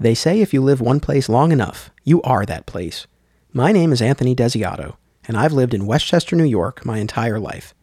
[0.00, 3.06] They say if you live one place long enough, you are that place.
[3.52, 4.96] My name is Anthony Desiato,
[5.28, 7.74] and I've lived in Westchester, New York my entire life.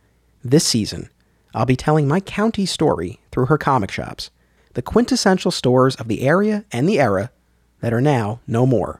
[0.44, 1.12] This season,
[1.54, 4.32] I'll be telling my county story through her comic shops,
[4.74, 7.30] the quintessential stores of the area and the era
[7.82, 9.00] that are now no more.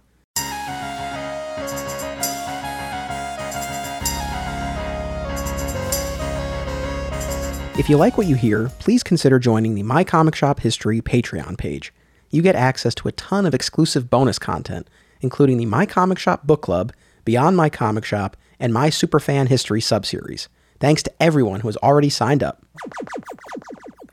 [7.80, 11.58] If you like what you hear, please consider joining the My Comic Shop History Patreon
[11.58, 11.92] page.
[12.30, 14.90] You get access to a ton of exclusive bonus content,
[15.22, 16.94] including the My Comic Shop Book Club,
[17.26, 20.48] Beyond My Comic Shop, and My Superfan History subseries.
[20.80, 22.64] Thanks to everyone who has already signed up.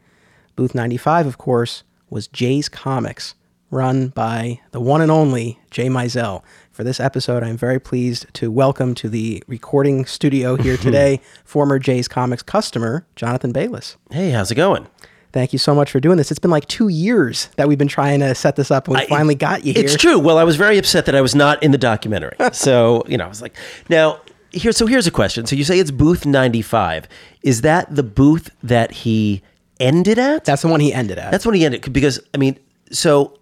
[0.56, 3.36] Booth 95, of course, was Jay's Comics,
[3.72, 6.44] run by the one and only Jay Mizell.
[6.72, 11.80] For this episode, I'm very pleased to welcome to the recording studio here today former
[11.80, 13.96] Jay's Comics customer, Jonathan Baylis.
[14.12, 14.88] Hey, how's it going?
[15.32, 16.32] Thank you so much for doing this.
[16.32, 19.04] It's been like two years that we've been trying to set this up, and we
[19.04, 19.84] I- finally got you here.
[19.84, 20.18] It's true.
[20.18, 22.36] Well, I was very upset that I was not in the documentary.
[22.54, 23.56] so, you know, I was like,
[23.90, 24.20] now,
[24.52, 25.46] here, so here's a question.
[25.46, 27.08] So you say it's booth 95.
[27.44, 29.42] Is that the booth that he
[29.80, 30.46] ended at?
[30.46, 31.32] That's the one he ended at.
[31.32, 31.92] That's when he ended.
[31.94, 32.60] Because, I mean,
[32.92, 33.40] so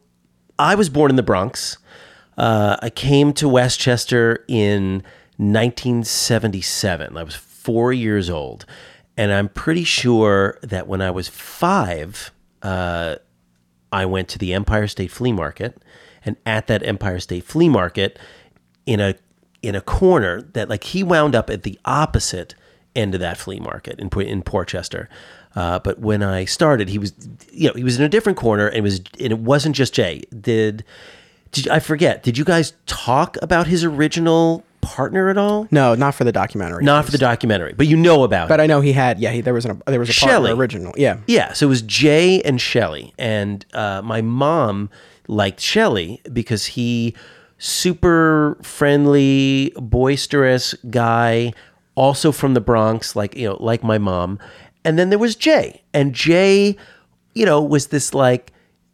[0.59, 1.78] I was born in the Bronx.
[2.38, 5.03] Uh, I came to Westchester in
[5.38, 7.18] 1977.
[7.18, 8.66] I was four years old.
[9.18, 12.31] And I'm pretty sure that when I was five,
[12.62, 13.16] uh,
[13.91, 15.81] I went to the Empire State Flea Market,
[16.24, 18.19] and at that Empire State Flea Market,
[18.85, 19.16] in a
[19.62, 22.56] in a corner that like he wound up at the opposite
[22.95, 25.09] end of that flea market in in Portchester.
[25.56, 27.13] Uh, but when I started, he was
[27.51, 29.94] you know he was in a different corner, and it was and it wasn't just
[29.94, 30.22] Jay.
[30.40, 30.84] Did
[31.51, 32.23] did I forget?
[32.23, 35.68] Did you guys talk about his original partner at all?
[35.72, 36.84] no, not for the documentary.
[36.84, 38.63] Not for the documentary, but you know about But it.
[38.63, 39.19] I know he had.
[39.19, 40.94] Yeah, he, there was an, there was a partner original.
[40.95, 44.89] Yeah, Yeah, so it was Jay and Shelly, and uh, my mom
[45.28, 47.16] liked Shelly because he
[47.57, 51.53] super friendly, boisterous guy,
[51.95, 54.40] also from the Bronx, like you know, like my mom.
[54.85, 56.78] And then there was Jay, and Jay,
[57.34, 58.53] you know, was this like,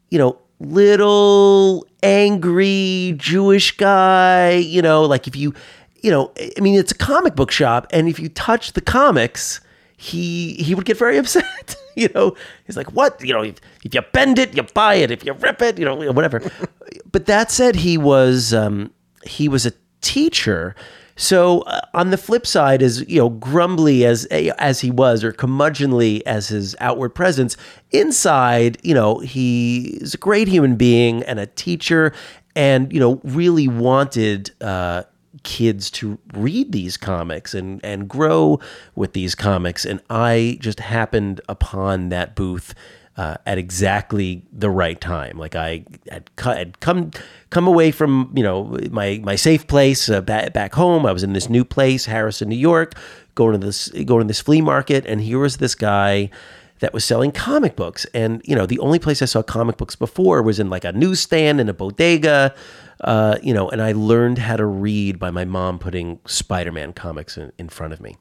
[0.09, 4.53] you know, little angry Jewish guy.
[4.53, 5.53] You know, like if you,
[6.01, 9.59] you know, I mean, it's a comic book shop, and if you touch the comics
[10.03, 11.75] he he would get very upset.
[11.95, 13.23] you know, he's like, "What?
[13.23, 15.11] You know, if, if you bend it, you buy it.
[15.11, 16.41] If you rip it, you know, whatever."
[17.11, 18.91] but that said, he was um,
[19.25, 20.75] he was a teacher.
[21.15, 25.31] So uh, on the flip side, as you know, grumbly as as he was, or
[25.31, 27.55] curmudgeonly as his outward presence,
[27.91, 32.13] inside, you know, he is a great human being and a teacher,
[32.55, 34.51] and you know, really wanted.
[34.61, 35.03] Uh,
[35.43, 38.59] kids to read these comics and and grow
[38.95, 39.85] with these comics.
[39.85, 42.73] And I just happened upon that booth
[43.15, 45.37] uh, at exactly the right time.
[45.37, 47.11] Like I had, cu- had come
[47.49, 51.05] come away from you know my my safe place uh, back, back home.
[51.05, 52.95] I was in this new place Harrison New York
[53.35, 55.05] going to this going to this flea market.
[55.05, 56.29] And here was this guy
[56.79, 58.05] that was selling comic books.
[58.13, 60.91] And, you know, the only place I saw comic books before was in like a
[60.91, 62.53] newsstand in a bodega,
[63.03, 66.93] uh, you know, and I learned how to read by my mom putting Spider Man
[66.93, 68.15] comics in, in front of me.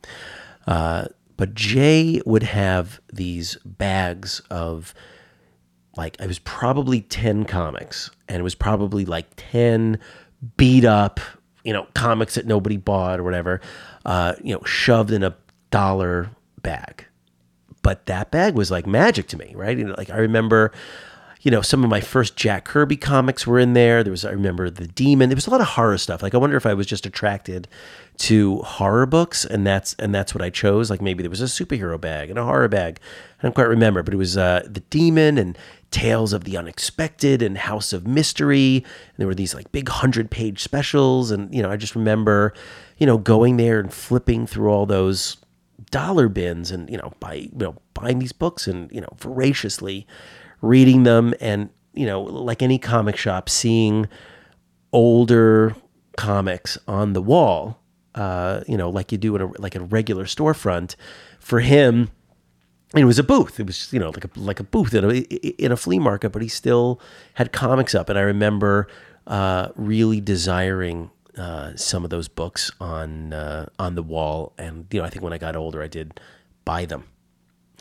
[0.67, 1.06] Uh,
[1.37, 4.94] but Jay would have these bags of
[5.96, 9.99] like, it was probably 10 comics, and it was probably like 10
[10.56, 11.20] beat up,
[11.64, 13.61] you know, comics that nobody bought or whatever,
[14.06, 15.37] uh, you know, shoved in a
[15.70, 16.31] dollar
[16.62, 17.06] bag
[17.82, 19.76] but that bag was like magic to me, right?
[19.76, 20.73] You know, like I remember,
[21.42, 24.04] you know, some of my first Jack Kirby comics were in there.
[24.04, 25.28] There was, I remember the Demon.
[25.28, 26.22] There was a lot of horror stuff.
[26.22, 27.66] Like I wonder if I was just attracted
[28.18, 30.88] to horror books, and that's and that's what I chose.
[30.88, 33.00] Like maybe there was a superhero bag and a horror bag.
[33.40, 35.58] I don't quite remember, but it was uh, the Demon and
[35.90, 38.76] Tales of the Unexpected and House of Mystery.
[38.76, 42.54] And there were these like big hundred page specials, and you know, I just remember,
[42.98, 45.38] you know, going there and flipping through all those
[45.90, 50.06] dollar bins and you know buy you know buying these books and you know voraciously
[50.62, 54.08] reading them and you know like any comic shop seeing
[54.92, 55.76] older
[56.16, 57.78] comics on the wall
[58.14, 60.96] uh, you know like you do in a like a regular storefront.
[61.38, 62.10] For him
[62.94, 63.58] it was a booth.
[63.58, 65.18] It was you know like a like a booth in a
[65.62, 67.00] in a flea market but he still
[67.34, 68.08] had comics up.
[68.08, 68.86] And i remember
[69.26, 75.00] uh, really desiring uh, some of those books on uh, on the wall, and you
[75.00, 76.20] know, I think when I got older, I did
[76.64, 77.04] buy them.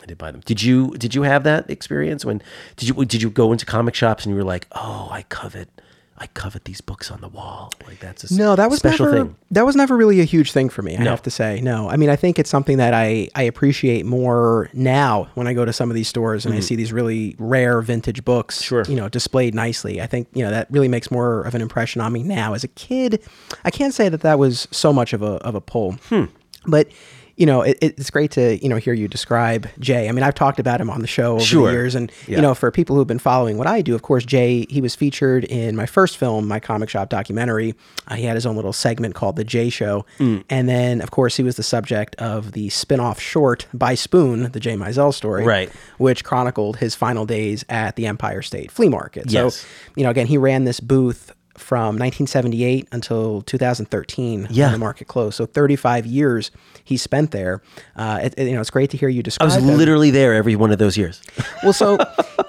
[0.02, 0.42] I did buy them.
[0.46, 2.42] Did you did you have that experience when
[2.78, 5.70] did you did you go into comic shops and you were like, oh, I covet
[6.18, 7.72] I covet these books on the wall.
[7.88, 9.36] Like that's a no, that was special never, thing.
[9.50, 10.96] That was never really a huge thing for me.
[10.96, 11.10] I No.
[11.10, 11.90] have to say, no.
[11.90, 15.66] I mean, I think it's something that I I appreciate more now when I go
[15.66, 18.64] to some of these stores and I see these really rare vintage books, Mm-hmm.
[18.66, 18.84] Sure.
[18.88, 20.00] you know, displayed nicely.
[20.00, 22.54] I think you know that really makes more of an impression on me now.
[22.54, 23.24] As a kid,
[23.66, 26.26] I can't say that that was so much of a of a pull, Hmm.
[26.68, 26.88] but.
[27.38, 30.08] You know, it, it's great to you know hear you describe Jay.
[30.10, 31.68] I mean, I've talked about him on the show over Sure.
[31.68, 32.36] the years, and Yeah.
[32.36, 34.96] you know, for people who've been following what I do, of course, Jay, he was
[34.96, 37.74] featured in my first film, my comic shop documentary.
[38.08, 40.06] Uh, he had his own little segment called The Jay Show.
[40.20, 40.44] Mm.
[40.50, 44.52] And then, of course, he was the subject of the spin off short by Spoon,
[44.52, 45.72] the Jay Mizell story, Right.
[45.98, 49.32] which chronicled his final days at the Empire State Flea Market.
[49.32, 49.56] Yes.
[49.56, 54.66] So, you know, again, he ran this booth from 1978 until 2013 Yeah.
[54.68, 55.36] when the market closed.
[55.36, 56.50] So 35 years
[56.84, 57.62] he spent there.
[57.96, 59.50] Uh, it, it- you know, it's great to hear you describe.
[59.52, 59.78] I was them.
[59.78, 61.22] literally there every one of those years.
[61.64, 62.00] Well, so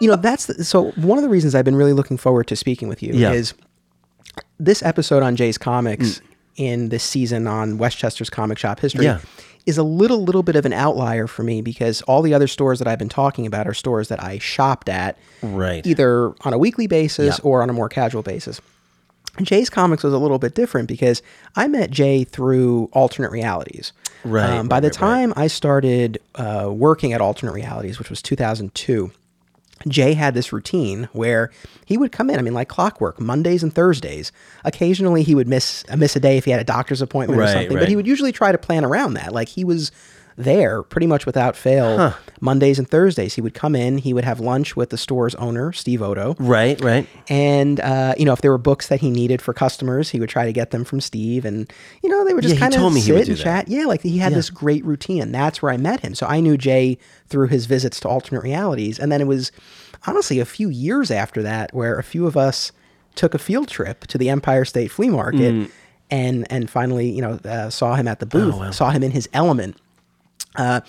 [0.01, 2.57] you know that's the, so one of the reasons I've been really looking forward to
[2.57, 3.33] speaking with you Yeah.
[3.33, 3.53] is
[4.59, 6.21] this episode on Jay's Comics
[6.57, 9.21] in this season on Westchester's comic shop history Yeah.
[9.67, 12.79] is a little little bit of an outlier for me because all the other stores
[12.79, 15.87] that I've been talking about are stores that I shopped at Right.
[15.87, 17.45] either on a weekly basis Yeah.
[17.51, 18.61] or on a more casual basis.
[19.41, 21.23] Jay's Comics was a little bit different because
[21.57, 23.93] I met Jay through alternate realities.
[24.25, 25.09] Right, Um, by right, the right, right.
[25.21, 29.11] time I started uh, working at alternate realities, which was 2002,
[29.89, 31.51] Jay had this routine where
[31.87, 32.39] he would come in.
[32.39, 34.31] I mean, like clockwork, Mondays and Thursdays.
[34.65, 37.45] Occasionally, he would miss uh, miss a day if he had a doctor's appointment or
[37.45, 37.77] Right, something.
[37.77, 39.33] But he would usually try to plan around that.
[39.33, 39.91] Like he was
[40.37, 42.15] there pretty much without fail.
[42.41, 43.99] Mondays and Thursdays, he would come in.
[43.99, 46.35] He would have lunch with the store's owner, Steve Odo.
[46.39, 47.07] Right, right.
[47.29, 50.29] And uh, you know, if there were books that he needed for customers, he would
[50.29, 51.71] try to get them from Steve, and
[52.03, 53.69] you know, they would just Yeah, kind of told me he sit and chat.
[53.69, 56.15] Yeah, like he had this great routine, and that's where I met him.
[56.15, 56.99] So I knew Jay
[57.29, 59.53] through his visits to alternate realities, and then it was
[60.07, 62.73] honestly a few years after that where a few of us
[63.15, 65.71] took a field trip to the Empire State Flea Market, Mm.
[66.11, 69.13] and and finally, you know, uh, saw him at the booth, Oh, saw him in
[69.13, 69.77] his element.
[70.57, 70.81] Uh,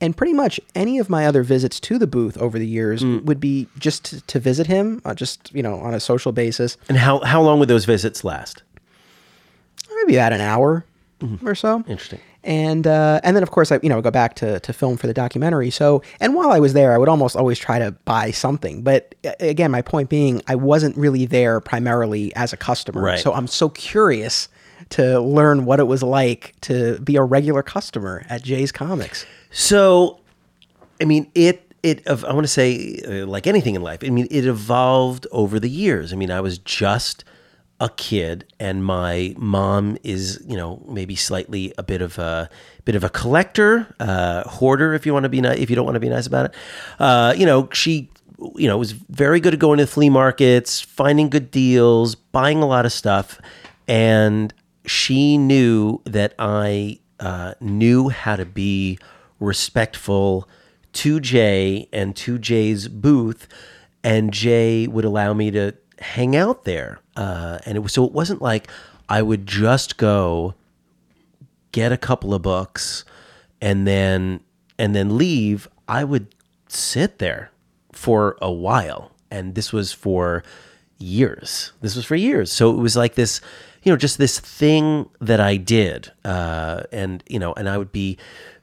[0.00, 3.24] and pretty much any of my other visits to the booth over the years Mm.
[3.24, 6.76] would be just to, to visit him, uh, just you know, on a social basis.
[6.88, 8.62] And how how long would those visits last?
[9.94, 10.84] maybe about an hour
[11.20, 11.46] Mm-hmm.
[11.46, 11.84] or so.
[11.86, 12.18] Interesting.
[12.44, 15.06] And uh, and then of course I you know go back to, to film for
[15.06, 15.68] the documentary.
[15.68, 18.80] So and while I was there, I would almost always try to buy something.
[18.80, 23.02] But again, my point being, I wasn't really there primarily as a customer.
[23.02, 23.18] Right.
[23.20, 24.48] So I'm so curious
[24.90, 29.24] to learn what it was like to be a regular customer at Jay's Comics.
[29.50, 30.20] So,
[31.00, 34.00] I mean, it it I want to say uh, like anything in life.
[34.04, 36.12] I mean, it evolved over the years.
[36.12, 37.24] I mean, I was just
[37.80, 42.50] a kid, and my mom is you know maybe slightly a bit of a
[42.84, 45.84] bit of a collector, uh, hoarder, if you want to be nice, if you don't
[45.84, 46.54] want to be nice about it.
[46.98, 48.10] Uh, you know, she
[48.56, 52.66] you know was very good at going to flea markets, finding good deals, buying a
[52.66, 53.40] lot of stuff,
[53.88, 54.52] and
[54.90, 58.98] she knew that I uh, knew how to be
[59.38, 60.48] respectful
[60.94, 63.46] to Jay and to Jay's booth,
[64.02, 66.98] and Jay would allow me to hang out there.
[67.14, 68.68] Uh, and it was so it wasn't like
[69.08, 70.54] I would just go
[71.70, 73.04] get a couple of books
[73.60, 74.40] and then
[74.76, 75.68] and then leave.
[75.86, 76.34] I would
[76.66, 77.52] sit there
[77.92, 80.42] for a while, and this was for
[80.98, 81.72] years.
[81.80, 82.50] This was for years.
[82.50, 83.40] So it was like this,
[83.82, 87.92] you know, just this thing that I did, uh, and you know, and I would
[87.92, 88.18] be,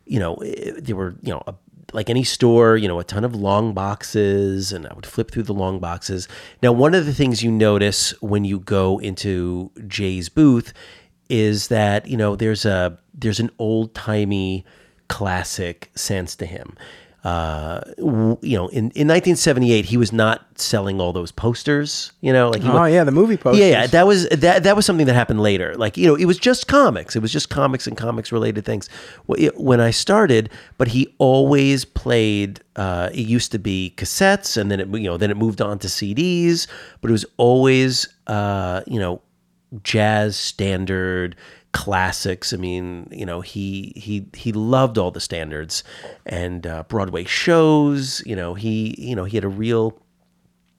[0.05, 1.55] you know, eh, there were, you know, a,
[1.93, 5.43] like any store, you know, a ton of long boxes, and I would flip through
[5.43, 6.27] the long boxes.
[6.61, 10.73] Now, one of the things you notice when you go into Jay's booth
[11.29, 14.65] is that you know there's a there's an old timey
[15.07, 16.75] classic sense to him.
[17.27, 22.13] Uh, w- you know, in, in 1978, he was not selling all those posters.
[22.21, 23.59] You know, like he Oh yeah, the movie posters.
[23.59, 24.63] yeah, yeah, that was that.
[24.63, 25.75] That was something that happened later.
[25.75, 27.15] Like you know, it was just comics.
[27.15, 28.87] It was just comics and comics related things
[29.27, 30.49] when I started.
[30.77, 32.61] But he always played.
[32.75, 35.79] Uh, it used to be cassettes, and then it you know then it moved on
[35.79, 36.67] to CDs.
[37.01, 39.21] But it was always uh, you know
[39.83, 41.35] jazz standard
[41.73, 42.53] classics.
[42.53, 45.83] I mean, you know, he he he loved all the standards
[46.25, 48.23] and uh, Broadway shows.
[48.25, 49.99] You know, he you know he had a real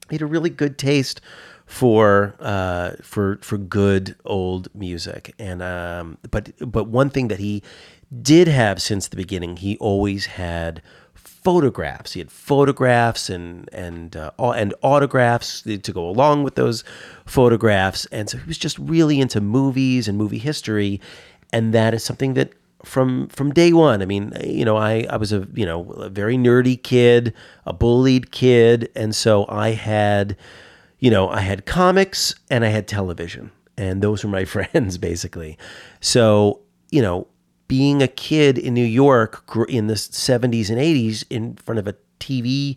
[0.09, 1.21] he had a really good taste
[1.65, 5.33] for uh, for for good old music.
[5.37, 7.63] And um, but but one thing that he
[8.21, 10.81] did have since the beginning, he always had
[11.19, 12.13] photographs.
[12.13, 16.83] He had photographs and and uh, and autographs to go along with those
[17.25, 18.05] photographs.
[18.07, 20.99] And so he was just really into movies and movie history,
[21.53, 24.01] and that is something that from from day one.
[24.01, 27.33] I mean, you know, I I was a you know a very nerdy kid,
[27.65, 30.35] a bullied kid, and so I had,
[30.99, 35.57] you know, I had comics and I had television, and those were my friends basically.
[36.01, 36.61] So
[36.91, 37.27] you know,
[37.69, 41.95] being a kid in New York in the 70s and 80s in front of a
[42.19, 42.75] TV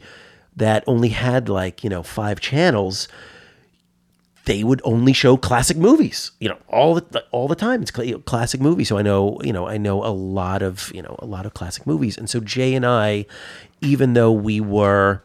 [0.55, 3.09] that only had like, you know, five channels,
[4.45, 7.81] they would only show classic movies, you know, all the all the time.
[7.81, 8.89] It's classic movies.
[8.89, 11.55] So I know, you know, I know a lot of, you know, a lot of
[11.55, 12.19] classic movies.
[12.19, 13.25] And so Jay and I,
[13.81, 15.23] even though we were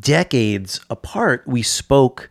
[0.00, 2.30] decades apart, we spoke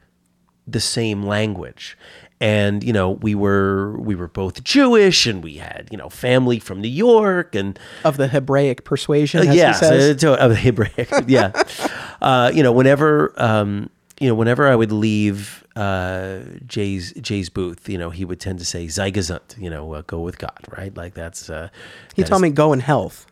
[0.68, 1.98] the same language
[2.40, 6.60] and you know we were we were both jewish and we had you know family
[6.60, 9.48] from new york and of the Hebraic persuasion.
[9.48, 10.22] As Uh, says.
[10.22, 11.52] so, of hebraic yeah
[12.22, 13.90] uh, you know whenever um,
[14.20, 18.60] you know whenever i would leave uh, jay's jay's booth you know he would tend
[18.60, 21.70] to say zygazant you know uh, go with god right like that's uh
[22.16, 23.26] he that told is- me go in health.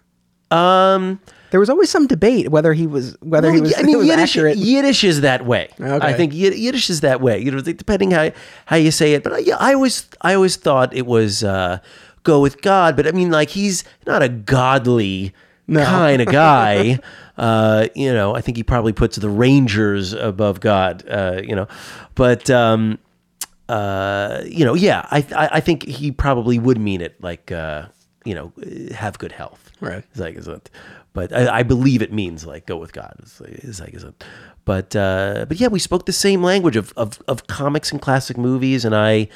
[0.52, 1.20] um
[1.52, 4.36] There was always some debate whether he was whether he was, I mean, was Yiddish,
[4.36, 4.58] accurate.
[4.58, 5.70] Yiddish is that way.
[5.80, 6.06] Okay.
[6.06, 7.40] I think Yiddish is that way.
[7.40, 8.32] You know, depending how
[8.66, 9.24] how you say it.
[9.24, 11.80] But I, yeah, I always I always thought it was uh,
[12.24, 12.96] go with God.
[12.96, 15.34] But I mean, like he's not a godly
[15.72, 17.00] kind of guy.
[17.38, 21.04] uh, you know, I think he probably puts the Rangers above God.
[21.08, 21.68] Uh, you know,
[22.16, 22.50] but.
[22.50, 23.00] Um,
[23.68, 27.88] uh, you know, yeah, I, I I think he probably would mean it like uh,
[28.26, 28.52] you know,
[28.94, 29.72] have good health.
[29.80, 30.04] Right.
[30.12, 30.70] It's like isn't,
[31.16, 33.16] but I, I believe it means like go with God.
[33.20, 34.24] It's like, it's like isn't,
[34.66, 38.38] but uh, but yeah, we spoke the same language of, of of comics and classic
[38.38, 39.30] movies, and I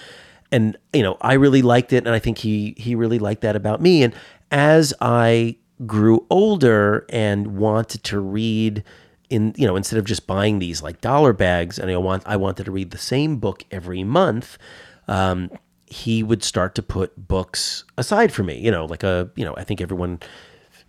[0.51, 3.55] and you know I really liked it, and I think he he really liked that
[3.55, 4.03] about me.
[4.03, 4.13] And
[4.51, 5.55] as I
[5.85, 8.83] grew older and wanted to read
[9.29, 12.35] in you know instead of just buying these like dollar bags and I want I
[12.35, 14.57] wanted to read the same book every month
[15.07, 15.49] um,
[15.85, 19.53] he would start to put books aside for me you know like a you know
[19.55, 20.19] I think everyone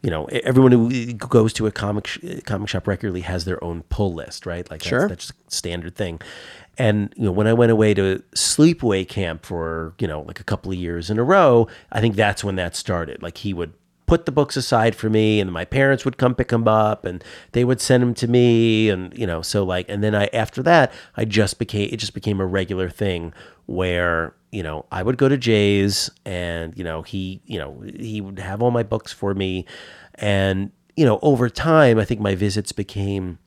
[0.02, 3.62] you know everyone who goes to a comic sh- uh, comic shop regularly has their
[3.62, 4.70] own pull list right?
[4.70, 5.08] Like that's, Sure.
[5.08, 6.20] that's just a standard thing.
[6.78, 10.44] And you know when I went away to sleepaway camp for you know like a
[10.44, 13.22] couple of years in a row I think that's when that started.
[13.22, 13.72] Like he would
[14.06, 17.22] put the books aside for me and my parents would come pick them up and
[17.52, 20.62] they would send them to me and you know so like and then I after
[20.64, 23.32] that I just became it just became a regular thing
[23.66, 28.20] where you know I would go to Jay's and you know he you know he
[28.20, 29.66] would have all my books for me
[30.16, 33.38] and you know over time I think my visits became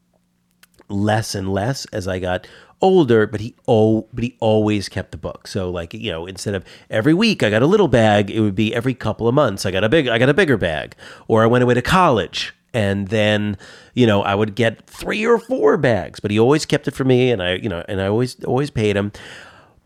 [0.89, 2.47] less and less as I got
[2.81, 5.47] older, but he oh but he always kept the book.
[5.47, 8.55] So like, you know, instead of every week I got a little bag, it would
[8.55, 10.95] be every couple of months I got a big I got a bigger bag.
[11.27, 13.57] Or I went away to college and then,
[13.93, 17.03] you know, I would get three or four bags, but he always kept it for
[17.03, 19.11] me and I, you know, and I always always paid him.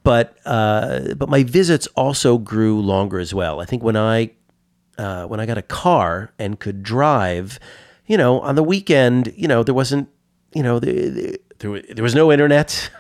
[0.08, 3.60] But uh but my visits also grew longer as well.
[3.60, 4.32] I think when I
[4.98, 7.60] uh, when I got a car and could drive,
[8.06, 10.08] you know, on the weekend, you know, there wasn't,
[10.54, 12.90] you know, there, there, there, there was no internet.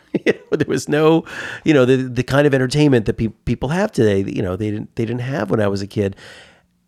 [0.51, 1.25] There was no,
[1.63, 4.23] you know, the the kind of entertainment that pe- people have today.
[4.27, 6.15] You know, they didn't they didn't have when I was a kid.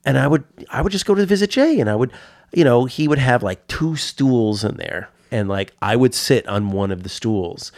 [0.03, 2.11] And I would I would just go to visit Jay, and I would,
[2.51, 6.47] you know, he would have like two stools in there, and like I would sit
[6.47, 7.71] on one of the stools,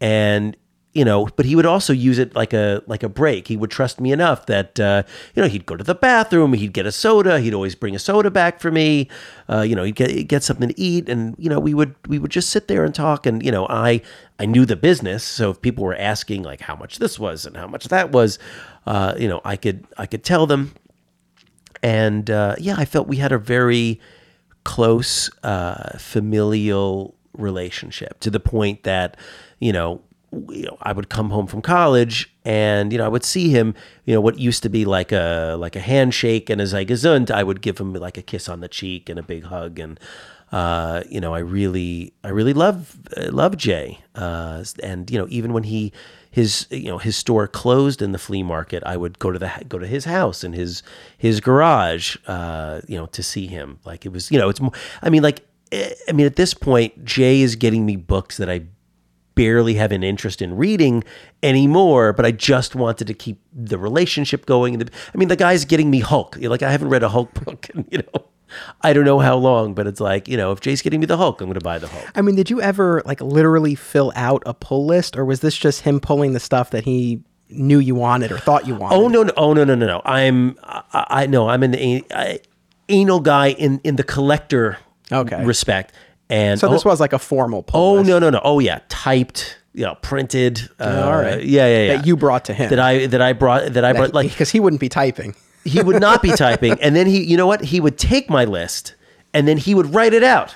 [0.00, 0.56] and
[0.98, 3.46] you know, but he would also use it like a like a break.
[3.46, 6.72] He would trust me enough that uh, you know he'd go to the bathroom, he'd
[6.72, 9.08] get a soda, he'd always bring a soda back for me.
[9.48, 12.18] Uh, you know, he'd get get something to eat, and you know we would we
[12.18, 13.26] would just sit there and talk.
[13.26, 14.02] And you know, I
[14.40, 17.56] I knew the business, so if people were asking like how much this was and
[17.56, 18.40] how much that was,
[18.84, 20.74] uh, you know, I could I could tell them.
[21.80, 24.00] And uh, yeah, I felt we had a very
[24.64, 29.16] close uh, familial relationship to the point that
[29.60, 33.24] you know you know, I would come home from college and, you know, I would
[33.24, 36.74] see him, you know, what used to be like a, like a handshake and a
[36.76, 36.84] I
[37.30, 39.78] I would give him like a kiss on the cheek and a big hug.
[39.78, 39.98] And,
[40.52, 44.00] uh, you know, I really, I really love, love Jay.
[44.14, 45.92] Uh, and, you know, even when he,
[46.30, 49.50] his, you know, his store closed in the flea market, I would go to the,
[49.66, 50.82] go to his house and his,
[51.16, 53.78] his garage, uh, you know, to see him.
[53.86, 56.52] Like it was, you know, it's more, I mean, like, eh, I mean, at this
[56.52, 58.64] point, Jay is getting me books that I
[59.38, 61.04] barely have an interest in reading
[61.44, 64.82] anymore, but I just wanted to keep the relationship going.
[64.82, 66.36] I mean, the guy's getting me Hulk.
[66.40, 68.24] Like I haven't read a Hulk book, in, you know,
[68.80, 71.16] I don't know how long, but it's like you know, if Jay's getting me the
[71.16, 72.10] Hulk, I'm going to buy the Hulk.
[72.16, 75.56] I mean, did you ever like literally fill out a pull list, or was this
[75.56, 78.96] just him pulling the stuff that he knew you wanted or thought you oh, wanted?
[78.96, 80.02] Oh no, no, oh no, no, no, no.
[80.04, 81.76] I'm, I, I know, I'm an
[82.10, 82.40] I,
[82.88, 84.78] anal guy in in the collector
[85.12, 85.44] Okay.
[85.44, 85.92] respect.
[86.30, 88.40] And So this oh, was like a formal pull oh list no, no, no.
[88.44, 90.68] Oh yeah, typed, you know, printed.
[90.78, 91.42] Uh, all right.
[91.42, 91.96] Yeah, yeah, yeah.
[91.96, 92.70] that you brought to him.
[92.70, 95.34] that I that I brought that I brought like because he wouldn't be typing.
[95.68, 98.44] he would not be typing and then he you know what he would take my
[98.44, 98.94] list
[99.34, 100.54] and then he would write it out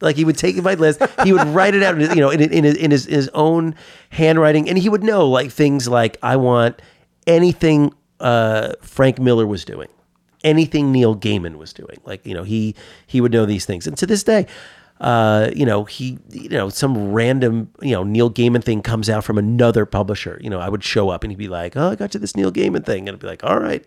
[0.00, 2.64] like he would take my list he would write it out you know in, in,
[2.64, 3.74] his, in his, his own
[4.10, 6.80] handwriting and he would know like things like i want
[7.26, 9.88] anything uh, frank miller was doing
[10.44, 12.74] anything neil gaiman was doing like you know he
[13.06, 14.46] he would know these things and to this day
[15.00, 19.24] uh, you know, he, you know, some random, you know, Neil Gaiman thing comes out
[19.24, 20.38] from another publisher.
[20.42, 22.34] You know, I would show up and he'd be like, "Oh, I got you this
[22.36, 23.84] Neil Gaiman thing," and I'd be like, "All right,"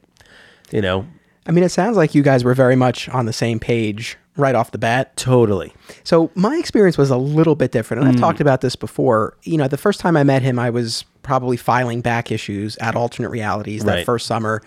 [0.71, 1.05] you know,
[1.47, 4.55] I mean, it sounds like you guys were very much on the same page right
[4.55, 5.17] off the bat.
[5.17, 5.73] totally.
[6.05, 9.35] So my experience was a little bit different, and I've talked about this before.
[9.43, 12.95] You know, the first time I met him, I was probably filing back issues at
[12.95, 14.05] Alternate Realities that Right.
[14.05, 14.61] first summer.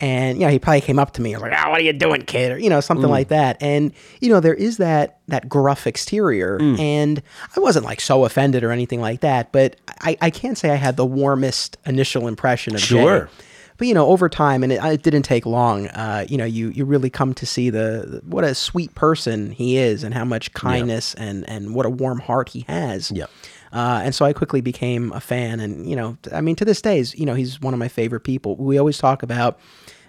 [0.00, 1.84] And you know, he probably came up to me and was like, "Ah, what are
[1.84, 3.58] you doing, kid?" or you know, something like that.
[3.60, 7.22] And you know, there is that that gruff exterior, and
[7.54, 9.52] I wasn't like so offended or anything like that.
[9.52, 12.96] But I, I can't say I had the warmest initial impression of Jay.
[13.00, 13.28] Sure.
[13.76, 15.88] But you know, over time, and it, it didn't take long.
[15.88, 19.78] Uh, you know, you you really come to see the what a sweet person he
[19.78, 23.10] is, and how much kindness and and what a warm heart he has.
[23.10, 23.26] Yeah.
[23.72, 26.82] Uh, and so I quickly became a fan, and you know, I mean, to this
[26.82, 28.56] day, you know, he's one of my favorite people.
[28.56, 29.58] We always talk about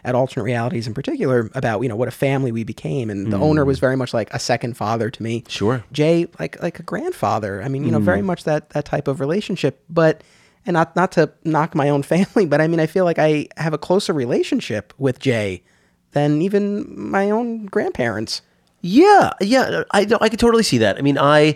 [0.03, 3.11] at alternate realities in particular about you know what a family we became.
[3.11, 5.43] And the owner was very much like a second father to me.
[5.47, 5.83] Sure.
[5.91, 7.61] jay like like a grandfather.
[7.61, 9.83] I mean you know very much that that type of relationship.
[9.91, 10.23] But
[10.65, 13.47] and not not to knock my own family but i mean i feel like i
[13.57, 15.63] have a closer relationship with jay
[16.11, 18.41] than even my own grandparents.
[18.81, 20.97] Yeah, yeah, I I could totally see that.
[20.97, 21.55] I mean, I,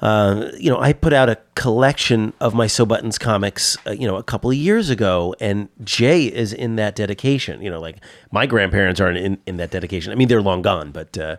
[0.00, 4.06] uh, you know, I put out a collection of my So Buttons comics, uh, you
[4.06, 7.62] know, a couple of years ago, and Jay is in that dedication.
[7.62, 7.98] You know, like
[8.30, 10.12] my grandparents aren't in, in that dedication.
[10.12, 11.36] I mean, they're long gone, but uh,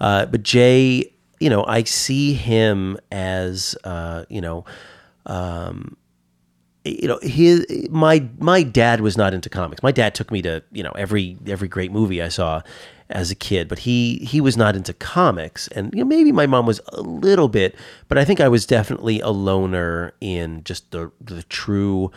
[0.00, 4.64] uh, but Jay, you know, I see him as, uh, you know.
[5.26, 5.96] Um,
[6.84, 10.62] you know his my my dad was not into comics my dad took me to
[10.72, 12.62] you know every every great movie i saw
[13.10, 15.68] as a kid but he he was not into comics.
[15.68, 17.74] And you know maybe my mom was a little bit
[18.08, 22.10] but i think i was definitely a loner in just the the true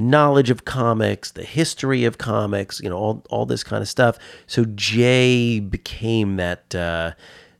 [0.00, 4.18] knowledge of comics the history of comics you know all all this kind of stuff.
[4.46, 7.12] So jay became that uh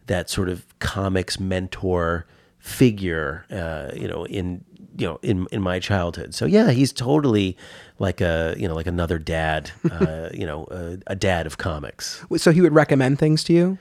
[0.06, 2.26] that sort of comics mentor
[2.58, 4.64] figure uh you know in
[4.98, 6.34] you know in in my childhood.
[6.34, 7.56] So yeah he's totally
[7.98, 12.24] like a you know like another dad uh you know a, a dad of comics.
[12.37, 13.78] So he would recommend things to you?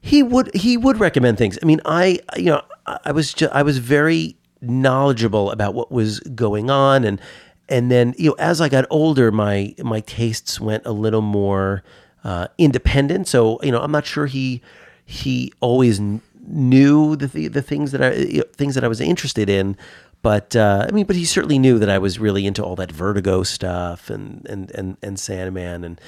[0.00, 1.58] He would he would recommend things.
[1.62, 6.20] I mean i you know i was just i was very knowledgeable about what was
[6.20, 7.20] going on and
[7.68, 11.82] and then you know as i got older my my tastes went a little more
[12.24, 13.28] uh, independent.
[13.28, 14.62] So you know i'm not sure he
[15.04, 18.88] he always kn- knew the th- the things that i you know, things that i
[18.88, 19.76] was interested in
[20.24, 22.90] but uh, I mean, but he certainly knew that I was really into all that
[22.90, 26.00] Vertigo stuff and and and and Sandman and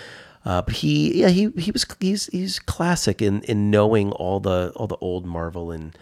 [0.46, 4.72] uh, but he yeah he he was he's he's classic in in knowing all the
[4.74, 5.96] all the old Marvel and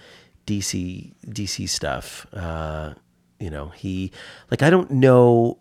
[0.46, 2.24] DC DC stuff.
[2.33, 2.94] Uh,
[3.40, 4.12] you know, he
[4.48, 5.59] like I don't know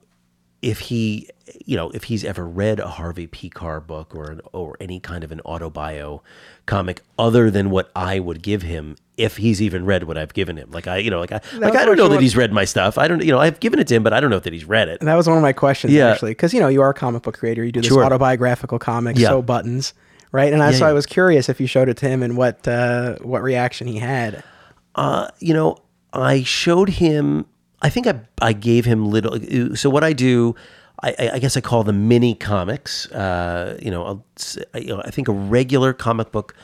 [0.63, 1.29] if he
[1.65, 5.23] you know if he's ever read a Harvey Pekar book or an, or any kind
[5.23, 6.21] of an autobio
[6.65, 10.55] comic other than what I would give him if he's even read what I've given
[10.57, 10.71] him.
[10.71, 12.97] Like I you know like I like I don't know that he's read my stuff.
[12.97, 14.63] I don't you know I've given it to him, but I don't know that he's
[14.65, 15.01] read it.
[15.01, 16.09] And that was one of my questions Yeah.
[16.11, 17.63] actually, because you know you are a comic book creator.
[17.63, 18.03] You do this Sure.
[18.05, 19.27] autobiographical comics, Yeah.
[19.29, 19.93] so buttons,
[20.31, 20.53] right?
[20.53, 20.85] And I, Yeah, so.
[20.87, 23.99] I was curious if you showed it to him and what uh, what reaction he
[23.99, 24.43] had.
[24.95, 25.77] uh, you know,
[26.13, 27.45] I showed him.
[27.83, 29.37] I think I I gave him little.
[29.75, 30.55] So what I do,
[31.01, 33.11] I, I- I guess I call them mini comics.
[33.11, 34.25] Uh, you know, I'll,
[34.75, 36.55] you know, I think a regular comic book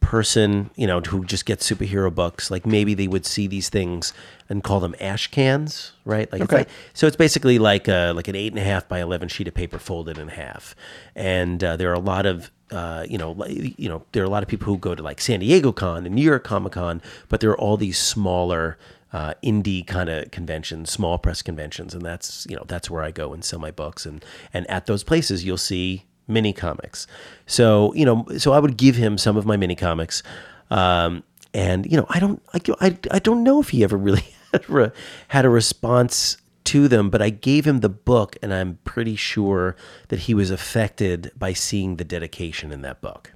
[0.00, 4.12] person, you know, who just gets superhero books, like maybe they would see these things
[4.48, 6.30] and call them ash cans, right?
[6.30, 6.60] Like, it's Okay.
[6.62, 9.48] like so it's basically like a, like an eight and a half by eleven sheet
[9.48, 10.76] of paper folded in half,
[11.16, 14.30] and uh, there are a lot of uh, you know, you know, there are a
[14.30, 17.00] lot of people who go to like San Diego Con and New York Comic Con,
[17.28, 18.76] but there are all these smaller
[19.16, 23.10] uh, indie kind of conventions, small press conventions, and that's you know that's where I
[23.10, 27.06] go and sell my books, and and at those places you'll see mini comics.
[27.46, 30.22] So you know, so I would give him some of my mini comics,
[30.70, 31.24] um,
[31.54, 34.68] and you know, I don't, I, I, I don't know if he ever really had
[34.68, 34.92] a,
[35.28, 39.76] had a response to them, but I gave him the book, and I'm pretty sure
[40.08, 43.32] that he was affected by seeing the dedication in that book.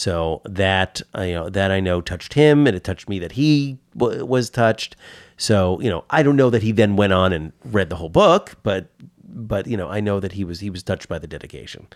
[0.00, 3.32] So that uh, you know that I know touched him, and it touched me that
[3.32, 4.96] he w- was touched.
[5.36, 8.08] So you know, I don't know that he then went on and read the whole
[8.08, 8.88] book, but
[9.28, 11.86] but you know, I know that he was he was touched by the dedication.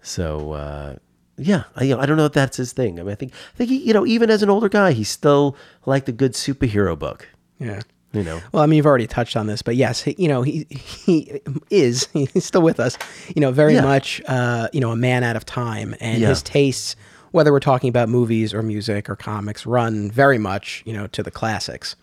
[0.00, 0.96] So uh,
[1.36, 2.98] yeah, I, you know, I don't know if that's his thing.
[2.98, 5.04] I mean, I think I think he, you know, even as an older guy, he
[5.04, 7.28] still liked a good superhero book.
[7.58, 7.80] Yeah.
[8.14, 10.42] You know, Well, I mean, you've already touched on this, but yes, he, you know,
[10.42, 12.96] he he is he's still with us.
[13.34, 13.82] You know, very Yeah.
[13.82, 16.28] much, uh, you know, a man out of time, and Yeah.
[16.28, 16.94] his tastes,
[17.32, 21.22] whether we're talking about movies or music or comics, run very much, you know, to
[21.22, 21.96] the classics,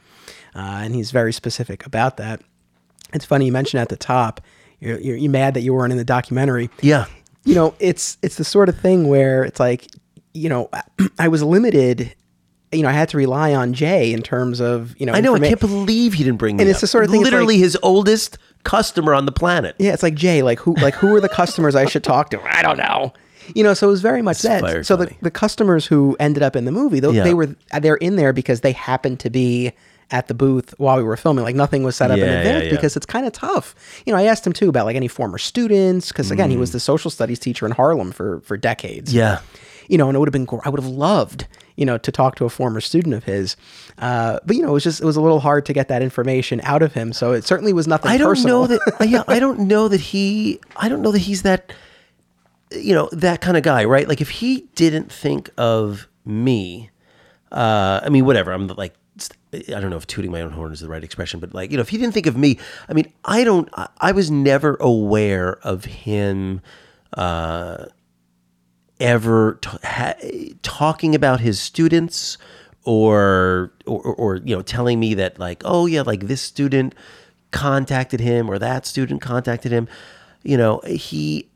[0.55, 2.41] uh, and he's very specific about that.
[3.13, 4.41] It's funny you mentioned at the top,
[4.79, 6.69] you're, you're, you're mad that you weren't in the documentary.
[6.81, 7.05] yeah,
[7.45, 9.87] you know, it's it's the sort of thing where it's like,
[10.33, 10.69] you know,
[11.17, 12.13] I was limited.
[12.71, 15.13] You know, I had to rely on Jay in terms of you know.
[15.13, 15.35] I know.
[15.35, 16.61] I can't believe he didn't bring me.
[16.61, 16.81] And it's up.
[16.81, 19.75] the sort of thing, Literally, like- his oldest customer on the planet.
[19.79, 22.41] Yeah, it's like Jay, like who, like who are the customers I should talk to?
[22.43, 23.11] I don't know.
[23.55, 24.85] You know, so it was very much that.
[24.85, 27.23] So the, the customers who ended up in the movie, they, Yeah.
[27.23, 29.71] they were they're in there because they happened to be
[30.12, 31.43] at the booth while we were filming.
[31.43, 32.75] Like nothing was set up in advance yeah, yeah.
[32.75, 33.75] because it's kind of tough.
[34.05, 36.71] You know, I asked him too about like any former students because again, he was
[36.71, 39.12] the social studies teacher in Harlem for for decades.
[39.12, 39.17] Mm.
[39.17, 39.39] Yeah.
[39.88, 42.35] You know, and it would have been I would have loved you know to talk
[42.35, 43.55] to a former student of his,
[43.97, 46.01] uh, but you know it was just it was a little hard to get that
[46.01, 47.13] information out of him.
[47.13, 48.12] So it certainly was nothing.
[48.12, 48.67] I don't personal.
[48.67, 49.07] know that.
[49.09, 50.59] yeah, I don't know that he.
[50.75, 51.71] I don't know that he's that.
[52.71, 54.08] You know that kind of guy, right?
[54.08, 56.89] Like if he didn't think of me,
[57.51, 58.51] uh, I mean, whatever.
[58.51, 58.93] I'm like,
[59.53, 61.77] I don't know if tooting my own horn is the right expression, but like, you
[61.77, 63.69] know, if he didn't think of me, I mean, I don't.
[63.73, 66.62] I, I was never aware of him.
[67.13, 67.86] Uh,
[68.99, 70.15] ever t- ha-
[70.62, 72.38] talking about his students
[72.84, 76.93] or, or or you know telling me that like oh yeah like this student
[77.51, 79.88] contacted him or that student contacted him
[80.43, 81.47] you know he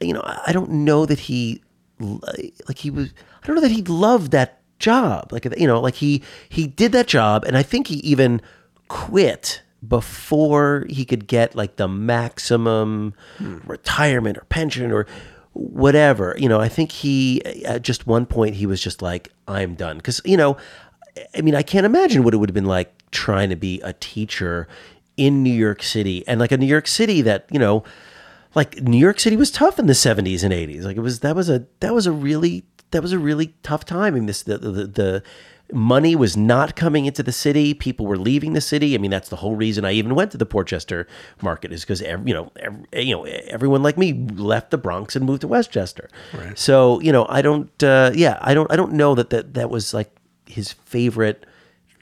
[0.00, 1.62] you know i don't know that he
[2.00, 5.32] like he was i don't know that he loved that job.
[5.32, 8.40] Like you know like he he did that job and i think he even
[8.88, 13.58] quit before he could get like the maximum hmm.
[13.66, 15.06] retirement or pension or
[15.52, 16.34] whatever.
[16.38, 19.96] You know i think he at just one point he was just like i'm done.
[19.96, 20.56] Because you know
[21.34, 23.92] i mean i can't imagine what it would have been like trying to be a
[23.94, 24.68] teacher
[25.16, 27.82] in new york city and like a new york city that you know
[28.54, 30.82] like New York City was tough in the 70s and 80s.
[30.82, 33.84] Like it was that was a that was a really that was a really tough
[33.84, 34.14] time.
[34.14, 35.22] I mean this the the, the
[35.70, 37.74] money was not coming into the city.
[37.74, 38.94] People were leaving the city.
[38.94, 41.06] I mean that's the whole reason I even went to the Portchester
[41.42, 45.26] market is because you know every, you know everyone like me left the Bronx and
[45.26, 46.08] moved to Westchester.
[46.54, 49.70] So you know I don't uh, yeah I don't I don't know that that that
[49.70, 50.10] was like
[50.46, 51.44] his favorite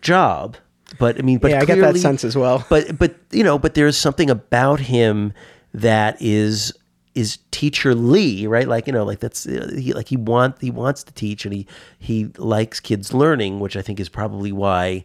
[0.01, 0.57] job.
[1.01, 2.65] But I mean, but Yeah, I get that sense as well.
[2.71, 5.33] But but you know, but there's something about him
[5.77, 6.73] that is
[7.15, 8.67] is teacherly, right?
[8.67, 11.55] Like you know, like that's uh, he like he want he wants to teach and
[11.55, 11.67] he
[11.99, 15.05] he likes kids learning, which I think is probably why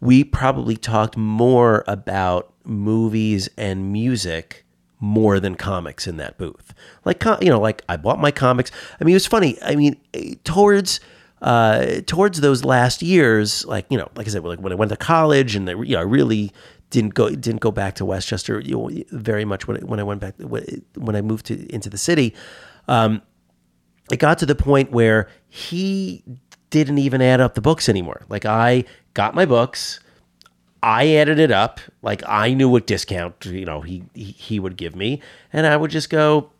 [0.00, 4.64] we probably talked more about movies and music
[5.00, 6.74] more than comics in that booth.
[7.04, 8.70] Like you know, like I bought my comics.
[9.00, 9.58] I mean, it was funny.
[9.62, 11.00] I mean, eh, towards
[11.42, 14.90] uh, towards those last years, like you know, like I said, like when I went
[14.90, 16.52] to college, and I, you know, I really
[16.94, 20.04] didn't go didn't go back to Westchester you know, very much when I, when I
[20.04, 22.32] went back when I moved to into the city.
[22.86, 23.20] Um,
[24.12, 26.22] it got to the point where he
[26.70, 28.22] didn't even add up the books anymore.
[28.28, 29.98] Like I got my books,
[30.84, 31.80] I added it up.
[32.00, 35.20] Like I knew what discount you know he he, he would give me,
[35.52, 36.52] and I would just go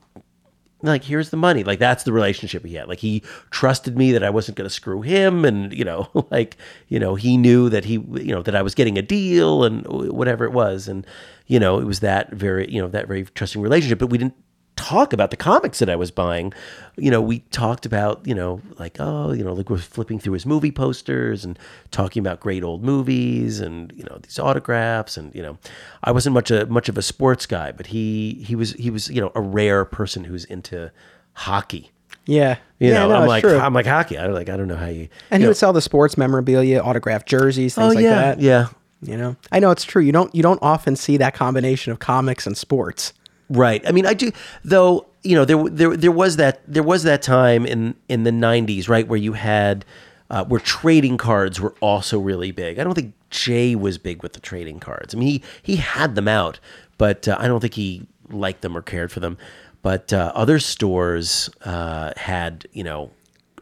[0.87, 1.65] like here's the money.
[1.65, 2.89] Like that's the relationship he had.
[2.89, 6.57] Like he trusted me that i wasn't going to screw him and you know like
[6.89, 9.87] you know he knew that he you know that i was getting a deal and
[9.87, 10.89] whatever it was.
[10.89, 11.07] And
[11.47, 13.99] you know it was that very you know that very trusting relationship.
[13.99, 14.37] But we didn't
[14.77, 16.53] talk about the comics that i was buying
[16.97, 20.33] you know we talked about you know like oh you know like we're flipping through
[20.33, 21.59] his movie posters and
[21.93, 25.57] talking about great old movies and you know these autographs and you know
[26.03, 29.09] i wasn't much a much of a sports guy but he he was he was
[29.09, 30.91] you know a rare person who's into
[31.35, 31.91] hockey
[32.27, 32.57] Yeah.
[32.79, 33.59] You yeah, know, no, I'm like true.
[33.59, 34.19] I'm like hockey.
[34.19, 35.09] I like I don't know how you.
[35.31, 38.15] and you he know, would sell the sports memorabilia, autographed jerseys, things oh like yeah,
[38.15, 38.41] that.
[38.41, 38.67] yeah.
[39.01, 40.03] You know, I know it's true.
[40.03, 43.13] You don't you don't often see that combination of comics and sports.
[43.51, 43.87] Right.
[43.87, 44.33] I mean, I do
[44.65, 45.07] though.
[45.23, 48.89] You know, there there there was that there was that time in in the '90s,
[48.89, 49.85] right, where you had
[50.31, 52.79] uh, where trading cards were also really big.
[52.79, 55.15] I don't think Jay was big with the trading cards.
[55.15, 56.61] I mean, he he had them out,
[56.99, 59.39] but uh, I don't think he liked them or cared for them.
[59.83, 63.11] But uh, other stores uh, had, you know,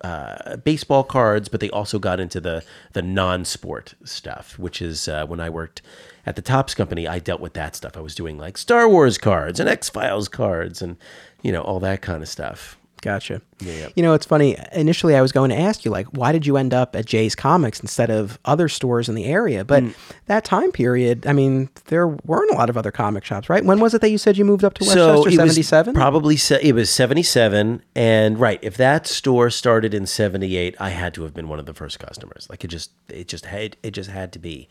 [0.02, 5.26] uh, baseball cards, but they also got into the the non-sport stuff, which is uh,
[5.26, 5.82] when I worked
[6.26, 7.06] at the Topps Company.
[7.06, 7.96] I dealt with that stuff.
[7.96, 10.96] I was doing like Star Wars cards and X Files cards, and
[11.42, 12.76] you know all that kind of stuff.
[13.02, 13.42] Gotcha.
[13.58, 13.88] yeah.
[13.96, 14.56] You know, it's funny.
[14.72, 17.34] Initially, I was going to ask you, like, why did you end up at Jay's
[17.34, 19.64] Comics instead of other stores in the area?
[19.64, 19.94] But Mm.
[20.26, 23.64] that time period, I mean, there weren't a lot of other comic shops, right?
[23.64, 25.10] When was it that you said you moved up to So Westchester?
[25.14, 25.94] it was Seventy seven.
[25.94, 28.60] probably se- it was seventy seven, and right.
[28.62, 31.74] If that store started in seventy eight, I had to have been one of the
[31.74, 32.46] first customers.
[32.48, 34.68] Like it just it just had it just had to be.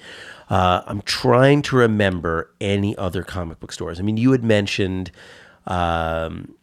[0.50, 4.00] Uh, I'm trying to remember any other comic book stores.
[4.00, 5.12] I mean, you had mentioned.
[5.68, 6.56] Um,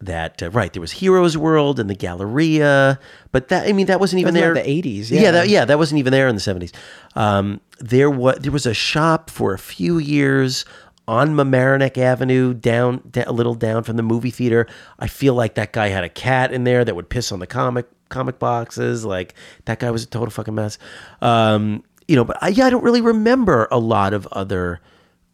[0.00, 2.98] that uh, right there was Heroes World and the Galleria,
[3.32, 4.52] but that I mean that wasn't even there.
[4.54, 5.10] that the 80s?
[5.10, 5.30] yeah, Yeah.
[5.32, 6.72] that, yeah, that wasn't even there in the seventies.
[7.14, 10.64] Um, there was there was a shop for a few years
[11.08, 14.66] on Mamaroneck Avenue, down, da- a little down from the movie theater.
[14.98, 17.46] I feel like that guy had a cat in there that would piss on the
[17.46, 19.04] comic comic boxes.
[19.04, 19.34] Like
[19.66, 20.78] that guy was a total fucking mess.
[21.22, 24.80] Um, you know, but I, yeah, I don't really remember a lot of other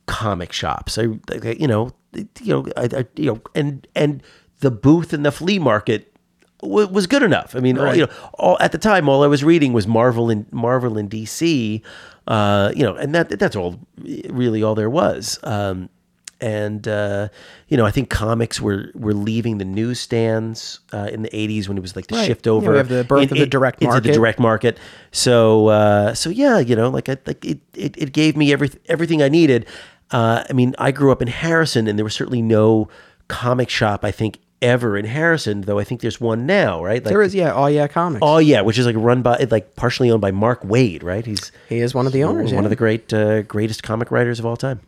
[0.06, 0.98] comic shops.
[0.98, 4.22] I, I- you know, you know, I, I, you know, and and
[4.62, 6.12] the booth in the flea market
[6.62, 7.54] w- was good enough.
[7.54, 10.30] I mean, all- you know, all, at the time, all I was reading was Marvel
[10.30, 11.82] and Marvel and DC.
[12.26, 13.78] Uh, you know, and that that's all
[14.30, 15.38] really all there was.
[15.42, 15.88] Um,
[16.40, 17.28] and uh,
[17.68, 21.76] you know, I think comics were were leaving the newsstands uh, in the '80s when
[21.78, 22.26] it was like the Right.
[22.26, 22.70] shift Yeah, over.
[22.72, 24.14] we have the birth of the direct into the market.
[24.14, 24.78] direct market.
[25.12, 28.70] So uh, so yeah, you know, like I like it, it, it gave me every,
[28.88, 29.66] everything I needed.
[30.10, 32.88] Uh, I mean, I grew up in Harrison, and there was certainly no
[33.28, 34.04] comic shop.
[34.04, 35.78] I think ever in Harrison, though.
[35.78, 37.04] I think there's one now, right?
[37.04, 38.20] Like, There is, yeah, oh yeah, comics.
[38.22, 41.26] Oh yeah, which is like run by like partially owned by Mark Waid, right?
[41.26, 42.52] He's he is one of the owners.
[42.52, 42.66] one yeah.
[42.66, 44.80] of the great uh, greatest comic writers of all time.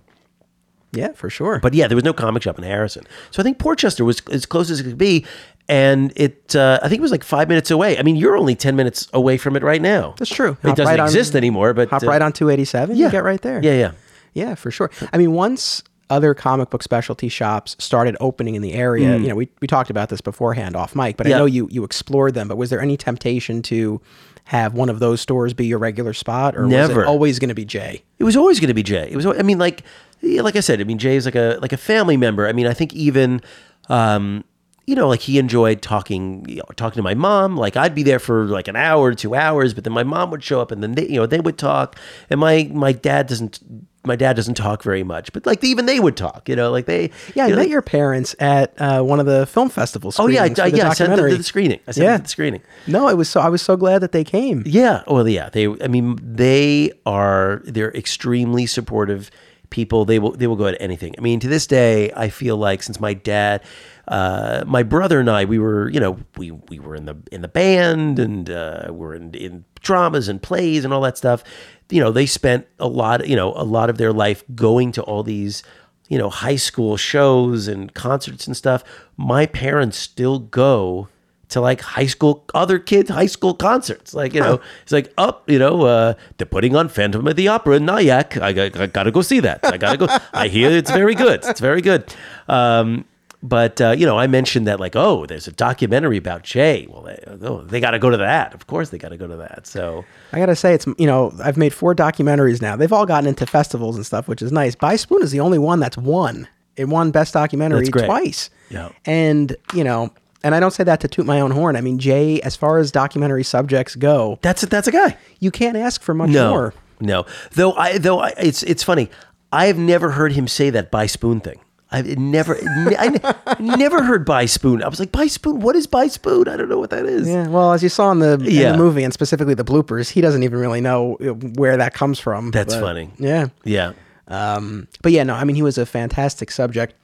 [0.92, 1.58] yeah, for sure.
[1.58, 4.46] But yeah, there was no comic shop in Harrison, so I think Portchester was as
[4.46, 5.26] close as it could be,
[5.68, 7.98] and it uh, I think it was like five minutes away.
[7.98, 10.14] I mean, you're only ten minutes away from it right now.
[10.18, 10.52] that's true.
[10.62, 12.96] It Hop doesn't right on- exist anymore, but hop uh, right on two eighty seven.
[12.96, 13.60] yeah, you get right there.
[13.62, 13.92] Yeah, yeah.
[14.34, 14.90] Yeah, for sure.
[15.12, 19.34] I mean, once other comic book specialty shops started opening in the area, you know,
[19.34, 21.26] we, we talked about this beforehand off mic, but.
[21.26, 21.36] Yeah.
[21.36, 22.48] I know you you explored them.
[22.48, 24.00] But was there any temptation to
[24.44, 27.54] have one of those stores be your regular spot, or was it always going to
[27.54, 28.04] be Jay?
[28.18, 29.08] It was always going to be Jay.
[29.10, 29.26] It was.
[29.26, 29.82] I mean, like,
[30.22, 30.80] like I said.
[30.80, 32.46] I mean, Jay is like a like a family member.
[32.46, 33.40] I mean, I think even,
[33.88, 34.44] um,
[34.86, 37.56] you know, like he enjoyed talking, you know, talking to my mom.
[37.56, 40.44] Like I'd be there for like an hour, two hours, but then my mom would
[40.44, 41.98] show up, and then they, you know, they would talk.
[42.28, 43.60] And my my dad doesn't.
[44.06, 46.48] My dad doesn't talk very much, but like even they would talk.
[46.48, 47.10] You know, like they.
[47.34, 50.18] Yeah, I you know, met they- your parents at uh, one of the film festivals.
[50.20, 50.90] Oh yeah, I, I- the yeah.
[50.90, 51.80] I sent them to the screening.
[51.88, 52.10] I sent Yeah.
[52.12, 52.62] them to the screening.
[52.86, 54.62] No, it was so I was so glad that they came.
[54.66, 55.02] Yeah.
[55.06, 55.48] Well, yeah.
[55.48, 55.66] They.
[55.66, 57.62] I mean, they are.
[57.64, 59.30] They're extremely supportive
[59.70, 60.04] people.
[60.04, 60.32] They will.
[60.32, 61.14] They will go at anything.
[61.18, 63.62] I mean, to this day, I feel like since my dad,
[64.08, 65.88] uh, my brother and I, we were.
[65.88, 69.64] You know, we we were in the in the band and uh, we're in in
[69.80, 71.44] dramas and plays and all that stuff.
[71.90, 73.26] You know, they spent a lot.
[73.28, 75.62] You know, a lot of their life going to all these.
[76.08, 78.84] You know, high school shows and concerts and stuff.
[79.16, 81.08] My parents still go
[81.48, 85.48] to like high school other kids high school concerts like you know it's like up
[85.48, 88.86] you know uh they're putting on phantom of the opera in nyack I, got- I
[88.86, 92.12] gotta go see that i gotta go i hear it's very good it's very good
[92.48, 93.04] um
[93.44, 97.02] but uh, you know i mentioned that like oh there's a documentary about jay well
[97.02, 100.04] they, oh, they gotta go to that of course they gotta go to that so
[100.32, 102.74] I gotta say, it's you know I've made four documentaries now.
[102.74, 104.74] They've all gotten into festivals and stuff, which is nice.
[104.74, 106.48] By Spoon is the only one that's won.
[106.76, 108.50] It won Best Documentary twice.
[108.68, 108.88] Yeah.
[109.04, 111.76] and you know, and I don't say that to toot my own horn.
[111.76, 115.50] I mean, Jay, as far as documentary subjects go, that's a, that's a guy you
[115.52, 116.74] can't ask for much no more.
[117.00, 119.10] no though i though I, it's it's funny
[119.52, 121.60] i've never heard him say that by spoon thing
[121.94, 124.82] I've never, I never heard by spoon.
[124.82, 125.60] I was like, by spoon?
[125.60, 126.48] What is by spoon?
[126.48, 127.28] I don't know what that is.
[127.28, 128.72] Yeah, well, as you saw in the, in Yeah.
[128.72, 131.14] the movie and specifically the bloopers, he doesn't even really know
[131.54, 132.50] where that comes from.
[132.50, 133.10] That's but- funny.
[133.18, 133.48] Yeah.
[133.64, 133.92] Yeah.
[134.28, 136.94] Um, but yeah, no, I mean, he was a fantastic subject.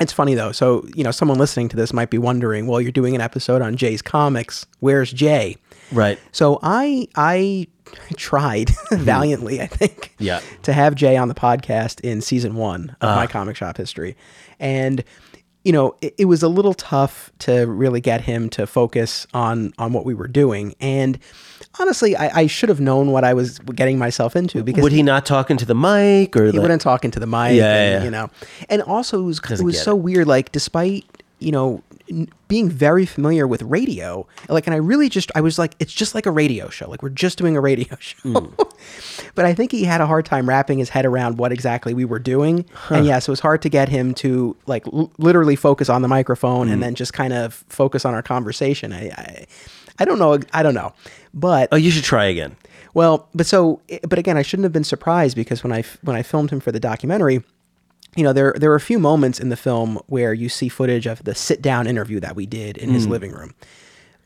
[0.00, 0.52] It's funny though.
[0.52, 3.60] So, you know, someone listening to this might be wondering, well, you're doing an episode
[3.62, 4.66] on Jay's comics.
[4.80, 5.56] Where's Jay?
[5.94, 6.18] Right.
[6.32, 7.68] So I I
[8.16, 10.40] tried valiantly, I think, Yeah.
[10.62, 13.16] to have Jay on the podcast in season one of Uh.
[13.16, 14.16] my comic shop history,
[14.58, 15.04] and
[15.64, 19.72] you know, it, it was a little tough to really get him to focus on
[19.78, 20.74] on what we were doing.
[20.78, 21.18] And
[21.80, 25.02] honestly, I, I should have known what I was getting myself into because Would he
[25.02, 28.04] not talk into the mic or he wouldn't talk into the mic, Yeah, and, yeah,
[28.04, 28.28] you know.
[28.68, 30.26] And also, it was, it was so weird.
[30.26, 31.06] Like, despite
[31.44, 35.58] you know n- being very familiar with radio, like, and I really just I was
[35.58, 36.88] like, it's just like a radio show.
[36.88, 38.18] Like, we're just doing a radio show.
[38.30, 38.46] Hmm.
[39.34, 42.04] but I think he had a hard time wrapping his head around what exactly we
[42.04, 42.64] were doing.
[42.90, 46.08] And yes, it was hard to get him to like l- literally focus on the
[46.08, 46.72] microphone Hmm.
[46.74, 48.92] and then just kind of focus on our conversation.
[48.92, 49.46] I, I
[49.98, 50.38] I don't know.
[50.52, 50.92] I don't know.
[51.32, 52.56] But Oh, you should try again.
[52.94, 56.22] well, but so, but again, I shouldn't have been surprised because when I when I
[56.22, 57.42] filmed him for the documentary,
[58.16, 61.06] you know, there there are a few moments in the film where you see footage
[61.06, 63.12] of the sit down interview that we did in his hmm.
[63.12, 63.54] living room.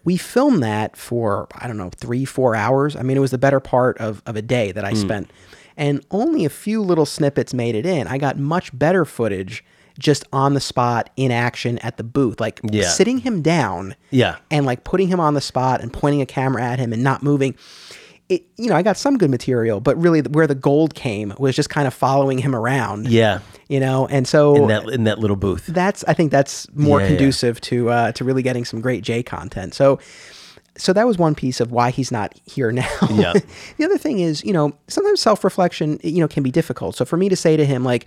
[0.04, 2.96] We filmed that for I don't know three four hours.
[2.96, 4.96] I mean, it was the better part of of a day that I hmm.
[4.96, 5.30] spent,
[5.76, 8.06] and only a few little snippets made it in.
[8.06, 9.64] I got much better footage
[9.98, 12.88] just on the spot in action at the booth, like Yeah.
[12.88, 14.36] sitting him down Yeah.
[14.50, 17.22] and like putting him on the spot and pointing a camera at him and not
[17.22, 17.56] moving.
[18.28, 21.56] It, you know, I got some good material, but really where the gold came was
[21.56, 23.08] just kind of following him around.
[23.08, 23.40] Yeah.
[23.68, 25.66] You know, and so In that in that little booth.
[25.66, 27.10] that's I think that's more Yeah, yeah.
[27.10, 29.74] conducive to uh, to really getting some great Jay content.
[29.74, 29.98] So
[30.76, 32.88] so that was one piece of why he's not here now.
[33.10, 33.34] Yeah.
[33.76, 36.96] the other thing is, you know, sometimes self reflection, you know, can be difficult.
[36.96, 38.06] So for me to say to him like,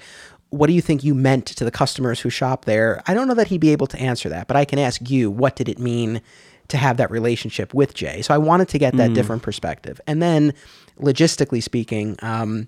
[0.50, 3.36] "What do you think you meant to the customers who shop there?" I don't know
[3.36, 5.78] that he'd be able to answer that, but I can ask you, what did it
[5.78, 6.22] mean
[6.70, 8.22] to have that relationship with Jay?
[8.24, 9.16] So I wanted to get that Mm.
[9.16, 10.54] different perspective, and then
[11.00, 12.16] logistically speaking.
[12.24, 12.68] Um,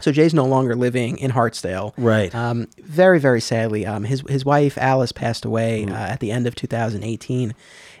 [0.00, 1.92] so Jay's no longer living in Hartsdale.
[1.96, 2.34] Right.
[2.34, 5.92] Um, very, very sadly, um, his his wife Alice passed away Mm.
[5.92, 7.54] uh, at the end of 2018,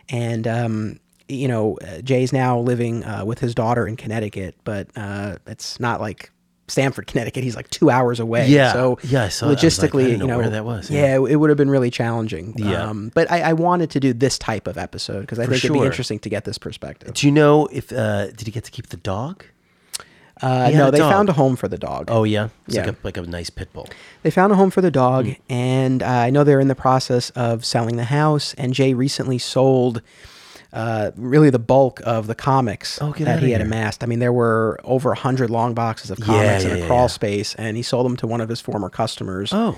[0.08, 4.88] and um, you know uh, Jay's now living uh, with his daughter in Connecticut, but
[4.96, 6.30] uh, it's not like
[6.68, 7.42] Stamford, Connecticut.
[7.44, 8.48] He's like two hours away.
[8.48, 8.72] Yeah.
[8.72, 9.50] So Yeah, I saw that.
[9.50, 10.90] I like, I logistically, you know know where that was.
[10.90, 12.54] Yeah, it, it would have been really challenging.
[12.56, 12.84] Yeah.
[12.88, 15.72] Um, but I, I wanted to do this type of episode because I think it'd
[15.72, 17.14] be interesting to get this perspective.
[17.14, 19.44] Do you know if uh did he get to keep the dog?
[20.40, 21.12] Uh, no, they dog.
[21.12, 22.06] found a home for the dog.
[22.08, 22.48] Oh yeah.
[22.66, 22.86] It's Yeah.
[22.86, 23.88] like a like a nice pit bull.
[24.22, 25.36] They found a home for the dog, Mm.
[25.48, 28.54] and uh, I know they're in the process of selling the house.
[28.58, 30.00] And Jay recently sold
[30.72, 33.66] uh, really the bulk of the comics Oh, that he had here.
[33.66, 34.04] amassed.
[34.04, 37.02] I mean, there were over a hundred long boxes of comics yeah, in a crawl
[37.02, 37.06] yeah.
[37.06, 39.50] space, and he sold them to one of his former customers.
[39.52, 39.76] Oh.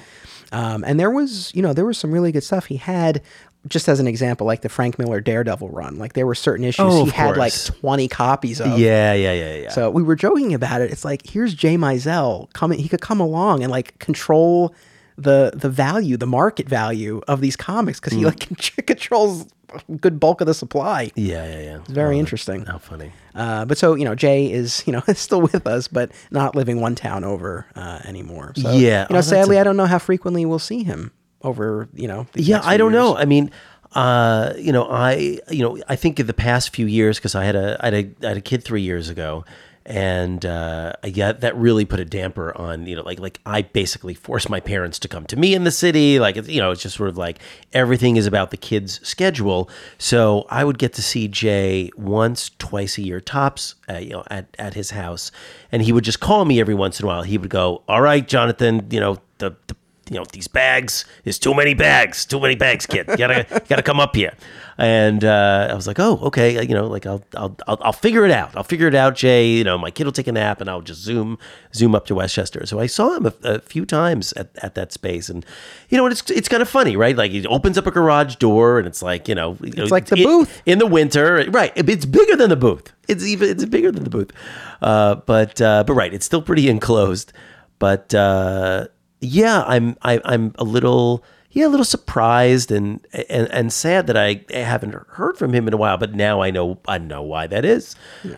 [0.53, 2.67] Um, and there was, you know, there was some really good stuff.
[2.67, 3.23] He had,
[3.69, 5.99] just as an example, like the Frank Miller Daredevil run.
[5.99, 8.79] Like there were certain issues Oh, he had like twenty copies of.
[8.79, 9.71] Yeah, yeah, yeah, yeah.
[9.71, 10.91] So we were joking about it.
[10.91, 12.79] It's like here's Jay Mizell coming.
[12.79, 14.75] He could come along and like control
[15.19, 19.47] the the value, the market value of these comics because he like con- controls
[19.89, 21.13] a good bulk of the supply.
[21.15, 21.77] yeah, yeah, yeah.
[21.81, 22.65] It's very interesting.
[22.65, 23.13] How funny.
[23.35, 26.81] Uh, but so you know, Jay is you know still with us, but not living
[26.81, 28.53] one town over uh, anymore.
[28.57, 29.07] So, Yeah.
[29.11, 32.09] you know, Oh, sadly, a- I don't know how frequently we'll see him over you
[32.09, 32.27] know.
[32.35, 33.03] Yeah, I don't years.
[33.03, 33.17] know.
[33.17, 33.51] I mean,
[33.93, 37.45] uh, you know, I you know, I think in the past few years because I
[37.45, 39.45] had a I had a, I had a kid three years ago,
[39.85, 44.15] and uh, yeah, that really put a damper on you know, like like I basically
[44.15, 46.21] forced my parents to come to me in the city.
[46.21, 47.41] Like it's, you know, it's just sort of like
[47.73, 49.69] everything is about the kid's schedule.
[49.99, 54.25] So I would get to see Jay once, twice a year tops, uh, you know,
[54.31, 55.33] at at his house,
[55.73, 57.23] and he would just call me every once in a while.
[57.23, 59.75] He would go, "All right, Jonathan, you know the." the
[60.11, 63.07] you know these bags is too many bags too many bags kid.
[63.09, 64.35] You gotta gotta come up here.
[64.77, 68.25] And uh, i was like oh okay you know like I'll, I'll i'll i'll figure
[68.25, 68.57] it out.
[68.57, 69.49] I'll figure it out jay.
[69.49, 71.39] You know my kid will take a nap and i'll just zoom
[71.73, 72.67] zoom up to westchester.
[72.67, 75.29] So i saw him a, a few times at, at that space.
[75.29, 75.47] And
[75.89, 77.17] you know it's it's kind of funny right?
[77.17, 80.17] Like he opens up a garage door and it's like you know it's like the
[80.17, 80.61] booth.
[80.67, 82.93] in the winter right it's bigger than the booth.
[83.07, 84.33] It's even it's bigger than the booth.
[84.83, 87.33] Uh, but uh, but right it's still pretty enclosed.
[87.79, 88.89] But uh,
[89.21, 94.17] yeah, I'm I, I'm a little yeah a little surprised and and and sad that
[94.17, 95.97] I haven't heard from him in a while.
[95.97, 97.97] But now I know I know why that is.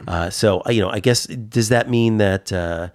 [0.09, 2.53] Uh, so you know, I guess does that mean that.
[2.53, 2.88] Uh,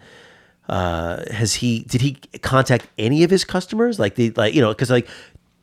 [0.69, 4.69] uh, has he did he contact any of his customers like the like you know
[4.69, 5.08] because like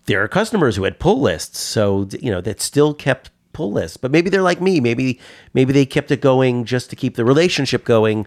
[0.06, 3.98] there are customers who had pull lists so you know that still kept pull lists
[3.98, 5.20] but maybe they're like me maybe
[5.52, 8.26] maybe they kept it going just to keep the relationship going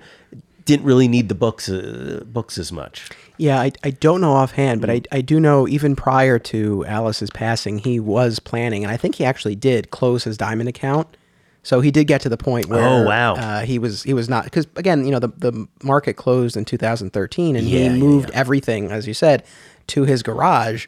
[0.68, 4.82] didn't really need the books uh, books as much Yeah, I, I don't know offhand,
[4.82, 8.98] but I, I do know even prior to Alice's passing, he was planning, and I
[8.98, 11.08] think he actually did close his diamond account.
[11.64, 13.34] So he did get to the point where Oh, wow.
[13.36, 16.64] uh, he was he was not because again you know the the market closed in
[16.66, 19.44] 2013 and Yeah, he yeah, moved everything as you said
[19.88, 20.88] to his garage.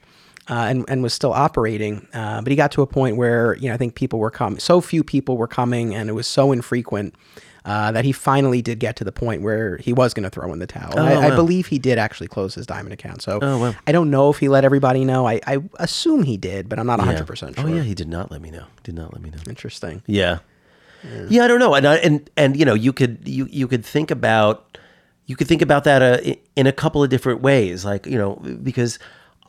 [0.51, 3.67] Uh, and, and was still operating, uh, but he got to a point where you
[3.69, 4.57] know I think people were coming.
[4.59, 7.13] So few people were coming, and it was so infrequent
[7.65, 10.51] uh, that he finally did get to the point where he was going to throw
[10.53, 10.97] in the towel.
[10.97, 11.35] I, I wow.
[11.35, 13.21] believe he did actually close his diamond account.
[13.21, 13.75] So Oh, wow.
[13.85, 15.27] I don't know if he let everybody know.
[15.27, 17.65] I, I assume he did, but I'm not 100% sure.
[17.65, 18.65] Oh yeah, he did not let me know.
[18.83, 19.39] Did not let me know.
[19.47, 20.03] Interesting.
[20.07, 20.39] Yeah.
[21.29, 21.75] Yeah, I don't know.
[21.75, 24.77] And I, and and you know, you could you you could think about
[25.27, 27.85] you could think about that uh, in a couple of different ways.
[27.85, 28.99] Like, you know, because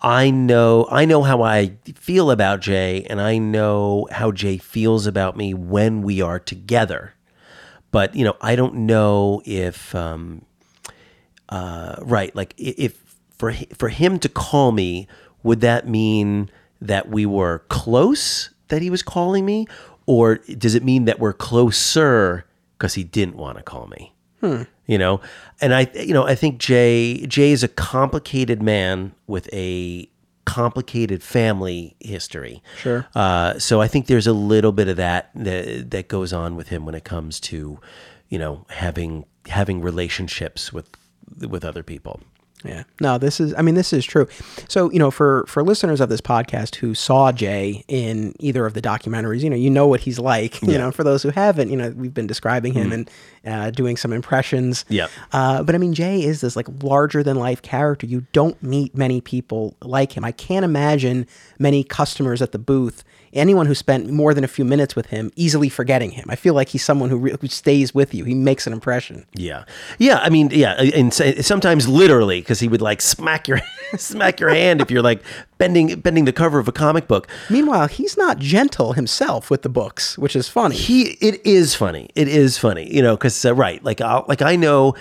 [0.02, 5.06] I know I know how I feel about Jay and I know how Jay feels
[5.06, 7.14] about me when we are together.
[7.92, 10.44] But, you know, I don't know if um
[11.48, 12.34] uh, right.
[12.34, 15.08] Like if for for him to call me,
[15.42, 18.50] would that mean that we were close?
[18.68, 19.66] That he was calling me,
[20.06, 22.46] or does it mean that we're closer
[22.78, 24.14] because he didn't want to call me?
[24.86, 25.20] You know,
[25.60, 30.08] and I, you know, I think Jay Jay is a complicated man with a
[30.54, 32.62] complicated family history.
[32.78, 33.06] Sure.
[33.14, 36.68] Uh, so I think there's a little bit of that, that that goes on with
[36.68, 37.78] him when it comes to,
[38.28, 40.88] you know, having having relationships with
[41.38, 42.20] with other people.
[42.64, 42.82] Yeah.
[43.00, 44.28] No, this is I mean this is true.
[44.68, 48.74] So, you know, for for listeners of this podcast who saw Jay in either of
[48.74, 50.60] the documentaries, you know, you know what he's like.
[50.62, 53.10] You know, for those who haven't, you know, we've been describing him and
[53.46, 54.84] uh, doing some impressions.
[54.88, 55.08] Yeah.
[55.32, 58.06] Uh, but I mean, Jay is this like larger than life character.
[58.06, 60.24] You don't meet many people like him.
[60.24, 61.26] I can't imagine
[61.58, 63.02] many customers at the booth,
[63.32, 66.26] anyone who spent more than a few minutes with him, easily forgetting him.
[66.28, 68.24] I feel like he's someone who, re- who stays with you.
[68.24, 69.26] He makes an impression.
[69.34, 69.64] Yeah,
[69.98, 70.18] yeah.
[70.18, 73.60] I mean, yeah, and sometimes literally because he would like smack your
[73.96, 75.22] smack your hand if you're like
[75.58, 77.28] bending bending the cover of a comic book.
[77.48, 80.76] Meanwhile, he's not gentle himself with the books, which is funny.
[80.76, 82.10] He it is funny.
[82.14, 84.94] It is funny, you know, because uh, right, like I like I know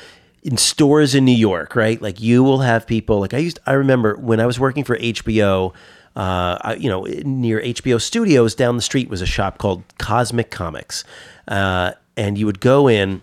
[0.44, 3.60] in stores in New York, right, like you will have people like I used.
[3.66, 5.74] I remember when I was working for HBO.
[6.20, 11.06] Uh, you know, near HBO Studios down the street was a shop called Cosmic Comics,
[11.48, 13.22] uh, and you would go in,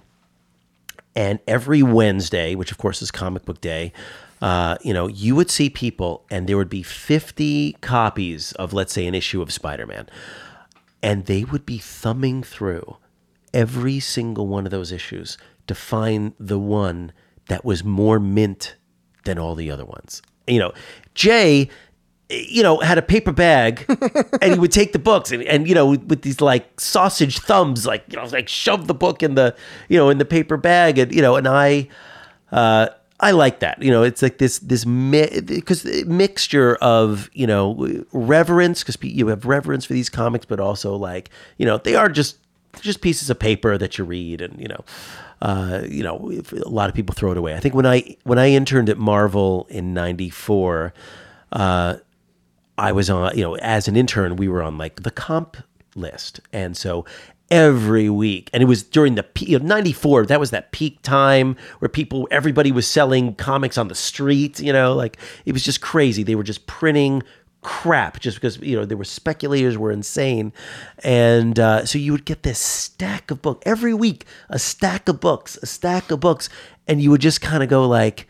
[1.14, 3.92] and every Wednesday, which of course is Comic Book Day,
[4.40, 8.94] uh, you know, you would see people, and there would be fifty copies of, let's
[8.94, 10.08] say, an issue of Spider Man,
[11.02, 12.96] and they would be thumbing through
[13.52, 15.36] every single one of those issues
[15.66, 17.12] to find the one
[17.48, 18.76] that was more mint
[19.24, 20.22] than all the other ones.
[20.46, 20.72] You know,
[21.14, 21.68] Jay,
[22.28, 23.84] you know, had a paper bag
[24.42, 27.86] and he would take the books and, and you know, with these like sausage thumbs,
[27.86, 29.54] like, you know, like shove the book in the,
[29.88, 30.98] you know, in the paper bag.
[30.98, 31.88] And, you know, and I,
[32.50, 33.82] uh, I like that.
[33.82, 39.46] You know, it's like this this because mixture of you know reverence because you have
[39.46, 42.36] reverence for these comics, but also like you know they are just
[42.82, 44.84] just pieces of paper that you read, and you know,
[45.40, 46.30] uh, you know,
[46.64, 47.54] a lot of people throw it away.
[47.54, 50.92] I think when I when I interned at Marvel in '94,
[51.52, 51.96] uh,
[52.78, 55.56] I was on, you know, as an intern, we were on like the comp
[55.94, 56.40] list.
[56.52, 57.04] And so
[57.50, 61.56] every week, and it was during the peak of 94, that was that peak time
[61.78, 65.80] where people, everybody was selling comics on the street, you know, like it was just
[65.80, 66.22] crazy.
[66.22, 67.22] They were just printing
[67.62, 70.52] crap just because, you know, there were speculators were insane.
[71.02, 75.20] And uh, so you would get this stack of books every week, a stack of
[75.20, 76.48] books, a stack of books.
[76.86, 78.28] And you would just kind of go like,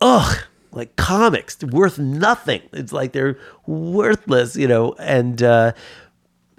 [0.00, 0.38] ugh,
[0.72, 2.62] like comics, worth nothing.
[2.72, 5.72] It's like they're worthless, you know, and uh,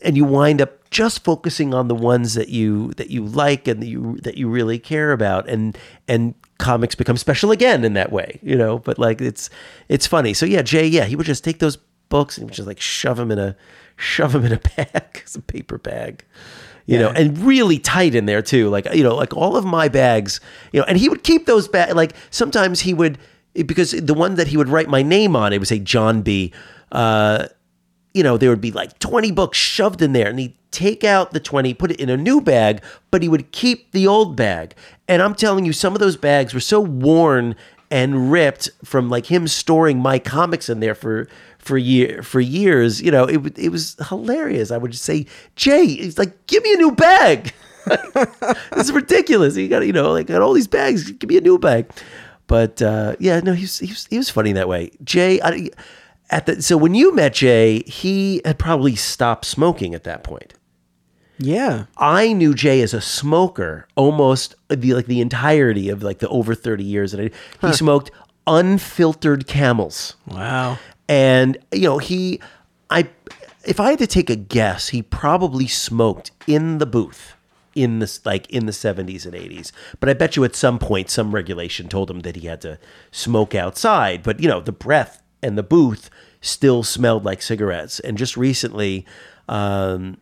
[0.03, 3.81] and you wind up just focusing on the ones that you that you like and
[3.81, 8.11] that you that you really care about, and and comics become special again in that
[8.11, 8.79] way, you know.
[8.79, 9.49] But like it's
[9.87, 10.33] it's funny.
[10.33, 11.77] So yeah, Jay, yeah, he would just take those
[12.09, 13.55] books and he would just like shove them in a
[13.95, 16.25] shove them in a bag, some paper bag
[16.89, 18.67] you know, and really tight in there too.
[18.67, 20.41] Like, you know, like all of my bags,
[20.71, 21.93] you know, and he would keep those bags.
[21.93, 23.19] Like sometimes he would,
[23.65, 26.53] because the one that he would write my name on, it would say John B.
[26.91, 27.47] Uh,
[28.13, 31.31] you know, there would be like 20 books shoved in there and he'd take out
[31.31, 32.81] the 20, put it in a new bag,
[33.11, 34.73] but he would keep the old bag.
[35.07, 37.55] And I'm telling you, some of those bags were so worn
[37.91, 43.01] and ripped from like him storing my comics in there for for year for years.
[43.01, 44.71] You know, it it was hilarious.
[44.71, 47.53] I would just say, Jay, he's like, give me a new bag.
[48.13, 49.55] this is ridiculous.
[49.55, 51.11] You got you know like got all these bags.
[51.11, 51.89] Give me a new bag.
[52.49, 54.89] But uh, yeah, no, he was, he was he was funny that way.
[55.03, 55.69] Jay, I,
[56.31, 60.55] at the so when you met Jay, he had probably stopped smoking at that point.
[61.37, 61.85] Yeah.
[61.95, 66.55] I knew Jay as a smoker almost the like the entirety of like the over
[66.55, 68.09] thirty years that I, he smoked
[68.47, 70.15] unfiltered camels.
[70.25, 70.79] Wow.
[71.07, 72.41] And you know, he
[72.89, 73.07] I
[73.63, 77.35] if I had to take a guess, he probably smoked in the booth
[77.79, 79.71] in this like in the 70s and 80s.
[79.99, 82.77] But I bet you at some point some regulation told him that he had to
[83.11, 86.09] smoke outside, but you know, the breath and the booth
[86.41, 87.99] still smelled like cigarettes.
[88.01, 89.05] And just recently
[89.47, 90.17] um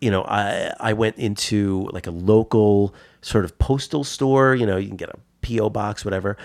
[0.00, 4.54] you know, I I went into like a local sort of postal store.
[4.54, 6.36] You know, you can get a PO box, whatever,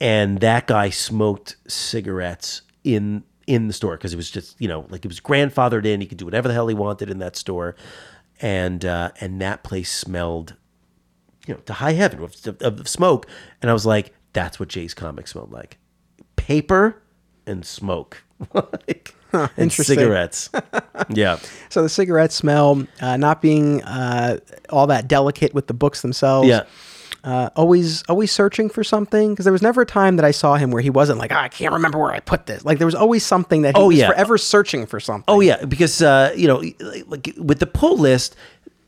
[0.00, 4.86] and that guy smoked cigarettes in in the store because it was just you know
[4.88, 6.00] like it was grandfathered in.
[6.00, 7.76] He could do whatever the hell he wanted in that store,
[8.40, 10.54] and uh, and that place smelled
[11.46, 13.26] you know, to high heaven of, of smoke.
[13.62, 15.78] And I was like, that's what Jay's comic smelled like.
[16.36, 17.02] Paper
[17.46, 18.22] and smoke.
[18.52, 19.96] like, and interesting.
[19.96, 20.50] cigarettes.
[21.08, 21.38] yeah.
[21.68, 24.38] So the cigarette smell, uh, not being uh,
[24.70, 26.48] all that delicate with the books themselves.
[26.48, 26.64] Yeah.
[27.26, 30.54] Uh, always, always searching for something because there was never a time that I saw
[30.54, 32.64] him where he wasn't like, "Ah, I can't remember where I put this.
[32.64, 34.06] Like there was always something that he Oh, was yeah.
[34.10, 35.24] forever searching for something.
[35.26, 36.62] Oh yeah, because uh, you know,
[37.08, 38.36] like with the pull list,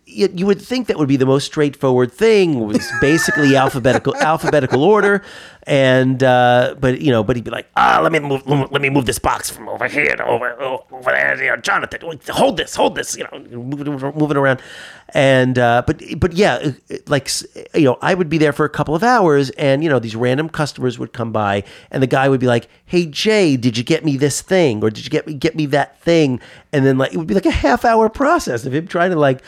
[0.09, 2.66] you, you would think that would be the most straightforward thing.
[2.66, 5.22] Was basically alphabetical alphabetical order,
[5.64, 8.46] and uh, but you know, but he'd be like, Ah, let me move.
[8.46, 11.42] Let me move this box from over here to over over there.
[11.42, 13.16] You know, Jonathan, hold this, hold this.
[13.16, 14.62] You know, moving, around,
[15.11, 16.72] and uh, but but yeah,
[17.06, 17.30] like
[17.74, 20.16] you know, I would be there for a couple of hours, and you know, these
[20.16, 23.84] random customers would come by, and the guy would be like, "Hey Jay, did you
[23.84, 26.40] get me this thing, or did you get me get me that thing?"
[26.72, 29.18] And then like it would be like a half hour process of him trying to
[29.18, 29.44] like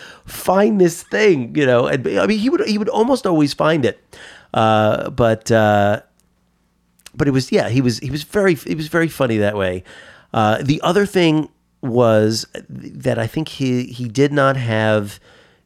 [0.51, 1.87] find this thing, you know.
[1.87, 3.97] And I mean, he would he would almost always find it,
[4.55, 5.51] uh, but.
[5.51, 6.03] Uh,
[7.15, 9.83] but it was yeah he was he was very he was very funny that way
[10.33, 11.49] uh, the other thing
[11.83, 15.19] was that i think he he did not have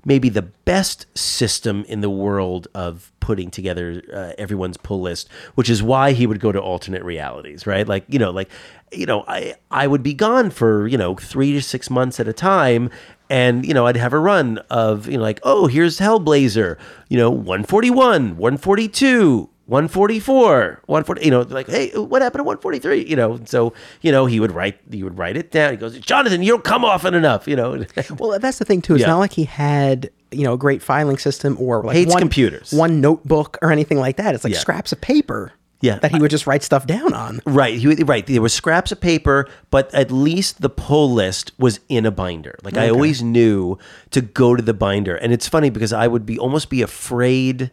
[0.07, 5.69] maybe the best system in the world of putting together uh, everyone's pull list which
[5.69, 8.49] is why he would go to alternate realities right like you know like
[8.93, 12.29] you know i i would be gone for you know 3 to 6 months at
[12.29, 12.91] a time
[13.31, 16.77] and you know i'd have a run of you know like oh here's hellblazer
[17.09, 23.17] you know 141 142 144 140 you know like hey what happened to 143 you
[23.17, 23.73] know so
[24.03, 26.65] you know he would write he would write it down he goes jonathan you don't
[26.65, 27.73] come often enough you know
[28.19, 28.95] Well, that's the thing too.
[28.95, 29.09] It's Yeah.
[29.09, 32.73] not like he had you know a great filing system or like Hates one, computers.
[32.73, 34.35] one notebook or anything like that.
[34.35, 34.59] It's like Yeah.
[34.59, 35.53] scraps of paper.
[35.85, 35.99] Yeah.
[35.99, 37.41] that he would just write stuff down on.
[37.45, 41.53] right he would, right there were scraps of paper but at least the pull list
[41.59, 43.79] was in a binder like i always knew
[44.11, 47.71] to go to the binder and it's funny because i would be almost be afraid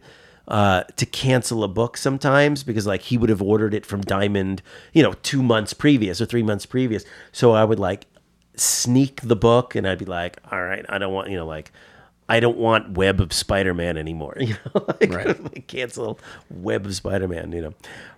[0.48, 4.60] uh, to cancel a book sometimes because like he would have ordered it from Diamond,
[4.92, 7.04] you know, two months previous or three months previous.
[7.30, 8.06] So I would like
[8.56, 11.72] sneak the book and I'd be like, all right, I don't want, you know, like,
[12.32, 14.38] I don't want Web of Spider Man anymore.
[14.40, 16.18] You know, like, like, cancel
[16.48, 17.74] Web of Spider Man, you know.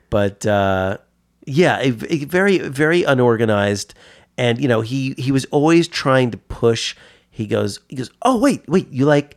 [0.08, 0.98] But uh,
[1.46, 3.92] yeah, a, a very, very unorganized.
[4.38, 6.94] And, you know, he, he was always trying to push.
[7.28, 9.36] He goes, he goes, oh, wait, wait, you like,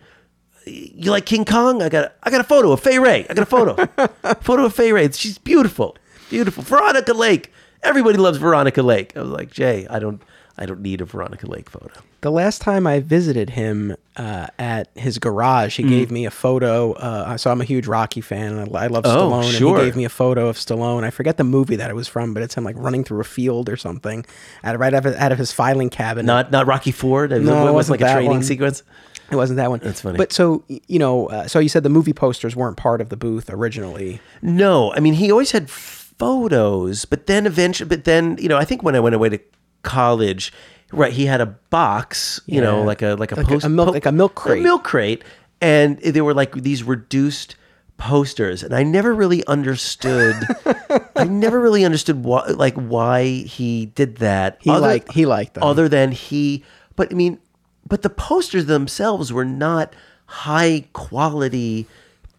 [0.68, 1.82] you like King Kong?
[1.82, 3.26] I got I got a photo of Fay Wray.
[3.28, 3.84] I got a photo.
[4.42, 5.10] photo of Fay Wray.
[5.12, 5.98] She's beautiful.
[6.30, 6.62] Beautiful.
[6.62, 7.52] Veronica Lake.
[7.82, 9.18] Everybody loves Veronica Lake.
[9.18, 10.22] I was like, Jay, I don't
[10.56, 12.02] I don't need a Veronica Lake photo.
[12.28, 15.84] The last time I visited him uh, at his garage, Mm.
[15.84, 16.92] he gave me a photo.
[16.92, 18.58] Uh, so I'm a huge Rocky fan.
[18.58, 19.70] And I, I love Oh, Stallone, sure.
[19.70, 21.06] and he gave me a photo of Stallone.
[21.06, 23.24] I forget the movie that it was from, but it's him like running through a
[23.24, 24.26] field or something,
[24.66, 26.26] out of, right out of, out of his filing cabinet.
[26.28, 27.32] Not not Rocky Ford.
[27.32, 28.44] It was, No, it it was wasn't like a training one.
[28.44, 28.84] sequence.
[29.32, 29.80] It wasn't that one.
[29.82, 30.18] That's funny.
[30.18, 33.16] But so you know, uh, so you said the movie posters weren't part of the
[33.16, 34.20] booth originally.
[34.42, 38.66] No, I mean he always had photos, but then eventually, but then you know, I
[38.66, 39.40] think when I went away to
[39.84, 40.52] college,
[40.92, 43.70] right, he had a box, you know, like a like a Like a- post, a
[43.70, 44.60] milk- like a milk crate.
[44.60, 45.24] a milk crate,
[45.62, 47.56] and they were like these reduced
[47.98, 50.36] posters, and I never really understood.
[51.16, 54.58] I never really understood why, like why he did that.
[54.62, 55.64] He liked- he liked them.
[55.64, 56.64] Other than he,
[56.96, 57.40] but I mean,
[57.88, 59.94] but the posters themselves were not
[60.28, 61.88] high quality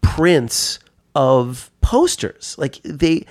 [0.01, 0.79] prints
[1.15, 2.55] of posters.
[2.57, 3.25] Like they,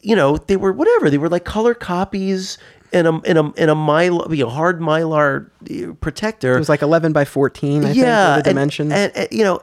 [0.00, 1.10] you know, they were whatever.
[1.10, 2.58] They were like color copies
[2.92, 6.54] in a in a in a mylar, you know, hard mylar uh, protector.
[6.54, 7.84] It was like 11 by 14.
[7.84, 8.92] I yeah, think, the dimensions.
[8.92, 9.62] and, and, you know,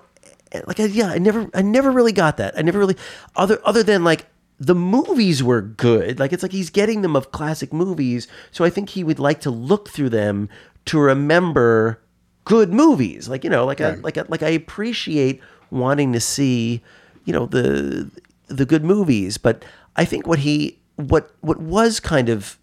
[0.65, 2.57] like yeah, I never I never really got that.
[2.57, 2.95] I never really
[3.36, 4.25] other other than like
[4.59, 6.19] the movies were good.
[6.19, 9.41] Like it's like he's getting them of classic movies, so I think he would like
[9.41, 10.49] to look through them
[10.86, 12.01] to remember
[12.45, 13.30] good movies.
[13.30, 16.82] Like you know, like I like I, like I appreciate wanting to see,
[17.25, 18.09] you know, the
[18.47, 19.63] the good movies, but
[19.95, 22.57] I think what he what what was kind of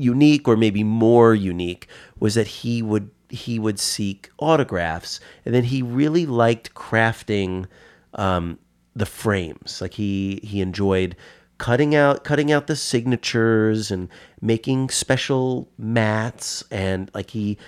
[0.00, 1.86] unique or maybe more unique
[2.18, 7.66] was that he would he would seek autographs and then he really liked crafting
[8.14, 8.58] um,
[8.94, 9.80] the frames.
[9.80, 11.16] Like he he enjoyed
[11.58, 14.08] cutting out cutting out the signatures and
[14.40, 17.58] making special mats and like he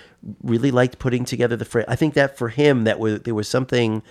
[0.41, 1.85] really liked putting together the frame.
[1.87, 4.01] I think that for him that was there was something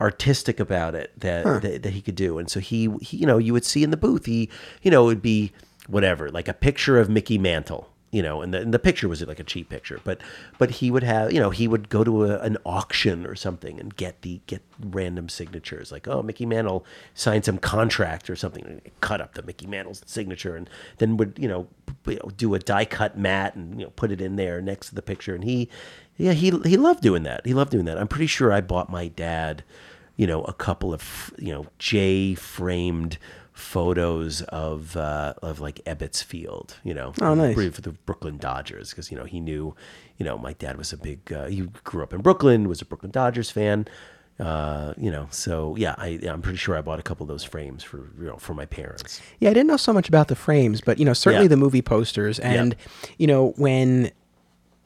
[0.00, 2.38] artistic about it that, that that he could do.
[2.38, 4.50] And so he, he you know you would see in the booth he
[4.82, 5.52] you know it would be
[5.88, 9.20] whatever like a picture of mickey mantle you know, and the, and the picture was
[9.26, 10.20] like a cheap picture, but
[10.58, 13.80] but he would have, you know, he would go to a, an auction or something
[13.80, 18.64] and get the get random signatures, like oh Mickey Mantle signed some contract or something,
[18.64, 21.68] and cut up the Mickey Mantle's signature, and then would you know,
[22.36, 25.02] do a die cut mat and you know put it in there next to the
[25.02, 25.68] picture, and he,
[26.16, 27.44] yeah, he he loved doing that.
[27.44, 27.98] He loved doing that.
[27.98, 29.64] I'm pretty sure I bought my dad,
[30.16, 33.18] you know, a couple of you know Jay framed
[33.56, 37.54] photos of uh, of like Ebbets Field, you know, Oh, nice.
[37.74, 39.74] for the Brooklyn Dodgers because you know he knew,
[40.18, 42.84] you know, my dad was a big uh, he grew up in Brooklyn, was a
[42.84, 43.88] Brooklyn Dodgers fan,
[44.38, 47.44] uh, you know, so yeah, I I'm pretty sure I bought a couple of those
[47.44, 49.20] frames for you know for my parents.
[49.40, 51.48] Yeah, I didn't know so much about the frames, but you know, certainly Yeah.
[51.48, 52.76] the movie posters and
[53.16, 54.10] you know, when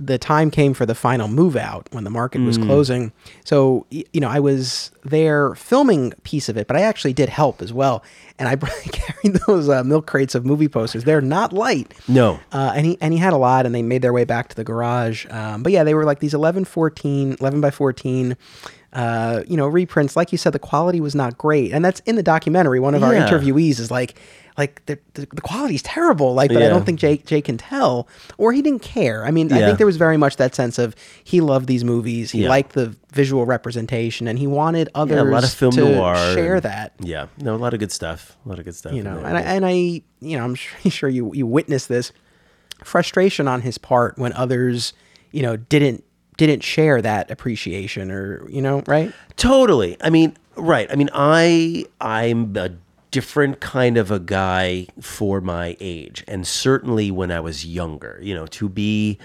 [0.03, 2.47] the time came for the final move out when the market Mm.
[2.47, 3.13] was closing.
[3.45, 7.29] So, you know, I was there filming a piece of it, but I actually did
[7.29, 8.03] help as well.
[8.39, 8.57] And I
[8.93, 11.05] carried those uh, milk crates of movie posters.
[11.05, 11.93] They're not light.
[12.09, 12.41] No.
[12.51, 14.57] Uh, and he and he had a lot, and they made their way back to
[14.57, 15.27] the garage.
[15.31, 18.37] Um, but yeah, they were like these 11, 14, 11 by 14,
[18.93, 20.17] uh, you know, reprints.
[20.17, 21.73] Like you said, the quality was not great.
[21.73, 22.81] And that's in the documentary.
[22.81, 24.19] One of our interviewees is like,
[24.61, 26.35] like the, the, the quality's terrible.
[26.35, 28.07] Like, but I don't think Jake, Jake can tell,
[28.39, 29.25] or he didn't care.
[29.25, 30.95] I mean, I think there was very much that sense of
[31.25, 32.31] he loved these movies.
[32.31, 32.49] He Yeah.
[32.51, 36.15] liked the visual representation, and he wanted others Yeah, a lot of film to noir
[36.35, 38.37] share and- that Yeah, no, a lot of good stuff.
[38.45, 38.93] A lot of good stuff.
[38.93, 42.13] you know and I, and I you know i'm sure, sure you you witnessed this
[42.85, 44.93] frustration on his part when others
[45.33, 46.05] you know didn't
[46.37, 49.97] didn't share that appreciation or you know right Totally.
[50.03, 50.87] I mean, right.
[50.93, 52.71] I mean, I I'm a
[53.11, 58.19] different kind of a guy for my age, and certainly when I was younger.
[58.23, 59.19] You know, to be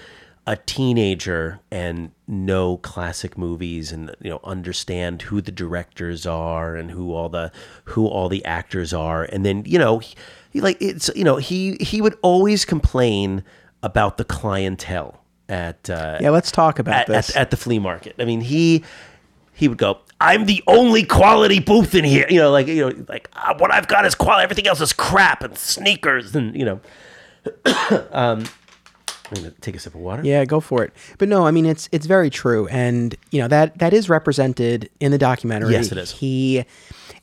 [0.48, 6.92] a teenager and know classic movies and you know understand who the directors are and
[6.92, 7.50] who all the
[7.86, 10.14] who all the actors are and then you know he,
[10.50, 13.42] he like it's you know he he would always complain
[13.82, 17.78] about the clientele at uh, yeah let's talk about at, this at, at the flea
[17.78, 18.14] market.
[18.18, 18.84] I mean, he
[19.56, 22.26] he would go, I'm the only quality booth in here.
[22.30, 24.44] you know, like you know, like ah, what I've got is quality.
[24.44, 26.80] Everything else is crap and sneakers, and you know.
[28.12, 28.44] um,
[29.28, 30.22] I'm gonna take a sip of water.
[30.24, 33.48] yeah go for it but no i mean it's it's very true and you know
[33.48, 36.12] that that is represented in the documentary Yes, it is.
[36.12, 36.64] he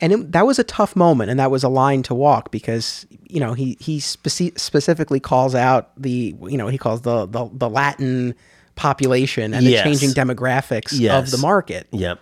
[0.01, 3.05] and it, that was a tough moment and that was a line to walk because
[3.29, 7.49] you know he he speci- specifically calls out the you know he calls the the,
[7.53, 8.35] the latin
[8.75, 9.83] population and Yes.
[9.83, 12.19] the changing demographics of the market Yep.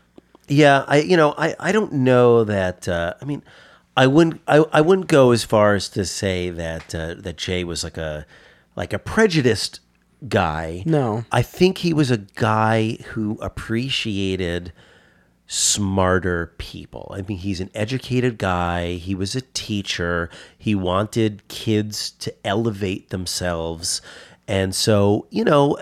[0.48, 3.42] Yeah, I you know I, I don't know that uh, I mean
[3.96, 7.64] I wouldn't I, I wouldn't go as far as to say that uh, that Jay
[7.64, 8.26] was like a
[8.76, 9.80] like a prejudiced
[10.28, 10.84] guy.
[10.86, 11.26] No.
[11.32, 14.72] I think he was a guy who appreciated
[15.48, 17.12] smarter people.
[17.16, 18.94] I mean, he's an educated guy.
[18.94, 20.30] He was a teacher.
[20.58, 24.02] He wanted kids to elevate themselves.
[24.48, 25.78] And so, you know,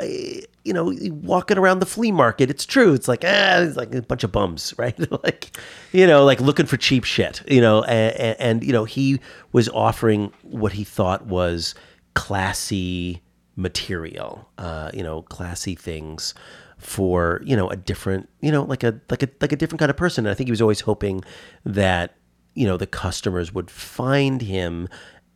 [0.63, 2.93] you know, walking around the flea market, it's true.
[2.93, 4.97] It's like, ah, it's like a bunch of bums, right?
[5.23, 5.57] like,
[5.91, 9.19] you know, like looking for cheap shit, you know, and, and, you know, he
[9.51, 11.75] was offering what he thought was
[12.13, 13.21] classy
[13.55, 16.33] material, uh, you know, classy things
[16.77, 19.89] for you know a different you know like a like a like a different kind
[19.89, 21.21] of person and i think he was always hoping
[21.65, 22.15] that
[22.53, 24.87] you know the customers would find him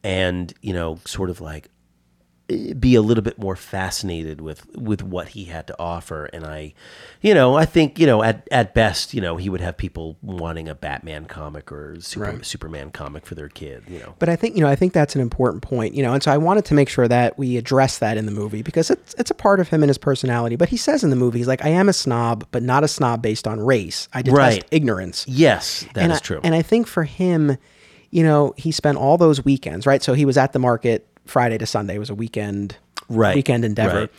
[0.03, 1.69] and you know sort of like
[2.79, 6.73] be a little bit more fascinated with with what he had to offer and i
[7.21, 10.17] you know i think you know at at best you know he would have people
[10.21, 14.35] wanting a batman comic or super, superman comic for their kid you know But I
[14.35, 16.65] think you know I think that's an important point, you know, and so I wanted
[16.65, 19.59] to make sure that we address that in the movie because it's it's a part
[19.59, 20.55] of him and his personality.
[20.55, 22.87] But he says in the movie, he's like, I am a snob, but not a
[22.87, 24.07] snob based on race.
[24.13, 24.65] I detest Right.
[24.71, 25.25] ignorance.
[25.27, 27.57] yes that is and I, true And I think for him,
[28.11, 30.01] you know, he spent all those weekends, right?
[30.03, 31.95] So he was at the market Friday to Sunday.
[31.95, 32.77] It was a weekend,
[33.09, 33.35] Right.
[33.35, 34.01] weekend endeavor.
[34.01, 34.09] Right.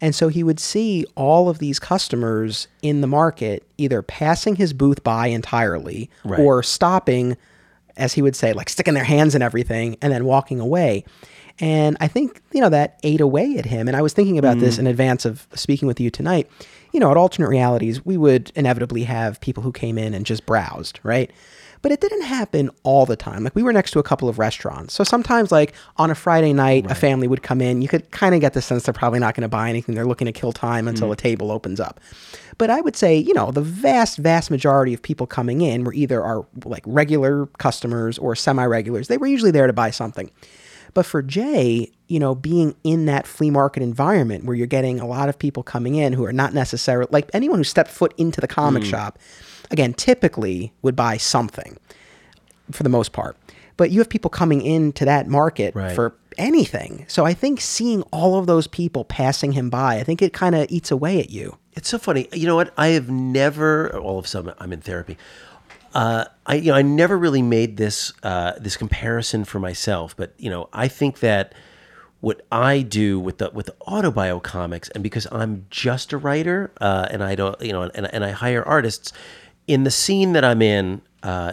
[0.00, 4.72] And so he would see all of these customers in the market either passing his
[4.72, 6.40] booth by entirely Right.
[6.40, 7.36] or stopping,
[7.96, 11.04] as he would say, like sticking their hands in everything and then walking away.
[11.60, 13.86] And I think, you know, that ate away at him.
[13.86, 14.60] And I was thinking about Mm.
[14.60, 16.48] this in advance of speaking with you tonight.
[16.92, 20.44] You know, at alternate realities, we would inevitably have people who came in and just
[20.46, 21.30] browsed, right?
[21.84, 23.44] But it didn't happen all the time.
[23.44, 24.94] Like we were next to a couple of restaurants.
[24.94, 27.82] So sometimes like on a Friday night, a family would come in.
[27.82, 29.94] You could kind of get the sense they're probably not going to buy anything.
[29.94, 31.12] They're looking to kill time until mm-hmm.
[31.12, 32.00] a table opens up.
[32.56, 35.92] But I would say, you know, the vast, vast majority of people coming in were
[35.92, 39.08] either our like regular customers or semi-regulars.
[39.08, 40.30] They were usually there to buy something.
[40.94, 45.06] But for Jay, you know, being in that flea market environment where you're getting a
[45.06, 48.40] lot of people coming in who are not necessarily like anyone who stepped foot into
[48.40, 48.90] the comic mm.
[48.90, 49.18] shop,
[49.70, 51.76] again, typically would buy something
[52.70, 53.36] for the most part.
[53.76, 55.94] But you have people coming into that market Right.
[55.94, 57.04] for anything.
[57.08, 60.54] So I think seeing all of those people passing him by, I think it kind
[60.54, 61.58] of eats away at you.
[61.72, 62.28] It's so funny.
[62.32, 62.72] You know what?
[62.78, 63.96] I have never.
[63.98, 65.16] All of a sudden, I'm in therapy.
[65.92, 70.34] Uh, I you know I never really made this uh, this comparison for myself, but
[70.38, 71.52] you know I think that
[72.20, 76.72] what I do with the with the autobio comics, and because I'm just a writer,
[76.80, 79.12] uh, and I don't you know, and, and I hire artists
[79.66, 81.02] in the scene that I'm in.
[81.22, 81.52] Uh,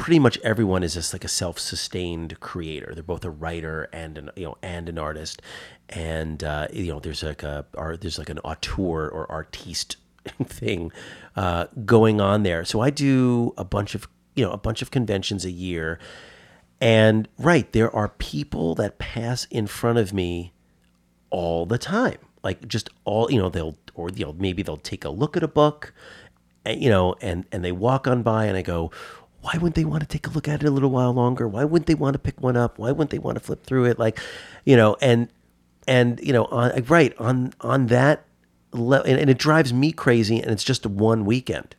[0.00, 2.92] pretty much everyone is just like a self-sustained creator.
[2.94, 5.42] They're both a writer and an you know and an artist,
[5.90, 7.66] and uh, you know there's like a
[8.00, 9.96] there's like an auteur or artiste
[10.44, 10.90] thing
[11.36, 12.64] uh, going on there.
[12.64, 15.98] So I do a bunch of you know a bunch of conventions a year,
[16.80, 20.54] and right there are people that pass in front of me
[21.28, 25.04] all the time, like just all you know they'll or you know maybe they'll take
[25.04, 25.92] a look at a book,
[26.66, 28.90] you know and and they walk on by and I go.
[29.42, 31.48] Why wouldn't they want to take a look at it a little while longer?
[31.48, 32.78] Why wouldn't they want to pick one up?
[32.78, 33.98] Why wouldn't they want to flip through it?
[33.98, 34.20] Like,
[34.66, 35.28] you know, and
[35.88, 38.26] and you know on right on on that
[38.72, 41.74] le- and, and it drives me crazy and it's just one weekend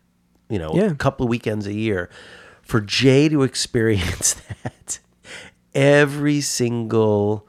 [0.50, 0.86] you know Yeah.
[0.86, 2.10] a couple of weekends a year
[2.64, 4.98] for jay to experience that
[5.76, 7.48] every single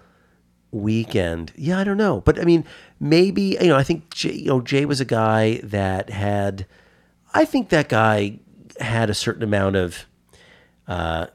[0.71, 2.65] weekend yeah i don't know but i mean
[3.01, 6.67] maybe you know i think jay, you know jay was a guy that had
[7.35, 8.39] i think that guy
[8.81, 10.07] had a certain amount of
[10.89, 11.27] uh,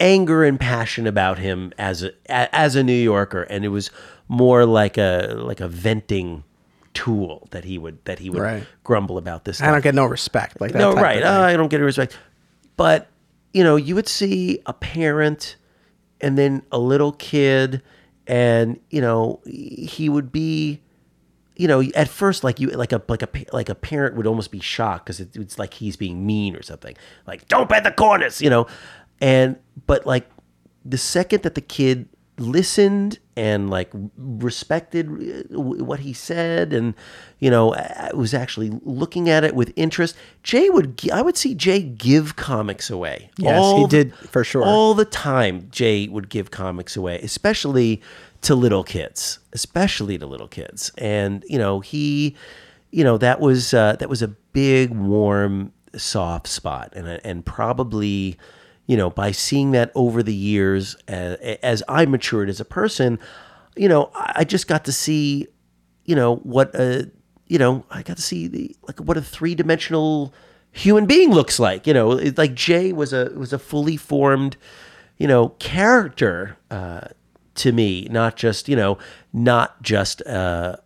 [0.00, 3.90] anger and passion about him as a a- as a New Yorker, and it was
[4.28, 6.44] more like a like a venting
[6.92, 8.66] tool that he would that he would Right.
[8.84, 9.60] grumble about this.
[9.62, 10.60] I don't get no respect.
[10.60, 11.22] Like that no, right?
[11.22, 12.18] Uh, I don't get any respect.
[12.76, 13.08] But
[13.54, 15.56] you know, you would see a parent
[16.20, 17.80] and then a little kid,
[18.26, 20.80] and you know, he would be
[21.56, 24.50] you know, at first, like you, like a like a like a parent would almost
[24.50, 26.94] be shocked because it, it's like he's being mean or something.
[27.26, 28.66] Like, don't bend the corners, you know.
[29.20, 30.28] And but like
[30.84, 35.08] the second that the kid listened and like respected
[35.54, 36.94] uh, what he said, and
[37.38, 37.74] you know,
[38.14, 42.90] was actually looking at it with interest, Jay would I would see Jay give comics
[42.90, 43.30] away.
[43.38, 44.62] Yes, he did, for sure.
[44.64, 48.02] All the time, Jay would give comics away, especially
[48.46, 50.92] to little kids, especially to little kids.
[50.98, 52.36] And you know, he,
[52.92, 58.38] you know, that was uh, that was a big, warm, soft spot, and and probably,
[58.86, 63.18] you know, by seeing that over the years, as, as I matured as a person,
[63.74, 65.48] you know, I just got to see,
[66.04, 67.10] you know, what a,
[67.48, 70.32] you know, I got to see the like what a three dimensional
[70.70, 71.84] human being looks like.
[71.84, 74.56] You know, it's like Jay was a was a fully formed,
[75.18, 77.08] you know, character uh,
[77.56, 78.98] to me, not just you know,
[79.32, 80.76] not just uh,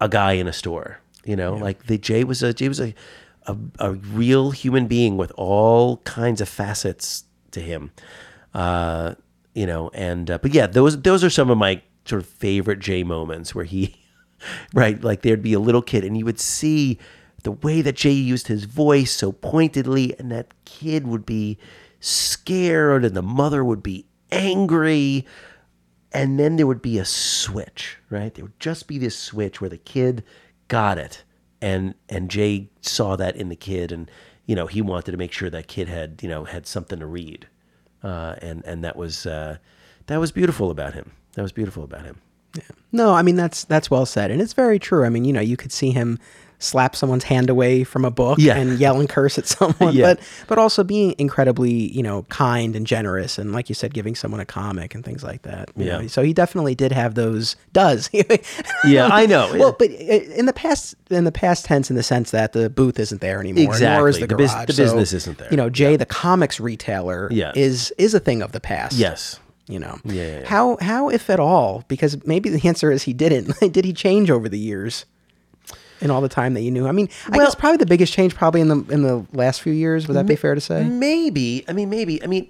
[0.00, 1.00] a guy in a store.
[1.24, 2.94] You know, like the Jay was a Jay was a,
[3.46, 7.92] a a real human being with all kinds of facets to him.
[8.54, 9.14] Uh,
[9.54, 12.80] you know, and uh, but yeah, those those are some of my sort of favorite
[12.80, 13.96] Jay moments where he,
[14.74, 16.98] right, like there'd be a little kid and you would see
[17.42, 21.58] the way that Jay used his voice so pointedly, and that kid would be
[22.00, 25.26] scared, and the mother would be angry,
[26.12, 28.34] and then there would be a switch, right?
[28.34, 30.24] There would just be this switch where the kid
[30.68, 31.24] got it,
[31.60, 34.10] and and Jay saw that in the kid, and
[34.46, 37.06] you know he wanted to make sure that kid had you know had something to
[37.06, 37.46] read,
[38.02, 39.58] uh, and and that was uh,
[40.06, 41.12] that was beautiful about him.
[41.34, 42.20] That was beautiful about him.
[42.90, 45.04] No, I mean that's that's well said, and it's very true.
[45.04, 46.18] I mean, you know, you could see him
[46.60, 48.56] slap someone's hand away from a book Yeah.
[48.56, 50.14] and yell and curse at someone, Yeah.
[50.14, 54.14] but but also being incredibly, you know, kind and generous, and like you said, giving
[54.14, 55.70] someone a comic and things like that.
[55.76, 55.98] you Yeah.
[56.02, 56.06] know.
[56.06, 57.56] So he definitely did have those.
[57.72, 58.08] Does
[58.84, 59.50] Yeah, I know.
[59.58, 59.94] Well, but uh,
[60.38, 63.40] in the past, in the past tense, in the sense that the booth isn't there
[63.40, 64.12] anymore, Exactly.
[64.20, 64.66] the The bus- garage.
[64.66, 65.48] the So, business isn't there.
[65.50, 67.52] You know, Jay, the comics retailer, Yeah.
[67.56, 68.96] is is a thing of the past.
[68.96, 69.40] Yes.
[69.66, 70.48] You know, Yeah, yeah, yeah.
[70.48, 71.84] how how if at all?
[71.88, 73.54] Because maybe the answer is he didn't.
[73.72, 75.04] Did he change over the years?
[76.00, 78.12] In all the time that you knew, I mean, I Well- guess probably the biggest
[78.12, 80.08] change probably in the in the last few years.
[80.08, 80.84] Would that be fair to say?
[80.84, 81.64] Maybe.
[81.68, 82.22] I mean, maybe.
[82.22, 82.48] I mean,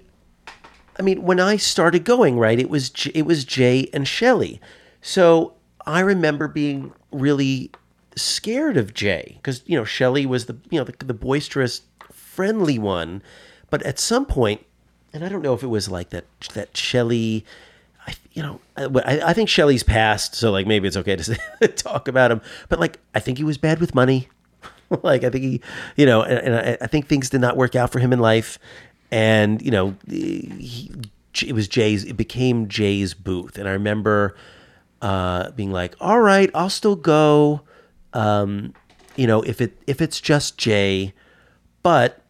[0.97, 4.61] I mean, when I started going, right, it was J- it was Jay and Shelley.
[5.01, 5.53] So
[5.85, 7.71] I remember being really
[8.15, 11.81] scared of Jay because you know Shelley was the you know the, the boisterous,
[12.11, 13.21] friendly one,
[13.69, 14.65] but at some point,
[15.13, 17.43] and I don't know if it was like that that Shelley.
[18.07, 22.07] I, you know, I, I think Shelley's passed, so like maybe it's okay to talk
[22.07, 22.41] about him.
[22.69, 24.29] But like, I think he was bad with money.
[25.03, 25.61] like, I think he,
[25.95, 28.19] you know, and, and I, I think things did not work out for him in
[28.19, 28.57] life.
[29.11, 30.91] And you know, he,
[31.43, 32.03] it was Jay's.
[32.05, 34.35] It became Jay's booth, and I remember
[35.01, 37.61] uh, being like, "All right, I'll still go."
[38.13, 38.73] Um,
[39.15, 41.13] you know, if it if it's just Jay,
[41.83, 42.21] but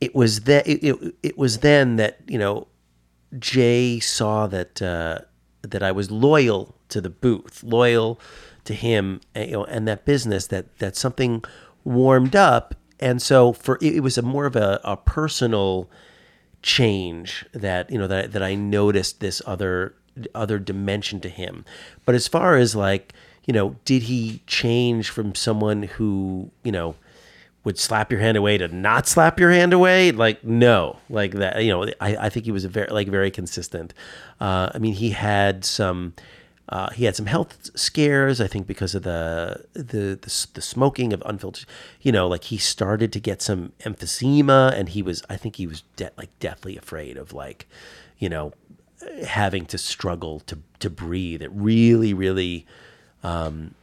[0.00, 2.66] it was that it, it, it was then that you know
[3.38, 5.20] Jay saw that uh,
[5.62, 8.20] that I was loyal to the booth, loyal
[8.64, 11.44] to him, and, you know, and that business that that something
[11.84, 15.88] warmed up, and so for it, it was a more of a, a personal
[16.62, 19.94] change that you know that that I noticed this other
[20.34, 21.64] other dimension to him.
[22.04, 23.12] But as far as like
[23.46, 26.94] you know, did he change from someone who you know
[27.64, 30.12] would slap your hand away to not slap your hand away?
[30.12, 31.62] Like no, like that.
[31.62, 33.94] You know, I, I think he was very like very consistent.
[34.40, 36.14] Uh, I mean, he had some.
[36.68, 41.12] Uh, he had some health scares, I think, because of the the the, the smoking
[41.12, 41.66] of unfiltered.
[42.00, 45.66] You know, like he started to get some emphysema, and he was, I think, he
[45.66, 47.68] was de- like deathly afraid of like,
[48.18, 48.52] you know,
[49.26, 51.42] having to struggle to to breathe.
[51.42, 52.64] It really, really,
[53.22, 53.74] um,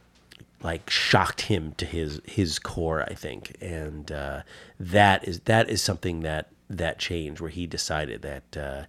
[0.62, 3.02] like shocked him to his his core.
[3.02, 4.42] I think, and uh,
[4.78, 8.84] that is that is something that that changed where he decided that uh,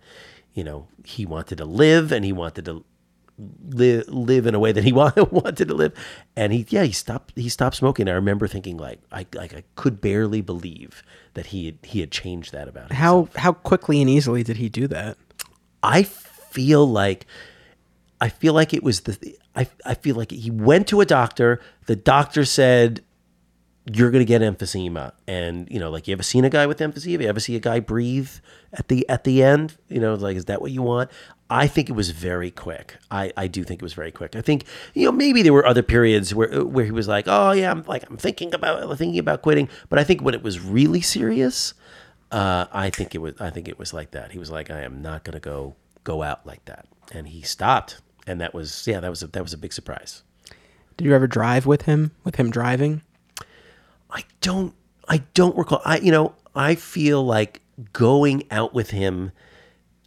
[0.53, 2.84] you know he wanted to live and he wanted to
[3.69, 5.93] live live in a way that he wa- wanted to live
[6.36, 9.63] and he yeah he stopped he stopped smoking i remember thinking like i like i
[9.74, 11.01] could barely believe
[11.34, 14.57] that he had he had changed that about him How how quickly and easily did
[14.57, 15.17] he do that?
[15.82, 17.26] I feel like
[18.19, 21.59] I feel like it was the I I feel like he went to a doctor.
[21.85, 23.03] The doctor said
[23.91, 26.77] you're going to get emphysema and you know like you ever seen a guy with
[26.77, 28.29] emphysema you ever see a guy breathe
[28.73, 31.09] at the at the end you know like is that what you want
[31.49, 34.41] i think it was very quick i i do think it was very quick i
[34.41, 37.71] think you know maybe there were other periods where where he was like oh yeah
[37.71, 41.01] i'm like i'm thinking about thinking about quitting but i think when it was really
[41.01, 41.73] serious
[42.31, 43.33] uh, I think it was.
[43.39, 44.31] I think it was like that.
[44.31, 47.41] He was like, "I am not going to go go out like that," and he
[47.41, 48.01] stopped.
[48.28, 50.24] And that was, yeah, that was a, that was a big surprise.
[50.97, 52.11] Did you ever drive with him?
[52.24, 53.01] With him driving?
[54.09, 54.74] I don't,
[55.07, 55.82] I don't recall.
[55.86, 57.61] I, you know, I feel like
[57.93, 59.32] going out with him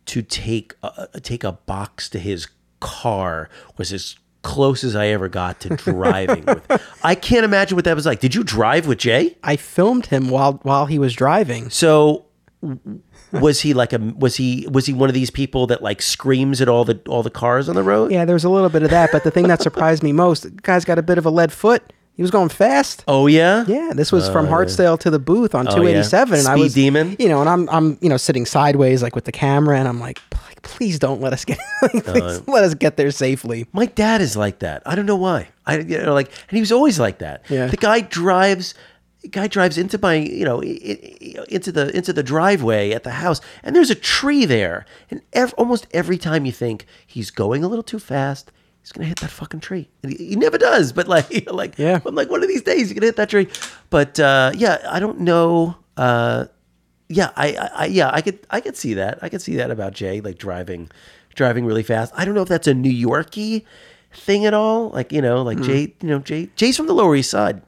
[0.07, 2.49] to take a, take a box to his
[2.81, 3.49] car
[3.79, 6.83] was as close as I ever got to driving with.
[7.03, 8.21] I can't imagine what that was like.
[8.21, 9.37] Did you drive with Jay?
[9.43, 11.71] I filmed him while while he was driving.
[11.71, 12.27] So
[13.41, 16.61] was he like a was he was he one of these people that like screams
[16.61, 18.12] at all the all the cars on the road?
[18.12, 20.43] Yeah, there was a little bit of that, but the thing that surprised me most,
[20.43, 21.93] the guy's got a bit of a lead foot.
[22.16, 23.03] He was going fast.
[23.09, 23.64] Oh yeah.
[23.66, 26.39] Yeah, this was from oh, Hartsdale to the booth on Oh, 287, yeah.
[26.39, 27.16] and I was demon?
[27.18, 29.99] You know, and I'm I'm you know sitting sideways like with the camera, and I'm
[29.99, 30.20] like,
[30.62, 33.66] please don't let us get like, uh, please let us get there safely.
[33.72, 34.82] My dad is like that.
[34.87, 35.49] I don't know why.
[35.66, 37.43] I you know like and he was always like that.
[37.49, 37.66] Yeah.
[37.66, 38.74] The guy drives
[39.31, 43.75] guy drives into my you know into the into the driveway at the house and
[43.75, 44.85] there's a tree there.
[45.11, 49.07] And ev- almost every time you think he's going a little too fast he's gonna
[49.07, 49.89] hit that fucking tree.
[50.03, 52.01] And he, he never does but like like Yeah.
[52.05, 53.49] I'm like one of these days you're gonna hit that tree.
[53.91, 56.47] But uh, yeah I don't know uh,
[57.09, 59.18] yeah I, I, I yeah I could I could see that.
[59.22, 60.91] I could see that about Jay like driving
[61.35, 62.12] driving really fast.
[62.16, 63.64] I don't know if that's a New Yorkie
[64.12, 64.91] thing at all.
[64.91, 67.62] Like you know like Jay you know Jay Jay's from the Lower East Side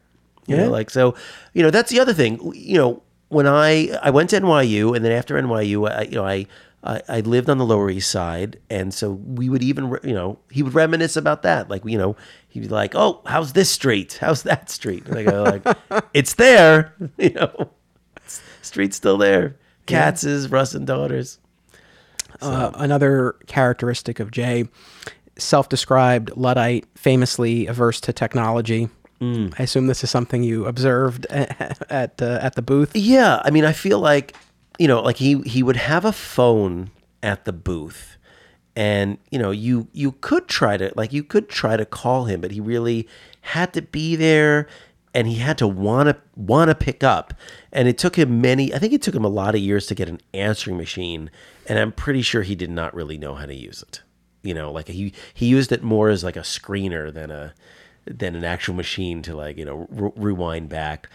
[0.46, 0.64] you Yeah.
[0.64, 1.14] know like so
[1.54, 5.04] you know that's the other thing you know when I I went to NYU and
[5.04, 6.46] then after NYU I you know I
[6.84, 10.38] I, I lived on the Lower East Side, and so we would even, you know,
[10.52, 11.68] he would reminisce about that.
[11.68, 12.14] Like, you know,
[12.48, 14.18] he'd be like, "Oh, how's this street?
[14.20, 15.76] How's that street?" Go, "Like,
[16.14, 17.70] it's there, you know,
[18.62, 19.56] street's still there.
[19.86, 21.38] Katz's, Russ and Daughters."
[22.40, 24.68] Uh, another characteristic of Jay,
[25.38, 28.88] self-described luddite, famously averse to technology.
[29.20, 29.54] Mm.
[29.58, 32.94] I assume this is something you observed at at, uh, at the booth.
[32.94, 34.34] Yeah, I mean, I feel like
[34.78, 36.90] you know, like he he would have a phone
[37.22, 38.18] at the booth,
[38.74, 42.40] and you know, you you could try to like you could try to call him,
[42.40, 43.08] but he really
[43.40, 44.66] had to be there,
[45.14, 47.32] and he had to want to want to pick up,
[47.72, 48.74] and it took him many.
[48.74, 51.30] I think it took him a lot of years to get an answering machine,
[51.66, 54.02] and I'm pretty sure he did not really know how to use it.
[54.42, 57.54] You know, like he he used it more as like a screener than a
[58.06, 61.08] than an actual machine to like you know re- rewind back.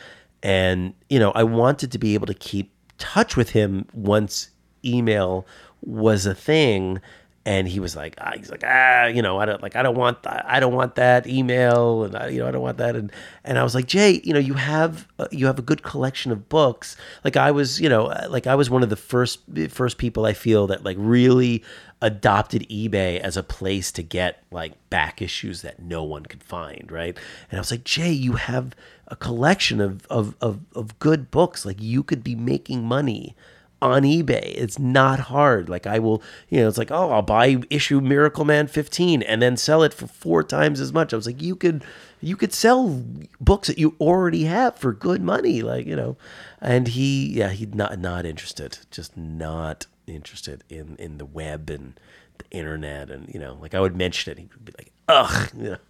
[0.43, 4.49] And you know i wanted to be able to keep touch with him once
[4.83, 5.45] email
[5.81, 6.99] was a thing
[7.45, 9.97] and he was like ah, he's like ah you know i don't like i don't
[9.97, 12.95] want th- i don't want that email and I, you know i don't want that
[12.95, 13.11] and
[13.43, 16.31] and i was like jay you know you have uh, you have a good collection
[16.31, 19.39] of books like i was you know uh, like i was one of the first
[19.69, 21.63] first people i feel that like really
[22.01, 26.91] adopted eBay as a place to get like back issues that no one could find,
[26.91, 27.15] right?
[27.49, 28.75] And I was like, Jay, you have
[29.07, 31.65] a collection of of of, of good books.
[31.65, 33.35] Like you could be making money
[33.81, 34.53] on eBay.
[34.55, 35.69] It's not hard.
[35.69, 39.57] Like I will, you know, it's like, oh, I'll buy issue Miracleman 15 and then
[39.57, 41.13] sell it for four times as much.
[41.13, 41.83] I was like, you could
[42.21, 43.03] You could sell
[43.39, 46.17] books that you already have for good money, like you know.
[46.61, 51.99] And he, yeah, he's not not interested, just not interested in in the web and
[52.37, 55.49] the internet, and you know, like I would mention it, he would be like, ugh,
[55.57, 55.77] you know.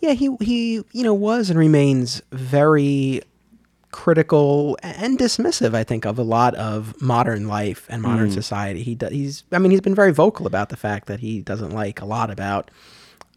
[0.00, 3.22] Yeah, he he you know was and remains very
[3.90, 5.74] critical and dismissive.
[5.74, 8.82] I think of a lot of modern life and modern society.
[8.82, 11.70] He does, he's I mean he's been very vocal about the fact that he doesn't
[11.70, 12.70] like a lot about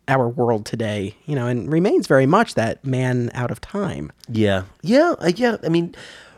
[0.08, 1.16] our world today.
[1.26, 4.12] You know, and remains very much that man out of time.
[4.28, 5.58] Yeah, yeah, uh, yeah.
[5.64, 5.96] I mean,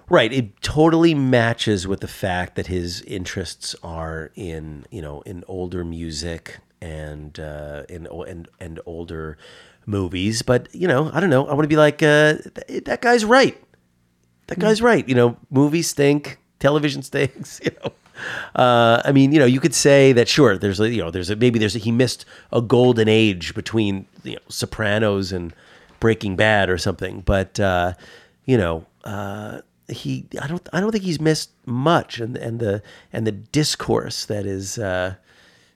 [0.10, 0.32] right.
[0.32, 5.84] It totally matches with the fact that his interests are in you know in older
[5.84, 9.38] music and uh, in and and older
[9.86, 10.42] movies.
[10.42, 11.48] But you know, I don't know.
[11.48, 12.36] I want to be like uh,
[12.68, 13.60] th- that guy's right.
[14.48, 15.08] That guy's right.
[15.08, 17.60] You know, movies stink, television stinks.
[17.64, 17.94] You know.
[18.56, 20.58] Uh, I mean, you know, you could say that sure.
[20.58, 24.06] There's a, you know, there's a, maybe there's a, he missed a golden age between
[24.24, 25.54] you know Sopranos and
[26.00, 27.22] Breaking Bad or something.
[27.22, 27.94] But uh,
[28.46, 32.82] you know, uh, he I don't I don't think he's missed much, and and the
[33.12, 35.16] and the discourse that is uh,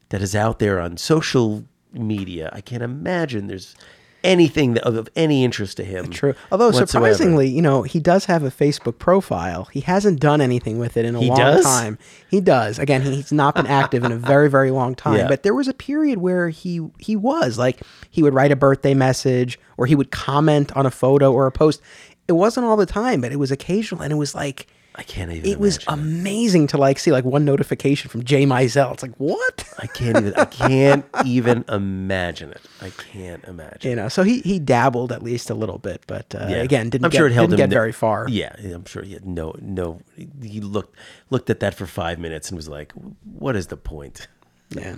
[0.10, 2.50] that is out there on social media.
[2.54, 3.76] I can't imagine there's
[4.24, 6.10] anything that, of, of any interest to him.
[6.10, 6.34] True.
[6.52, 6.88] Although whatsoever.
[6.88, 9.66] surprisingly, you know, he does have a Facebook profile.
[9.66, 11.64] He hasn't done anything with it in a He long does?
[11.64, 11.98] time.
[12.30, 12.80] He does.
[12.80, 15.18] Again, he's not been active in a very, very long time.
[15.18, 15.28] Yeah.
[15.28, 18.94] But there was a period where he he was like he would write a birthday
[18.94, 21.82] message or he would comment on a photo or a post.
[22.28, 24.68] It wasn't all the time, but it was occasional, and it was like
[25.00, 25.50] I can't even.
[25.50, 28.94] it was amazing to like see like one notification from Jay Mizell.
[28.94, 29.64] It's like what?
[29.78, 30.34] I can't even.
[30.36, 32.62] I can't even imagine it.
[32.82, 33.90] I can't imagine.
[33.92, 36.58] You know, so he he dabbled at least a little bit, but uh, Yeah.
[36.58, 38.26] again didn't I'm get, sure it held didn't him get no- very far.
[38.28, 40.02] Yeah, I'm sure he had no no.
[40.42, 40.96] He looked
[41.30, 42.92] looked at that for five minutes and was like,
[43.38, 44.28] "What is the point?"
[44.70, 44.96] Yeah.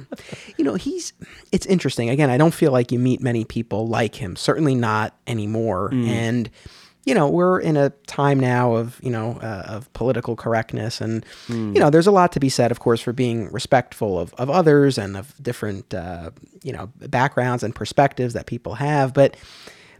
[0.58, 1.14] You know, he's
[1.52, 2.10] it's interesting.
[2.10, 4.36] Again, I don't feel like you meet many people like him.
[4.36, 5.90] Certainly not anymore.
[5.94, 6.50] And
[7.10, 11.26] you know, we're in a time now of, you know, uh, of political correctness and
[11.50, 14.50] you know, there's a lot to be said of course for being respectful of of
[14.50, 16.30] others and of different uh,
[16.64, 19.36] you know, backgrounds and perspectives that people have, but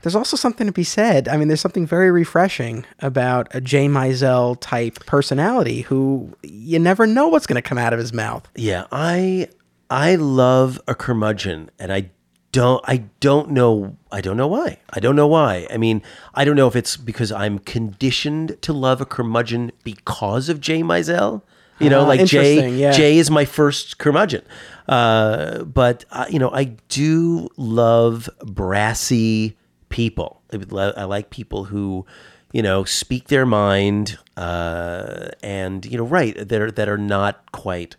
[0.02, 1.28] there's also something to be said.
[1.28, 7.06] I mean, there's something very refreshing about a Jay Mizell type personality who you never
[7.06, 8.48] know what's going to come out of his mouth.
[8.56, 9.50] Yeah, I
[9.90, 12.12] I love a curmudgeon, and I
[12.52, 15.68] don't I don't know I don't know why I don't know why.
[15.72, 16.02] I mean,
[16.34, 20.82] I don't know if it's because I'm conditioned to love a curmudgeon because of Jay
[20.82, 21.42] Mizell.
[21.80, 22.92] You know, Ah, like Jay yeah.
[22.92, 24.44] Jay is my first curmudgeon.
[24.88, 29.56] Uh, but uh, you know, I do love brassy
[29.88, 30.42] people.
[30.52, 32.06] I, I like people who,
[32.52, 37.50] you know, speak their mind, uh, and you know, right that are that are not
[37.54, 37.96] quite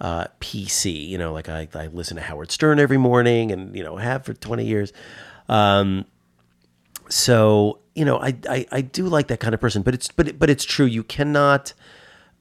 [0.00, 1.08] uh, PC.
[1.08, 4.24] You know, like I, I listen to Howard Stern every morning, and you know, have
[4.24, 4.92] for twenty years.
[5.48, 6.04] Um,
[7.08, 10.38] so you know, I, I I do like that kind of person, but it's but
[10.38, 10.86] but it's true.
[10.86, 11.72] You cannot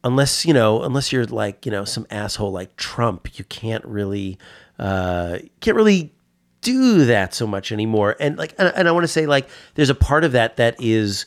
[0.04, 3.38] unless you know unless you're like you know some asshole like Trump.
[3.38, 4.38] You can't really
[4.80, 6.14] uh, can't really
[6.62, 8.16] do that so much anymore.
[8.20, 10.76] And like and, and I want to say like there's a part of that that
[10.80, 11.26] is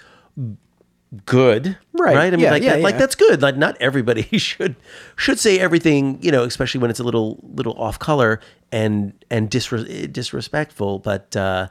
[1.27, 2.15] good Right.
[2.17, 4.77] right i mean Yeah, like yeah, that, like that's good like not everybody should
[5.17, 8.41] should say everything you know especially when it's a little little off color
[8.73, 11.69] and and disre- disrespectful but uh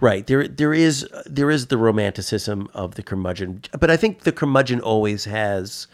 [0.00, 4.32] right there there is there is the romanticism of the curmudgeon but i think the
[4.32, 5.86] curmudgeon always has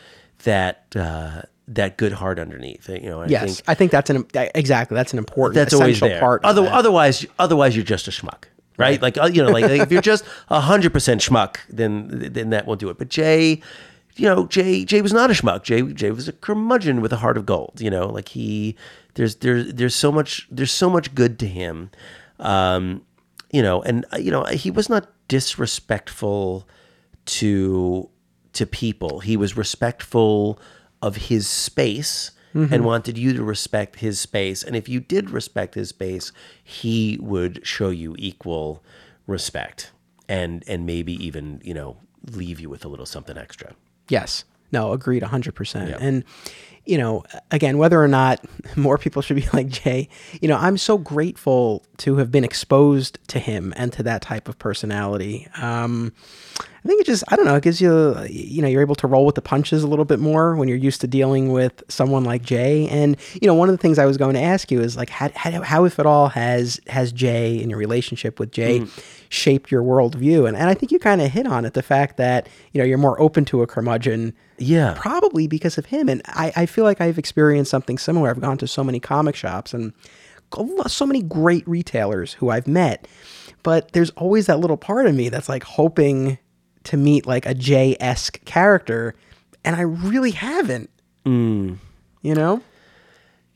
[0.45, 4.27] that uh that good heart underneath you know I Yes, think I think that's an
[4.55, 6.19] exactly that's an important that's always there.
[6.19, 6.43] part.
[6.43, 6.73] of Other, that.
[6.73, 8.45] otherwise, otherwise you're just a schmuck,
[8.79, 9.03] right?
[9.03, 12.67] Like uh, you know, like, like if you're just hundred percent schmuck, then then that
[12.67, 12.99] won't do it.
[12.99, 13.61] But Jay,
[14.17, 15.63] you know, Jay Jay was not a schmuck.
[15.65, 17.81] Jay Jay was a curmudgeon with a heart of gold.
[17.81, 18.77] You know, like he
[19.15, 21.91] there's there's there's so much there's so much good to him.
[22.39, 23.03] Um,
[23.51, 26.67] you know, and uh, you know he was not disrespectful
[27.27, 28.09] to
[28.55, 29.21] to people.
[29.21, 30.59] He was respectful
[31.03, 34.63] of his space and wanted you to respect his space.
[34.63, 36.33] And if you did respect his space,
[36.65, 38.83] he would show you equal
[39.27, 39.93] respect
[40.29, 41.99] and and maybe even, you know,
[42.33, 43.75] leave you with a little something extra.
[44.09, 44.45] Yes.
[44.71, 45.97] No, agreed 100%.
[45.99, 46.25] And,
[46.85, 48.45] you know, again, whether or not
[48.77, 50.09] more people should be like Jay,
[50.41, 54.49] you know, I'm so grateful to have been exposed to him and to that type
[54.49, 55.49] of personality.
[55.57, 56.13] Um,
[56.89, 58.95] I think it just, I don't know, it gives you, uh, you know, you're able
[58.95, 61.83] to roll with the punches a little bit more when you're used to dealing with
[61.89, 62.89] someone like Jay.
[62.89, 65.11] And, you know, one of the things I was going to ask you is like,
[65.11, 69.01] how, how, how if at all, has, has Jay and your relationship with Jay mm-hmm.
[69.29, 70.49] shaped your worldview?
[70.49, 72.87] And, and I think you kind of hit on it, the fact that, you know,
[72.87, 74.95] you're more open to a curmudgeon Yeah.
[74.97, 76.09] probably because of him.
[76.09, 78.31] And I, I feel like I've experienced something similar.
[78.31, 79.93] I've gone to so many comic shops and
[80.87, 83.07] so many great retailers who I've met,
[83.63, 86.39] but there's always that little part of me that's like hoping
[86.85, 89.15] to meet like a Jay esque character,
[89.65, 90.91] and I really haven't.
[91.27, 91.79] Mm.
[92.23, 92.63] You know?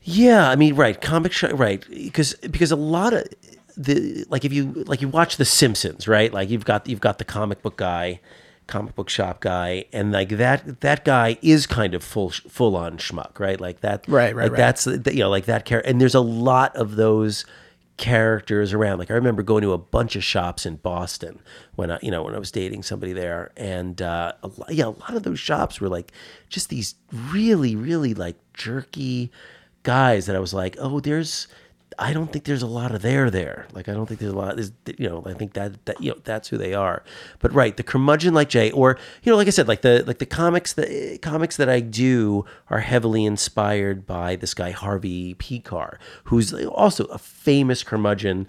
[0.01, 1.83] Yeah, I mean, right, comic shop, right?
[1.89, 3.25] Because because a lot of
[3.77, 6.33] the like if you like you watch The Simpsons, right?
[6.33, 8.19] Like you've got you've got the comic book guy,
[8.67, 12.97] comic book shop guy, and like that that guy is kind of full full on
[12.97, 13.59] schmuck, right?
[13.61, 14.57] Like that, Right, right, like right.
[14.57, 17.45] That's the- you know like that character, and there's a lot of those
[18.03, 18.99] characters around.
[18.99, 21.39] Like I remember going to a bunch of shops in Boston
[21.75, 24.87] when I, you know, when I was dating somebody there, and uh, a lot, yeah,
[24.87, 26.11] a lot of those shops were like
[26.49, 29.31] just these really, really like jerky
[29.83, 31.47] guys that I was like, oh, there's.
[31.99, 33.67] I don't think there's a lot of there there.
[33.73, 34.55] Like I don't think there's a lot.
[34.55, 37.03] There's, you know, I think that that you know that's who they are.
[37.39, 40.19] But right, the curmudgeon like Jay, or you know, like I said, like the like
[40.19, 45.97] the comics the comics that I do are heavily inspired by this guy Harvey Pekar,
[46.25, 48.47] who's also a famous curmudgeon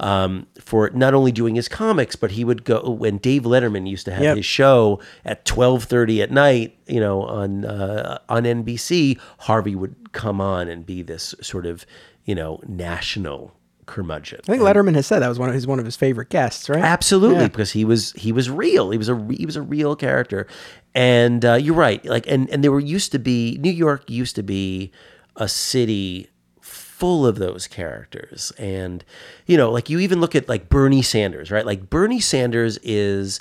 [0.00, 4.04] um, for not only doing his comics, but he would go when Dave Letterman used
[4.06, 4.36] to have Yep.
[4.38, 6.76] his show at twelve thirty at night.
[6.86, 11.86] You know, on uh, on NBC, Harvey would come on and be this sort of
[12.24, 13.54] you know national
[13.86, 14.40] curmudgeon.
[14.44, 16.68] I think Letterman has said that was one of his one of his favorite guests,
[16.68, 16.82] right?
[16.82, 17.48] Absolutely, Yeah.
[17.48, 18.90] because he was he was real.
[18.90, 20.46] He was a he was a real character,
[20.94, 22.04] and uh, you're right.
[22.04, 24.90] Like, and and there were used to be New York used to be
[25.36, 26.28] a city
[26.60, 29.04] full of those characters, and
[29.46, 31.66] you know, like you even look at like Bernie Sanders, right?
[31.66, 33.40] Like Bernie Sanders is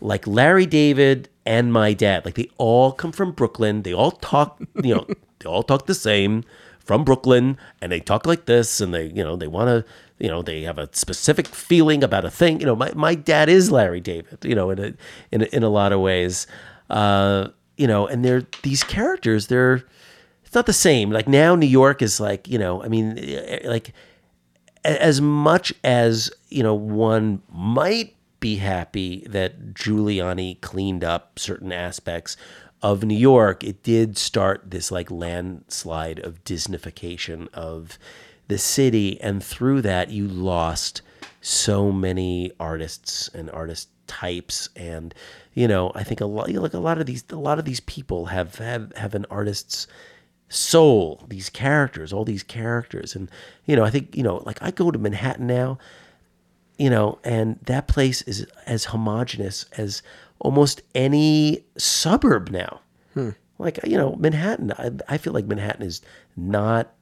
[0.00, 2.24] like Larry David and my dad.
[2.24, 3.82] Like they all come from Brooklyn.
[3.82, 5.06] They all talk, you know,
[5.40, 6.44] they all talk the same
[6.90, 9.84] from Brooklyn and they talk like this and they, you know, they want to,
[10.18, 12.58] you know, they have a specific feeling about a thing.
[12.58, 14.94] You know, my, my dad is Larry David, you know, in a,
[15.30, 16.48] in a, in a lot of ways.
[16.90, 19.84] Uh, you know, and they're these characters, they're
[20.44, 21.12] it's not the same.
[21.12, 23.92] Like now New York is like, you know, I mean, eh, like
[24.84, 32.36] as much as you know one might be happy that Giuliani cleaned up certain aspects
[32.82, 37.98] of New York, it did start this like landslide of Disneyfication of
[38.48, 41.02] the city, and through that you lost
[41.40, 45.14] so many artists and artist types and
[45.54, 47.78] you know i think a lot like a lot of these a lot of these
[47.80, 49.86] people have have have an artist's
[50.48, 53.30] soul these characters all these characters and
[53.66, 55.78] you know i think you know like i go to manhattan now
[56.76, 60.02] you know and that place is as homogenous as
[60.40, 62.80] almost any suburb now
[63.14, 63.30] hmm.
[63.58, 66.00] like you know manhattan I, I feel like manhattan is
[66.36, 66.92] not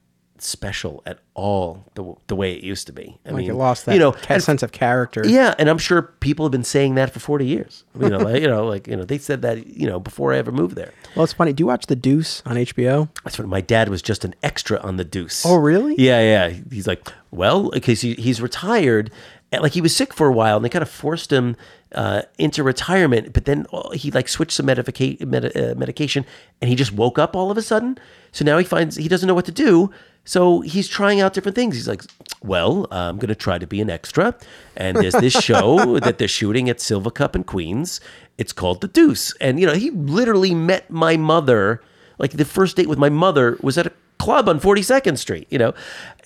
[0.41, 3.85] special at all the, the way it used to be i Like mean it lost
[3.85, 5.21] that you know and- sense of character.
[5.27, 7.83] yeah, and I'm sure people have been saying that for 40 years.
[7.99, 10.37] You know, like, you know, like you know, they said that you know before I
[10.37, 10.93] ever moved there.
[11.15, 11.51] Well, it's funny.
[11.51, 13.09] Do you watch The Deuce on HBO?
[13.25, 15.45] That's what my dad was just an extra on the Deuce.
[15.45, 15.95] Oh, really?
[15.97, 16.57] Yeah, yeah.
[16.71, 19.11] He's like, well, because he, he's retired.
[19.51, 21.55] Like he was sick for a while, and they kind of forced him
[21.95, 23.33] uh, into retirement.
[23.33, 26.25] But then uh, he like switched some medica- med- uh, medication,
[26.61, 27.97] and he just woke up all of a sudden.
[28.31, 29.91] So now he finds he doesn't know what to do.
[30.25, 31.75] So he's trying out different things.
[31.75, 32.03] He's like,
[32.43, 34.35] well, I'm going to try to be an extra.
[34.75, 37.99] And there's this show that they're shooting at Silvercup in Queens.
[38.37, 39.33] It's called The Deuce.
[39.41, 41.81] And, you know, he literally met my mother.
[42.19, 45.57] Like the first date with my mother was at a club on 42nd Street, you
[45.57, 45.73] know?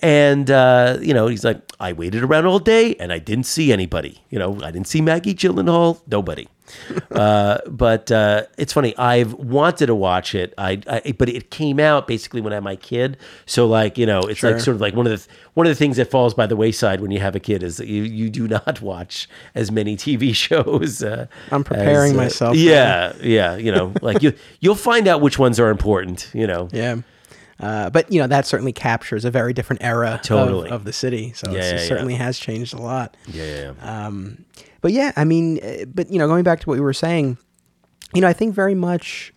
[0.02, 3.72] And, uh, you know, he's like, I waited around all day and I didn't see
[3.72, 4.22] anybody.
[4.28, 6.48] You know, I didn't see Maggie Gyllenhaal, nobody.
[7.10, 8.96] uh, but uh, it's funny.
[8.96, 12.64] I've wanted to watch it, I, I but it came out basically when I had
[12.64, 13.18] my kid.
[13.46, 15.76] So like you know, it's like sort of like one of the one of the
[15.76, 18.30] things that falls by the wayside when you have a kid is that you you
[18.30, 21.02] do not watch as many TV shows.
[21.02, 23.56] Uh, I'm preparing as, uh, myself Yeah, yeah.
[23.56, 26.30] You know, like you you'll find out which ones are important.
[26.32, 26.68] You know.
[26.72, 26.96] Yeah.
[27.60, 30.70] Uh, but you know that certainly captures a very different era of- Totally.
[30.70, 31.32] of, the city.
[31.34, 33.16] So Yeah, it yeah, certainly has changed a lot.
[33.28, 34.06] Yeah, yeah, yeah.
[34.06, 34.44] Um,
[34.80, 37.36] but yeah, I mean, uh, but you know, going back to what we were saying,
[38.14, 39.32] you know, I think very much,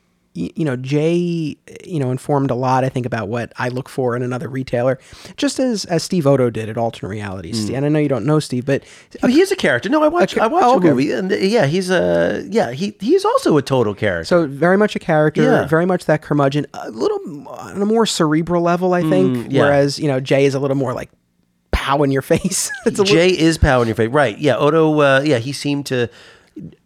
[0.55, 2.83] you know, Jay, you know, informed a lot.
[2.83, 4.99] I think about what I look for in another retailer,
[5.35, 7.69] just as as Steve Odo did at Alternate Realities.
[7.69, 8.83] And I know you don't know Steve, but
[9.21, 9.89] But he is a character.
[9.89, 10.37] No, I watch.
[10.37, 12.71] I watch Oh, a movie, and uh, yeah, he's a yeah.
[12.71, 14.25] He he's also a total character.
[14.25, 15.65] So very much a character, Yeah.
[15.65, 19.37] very much that curmudgeon, a little on a more cerebral level, I think.
[19.37, 19.61] Mm, yeah.
[19.63, 21.09] Whereas you know Jay is a little more like
[21.71, 22.69] pow in your face.
[22.85, 24.37] a little, Jay is power in your face, right?
[24.37, 24.99] Yeah, Odo.
[24.99, 26.09] Uh, yeah, he seemed to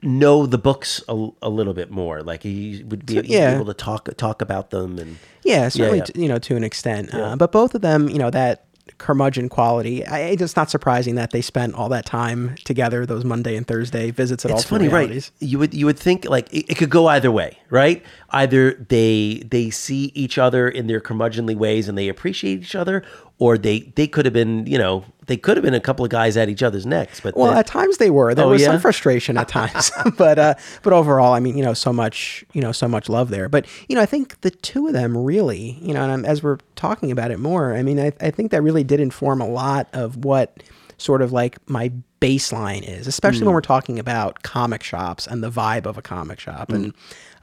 [0.01, 2.21] know the books a, a little bit more.
[2.21, 5.99] Like he would be, he'd be able to talk talk about them, and yeah, certainly,
[5.99, 6.03] yeah.
[6.05, 7.13] t- you know, to an extent.
[7.13, 8.65] Uh, but both of them, you know, that
[8.97, 10.05] curmudgeon quality.
[10.05, 14.11] I, it's not surprising that they spent all that time together, those Monday and Thursday
[14.11, 15.31] visits at all it's funny, realities.
[15.41, 15.49] right?
[15.49, 18.03] You would you would think like it, it could go either way, right?
[18.33, 23.03] Either they they see each other in their curmudgeonly ways and they appreciate each other,
[23.39, 26.11] or they they could have been you know they could have been a couple of
[26.11, 27.19] guys at each other's necks.
[27.19, 28.33] But Well, at times they were.
[28.33, 28.67] There Oh, was yeah?
[28.69, 30.53] some frustration at times, but uh,
[30.83, 33.49] but overall, I mean, you know, so much, you know, so much love there.
[33.49, 36.41] But you know, I think the two of them really, you know, and I'm, as
[36.41, 39.47] we're talking about it more, I mean, I, I think that really did inform a
[39.47, 40.63] lot of what
[40.97, 41.91] sort of like my
[42.21, 43.45] baseline is, especially Hmm.
[43.47, 46.69] when we're talking about comic shops and the vibe of a comic shop.
[46.69, 46.75] Hmm.
[46.75, 46.93] And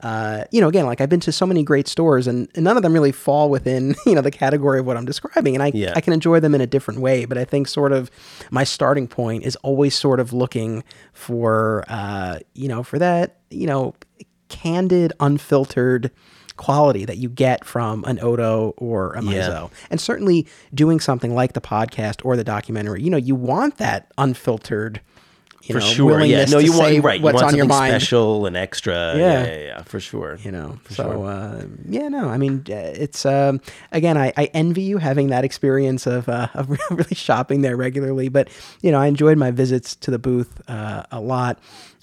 [0.02, 2.76] uh, you know, again, like I've been to so many great stores, and, and none
[2.76, 5.72] of them really fall within you know the category of what I'm describing, and I
[5.74, 5.92] Yeah.
[5.96, 7.24] I can enjoy them in a different way.
[7.24, 8.10] But I think sort of
[8.50, 13.66] my starting point is always sort of looking for uh, you know for that you
[13.66, 13.94] know
[14.48, 16.10] candid, unfiltered
[16.56, 19.32] quality that you get from an Odo or a Yeah.
[19.48, 19.70] Mizo.
[19.90, 24.10] And certainly doing something like the podcast or the documentary, you know, you want that
[24.18, 25.00] unfiltered
[25.68, 26.44] you for know, sure, yeah.
[26.46, 27.18] No, you want right.
[27.20, 29.14] You what's want on your something mind special and extra.
[29.16, 29.18] Yeah.
[29.18, 30.38] Yeah, yeah, yeah, for sure.
[30.42, 31.26] you know For so sure.
[31.26, 33.60] uh, yeah no i mean it's um,
[33.92, 38.28] again I, I envy you having that experience of, uh, of really shopping there regularly
[38.28, 38.48] but
[38.82, 41.58] you know i enjoyed my visits to the booth uh, a lot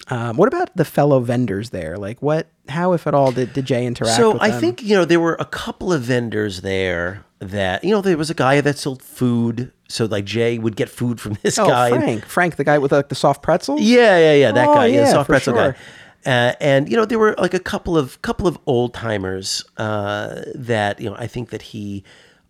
[0.08, 3.64] um, what about the fellow vendors there like what how if at all did, did
[3.66, 7.84] jay interact So I think you know there were a couple of vendors there that
[7.84, 9.72] you know there was a guy that sold food.
[9.88, 11.88] So like Jay would get food from this oh guy.
[11.90, 14.52] and- frank frank the guy with like the soft pretzels Yeah, yeah, yeah.
[14.52, 15.72] That Oh, guy, yeah, the soft pretzel sure.
[15.72, 15.78] guy.
[16.26, 20.42] Uh, and you know there were like a couple of couple of old timers uh,
[20.56, 22.02] that you know I think that he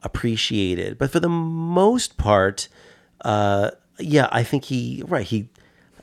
[0.02, 2.68] appreciated, but for the most part,
[3.22, 5.48] uh, yeah, I think he right he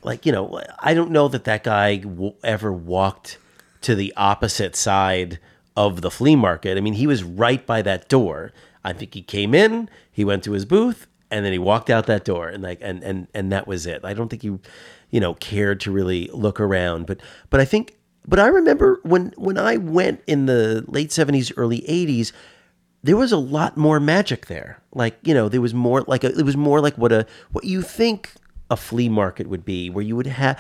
[0.03, 3.37] like you know I don't know that that guy w- ever walked
[3.81, 5.39] to the opposite side
[5.75, 6.77] of the flea market.
[6.77, 8.51] I mean, he was right by that door.
[8.83, 12.05] I think he came in, he went to his booth, and then he walked out
[12.05, 14.05] that door, and like and and and that was it.
[14.05, 14.59] I don't think he,
[15.09, 17.07] you know, cared to really look around.
[17.07, 17.19] But
[17.49, 17.97] but I think
[18.27, 22.31] but I remember when when I went in the late seventies, early eighties.
[23.05, 24.81] There was a lot more magic there.
[24.93, 27.65] Like you know, there was more like a, it was more like what a what
[27.65, 28.31] you think
[28.71, 30.57] a flea market would be, where you would have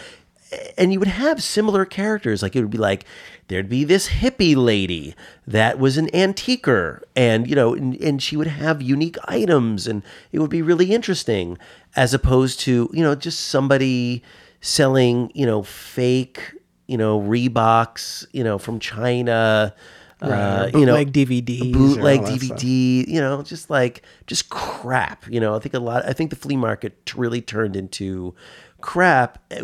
[0.77, 2.41] and you would have similar characters.
[2.41, 3.05] Like it would be like
[3.47, 5.15] there'd be this hippie lady
[5.47, 10.03] that was an antiquer, and you know, and, and she would have unique items, and
[10.31, 11.57] it would be really interesting,
[11.95, 14.23] as opposed to you know just somebody
[14.61, 16.53] selling you know fake
[16.87, 19.73] you know Reeboks you know from China.
[20.21, 22.21] Uh, you know, bootleg DVDs bootleg.
[22.21, 25.25] DVD, you know, just like just crap.
[25.29, 26.05] You know, I think a lot.
[26.05, 28.33] I think the flea market really turned into
[28.79, 29.61] crap eh,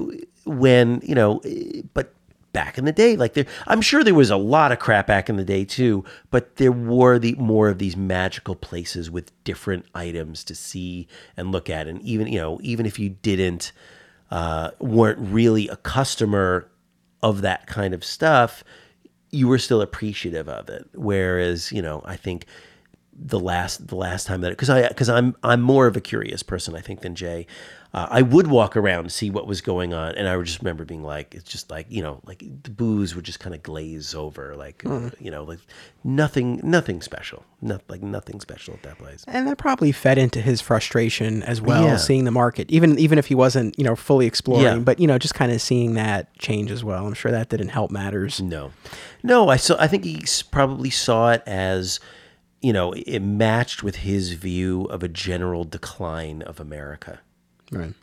[0.49, 2.13] when you know, eh, but
[2.51, 5.30] back in the day, like there, I'm sure there was a lot of crap back
[5.30, 6.03] in the day too.
[6.31, 11.07] But there were the more of these magical places with different items to see
[11.38, 13.71] and look at, and even you know, even if you didn't
[14.31, 16.69] uh, weren't really a customer
[17.21, 18.63] of that kind of stuff,
[19.31, 20.88] you were still appreciative of it.
[20.93, 22.45] Whereas, you know, I think
[23.21, 26.41] the last the last time that because I because I'm I'm more of a curious
[26.41, 27.47] person I think than Jay.
[27.91, 30.60] Uh, I would walk around and see what was going on, and I would just
[30.60, 33.64] remember being like, it's just like you know, like the booze would just kind of
[33.64, 35.57] glaze over, like uh, you know, like
[36.03, 39.24] nothing, nothing special, not like nothing special at that place.
[39.28, 41.98] and that probably fed into his frustration as well, Yeah.
[41.98, 44.78] seeing the market, even even if he wasn't, you know, fully exploring, Yeah.
[44.78, 47.07] but you know, just kind of seeing that change as well.
[47.07, 48.40] I'm sure that didn't help matters.
[48.40, 48.72] No,
[49.24, 49.49] no.
[49.49, 49.76] I saw.
[49.80, 51.99] I think he probably saw it as,
[52.61, 57.22] you know, it matched with his view of a general decline of America.
[57.71, 57.93] Right.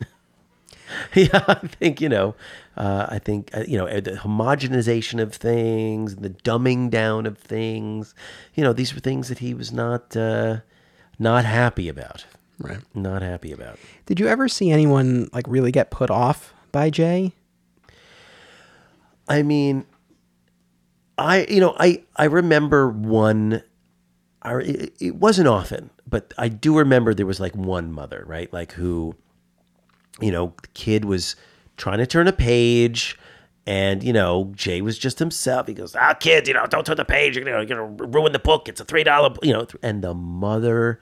[1.15, 2.35] yeah, I think you know.
[2.77, 8.15] Uh, I think uh, you know the homogenization of things, the dumbing down of things.
[8.55, 10.59] You know, these were things that he was not uh,
[11.19, 12.27] not happy about.
[12.59, 12.79] Right.
[12.95, 13.79] Not happy about.
[14.07, 17.33] Did you ever see anyone like really get put off by Jay?
[19.29, 19.85] I mean,
[21.19, 23.63] I you know I I remember one.
[24.43, 28.53] I, it, it wasn't often, but I do remember there was like one mother, right?
[28.53, 29.17] Like who,
[30.21, 31.37] you know, the kid was
[31.77, 33.19] trying to turn a page,
[33.67, 35.67] and you know Jay was just himself.
[35.67, 37.37] He goes, Ah, kids, you know, don't turn the page.
[37.37, 38.69] You're gonna, you're gonna ruin the book.
[38.69, 39.35] It's a three dollar.
[39.43, 41.01] you know, and the mother.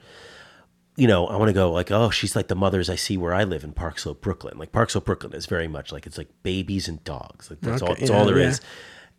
[0.97, 3.33] You know, I want to go like, oh, she's like the mothers I see where
[3.33, 4.57] I live in Park Slope, Brooklyn.
[4.57, 7.49] Like Park Slope, Brooklyn is very much like it's like babies and dogs.
[7.49, 7.91] Like that's all.
[7.91, 8.47] Okay, That's yeah, all there yeah.
[8.47, 8.61] is.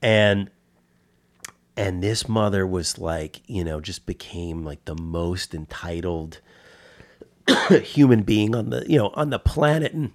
[0.00, 0.50] And
[1.76, 6.40] and this mother was like, you know, just became like the most entitled
[7.82, 10.12] human being on the, you know, on the planet, and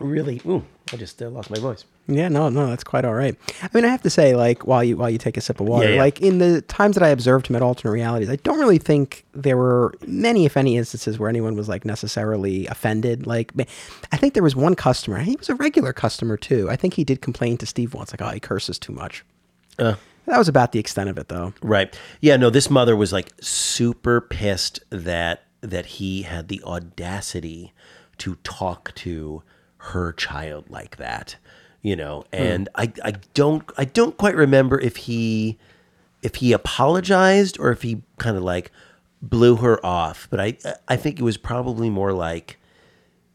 [0.00, 1.84] really, ooh, I just uh, lost my voice.
[2.06, 3.34] Yeah, no, no, that's quite all right.
[3.62, 5.66] I mean, I have to say, like, while you while you take a sip of
[5.66, 6.00] water, Yeah, yeah.
[6.02, 9.24] like in the times that I observed him at alternate realities, I don't really think
[9.32, 13.26] there were many, if any, instances where anyone was like necessarily offended.
[13.26, 13.52] Like,
[14.12, 15.18] I think there was one customer.
[15.20, 16.68] He was a regular customer too.
[16.70, 19.24] I think he did complain to Steve once, like, "Oh, he curses too much."
[19.78, 19.94] Uh.
[20.26, 21.54] that was about the extent of it, though.
[21.62, 21.98] Right.
[22.20, 27.72] Yeah, no, this mother was like super pissed that that he had the audacity
[28.18, 29.42] to talk to
[29.78, 31.36] her child like that.
[31.82, 32.42] You know, hmm.
[32.42, 35.58] and I I don't I don't quite remember if he
[36.22, 38.70] if he apologized or if he kind of like
[39.20, 40.56] blew her off, but I
[40.88, 42.58] I think it was probably more like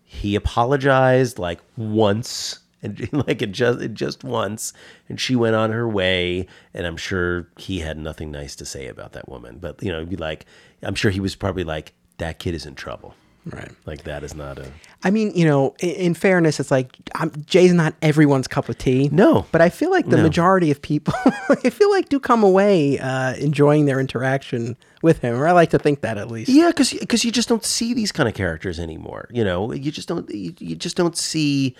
[0.04, 4.74] he apologized like once and like it just it just once
[5.08, 8.88] and she went on her way and i'm sure he had nothing nice to say
[8.88, 10.46] about that woman but you know be like
[10.82, 13.16] i'm sure he was probably like that kid is in trouble
[13.46, 13.72] Right.
[13.86, 14.68] like that is not a
[15.02, 18.78] I mean, you know, in, in fairness, it's like I'm, Jay's not everyone's cup of
[18.78, 19.10] tea.
[19.12, 19.46] No.
[19.54, 20.24] but I feel like the No.
[20.24, 21.14] majority of people,
[21.64, 25.70] I feel like do come away uh, enjoying their interaction with him, or I like
[25.70, 26.50] to think that at least.
[26.52, 30.10] yeah because you just don't see these kind of characters anymore you know you just
[30.10, 31.76] don't you, you just don't see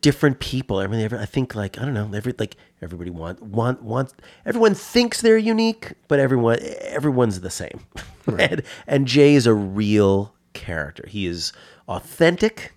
[0.00, 0.78] different people.
[0.78, 4.14] I mean every, i think like i don't know every like everybody want want wants
[4.46, 7.80] everyone thinks they're unique but everyone everyone's the same.
[8.38, 11.04] And, and jay is a real character.
[11.08, 11.52] He is
[11.88, 12.72] authentic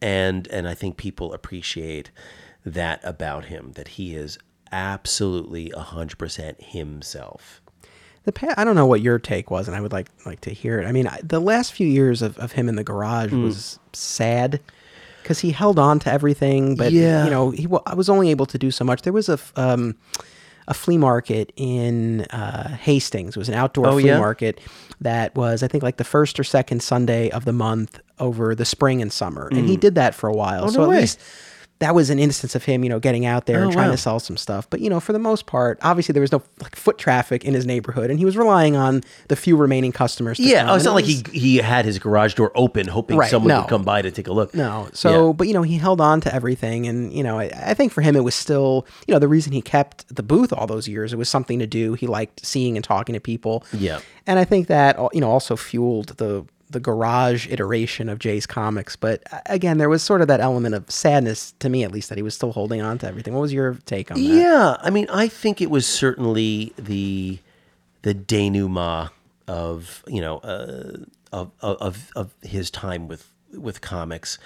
[0.00, 2.10] and and i think people appreciate
[2.64, 4.38] that about him that he is
[4.72, 7.60] absolutely 100% himself.
[8.24, 10.50] The pa- I don't know what your take was, and I would like like to
[10.50, 10.86] hear it.
[10.86, 13.44] I mean, I, the last few years of, of him in the garage Hmm.
[13.44, 14.60] was sad
[15.26, 17.24] because he held on to everything, but Yeah.
[17.24, 19.02] you know, he I was only able to do so much.
[19.02, 19.96] There was a um,
[20.68, 23.36] a flea market in uh, Hastings.
[23.36, 24.18] It was an outdoor Oh, flea yeah?
[24.18, 24.60] market
[25.00, 28.64] that was, I think, like the first or second Sunday of the month over the
[28.64, 30.62] spring and summer, and he did that for a while.
[30.62, 30.68] Hmm.
[30.68, 31.00] Oh, so no at way.
[31.02, 31.20] least
[31.78, 33.92] that was an instance of him, you know, getting out there and Oh, trying wow.
[33.92, 34.68] to sell some stuff.
[34.70, 37.52] But you know, for the most part, obviously there was no like foot traffic in
[37.52, 40.38] his neighborhood, and he was relying on the few remaining customers.
[40.38, 42.86] To Yeah, oh, it's and not like was- he he had his garage door open,
[42.88, 43.60] hoping Right, someone no.
[43.60, 44.54] would come by to take a look.
[44.54, 47.74] No, so but you know he held on to everything, and you know I, I
[47.74, 50.66] think for him it was still you know the reason he kept the booth all
[50.66, 51.12] those years.
[51.12, 51.92] It was something to do.
[51.92, 53.64] He liked seeing and talking to people.
[53.74, 54.00] Yeah.
[54.26, 58.96] and I think that you know also fueled the the garage iteration of Jay's comics.
[58.96, 62.08] But uh, again, there was sort of that element of sadness to me, at least,
[62.08, 63.34] that he was still holding on to everything.
[63.34, 64.22] What was your take on that?
[64.22, 67.38] Yeah, I mean, I think it was certainly the
[68.02, 69.10] the denouement
[69.48, 70.98] of you know uh,
[71.32, 74.38] of, of of his time with with comics,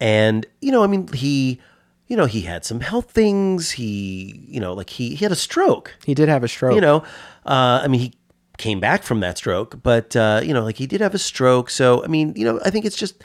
[0.00, 1.60] and you know, I mean, he
[2.06, 3.72] you know he had some health things.
[3.72, 5.94] He you know like he he had a stroke.
[6.04, 6.74] He did have a stroke.
[6.74, 6.98] You know,
[7.46, 8.12] uh, I mean, he
[8.58, 11.70] came back from that stroke, but uh, you know, like he did have a stroke.
[11.70, 13.22] So I mean, you know, I think it's just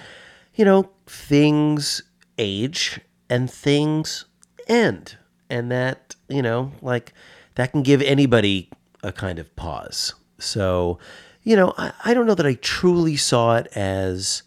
[0.56, 2.02] you know things
[2.38, 3.00] age
[3.30, 4.26] and things
[4.68, 5.18] end,
[5.50, 7.14] and that you know, like
[7.56, 8.70] that can give anybody
[9.04, 10.14] a kind of pause.
[10.40, 10.98] So,
[11.44, 14.44] you know, I, I don't know that I truly saw it as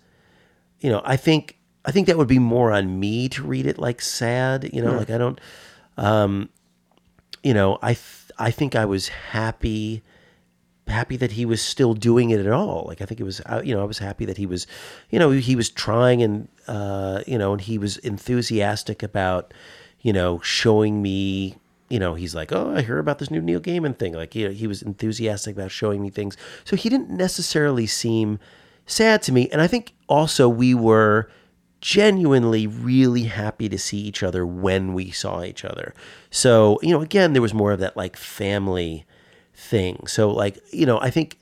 [0.80, 3.78] you know, I think I think that would be more on me to read it
[3.78, 4.70] like sad.
[4.72, 5.40] You know, like I don't,
[5.96, 6.48] um,
[7.42, 10.02] you know, I th- I think I was happy
[10.86, 12.84] happy that he was still doing it at all.
[12.86, 14.66] Like I think it was, you know, I was happy that he was,
[15.10, 19.52] you know, he was trying and uh, you know, and he was enthusiastic about,
[20.00, 21.56] you know, showing me.
[21.88, 24.12] You know, he's like, oh, I hear about this new Neil Gaiman thing.
[24.12, 26.36] Like, you know, he was enthusiastic about showing me things.
[26.64, 28.40] So he didn't necessarily seem
[28.86, 29.48] sad to me.
[29.50, 31.30] And I think also we were
[31.80, 35.94] genuinely really happy to see each other when we saw each other.
[36.28, 39.04] So, you know, again, there was more of that like family
[39.56, 40.06] thing.
[40.06, 41.38] So like, you know, I think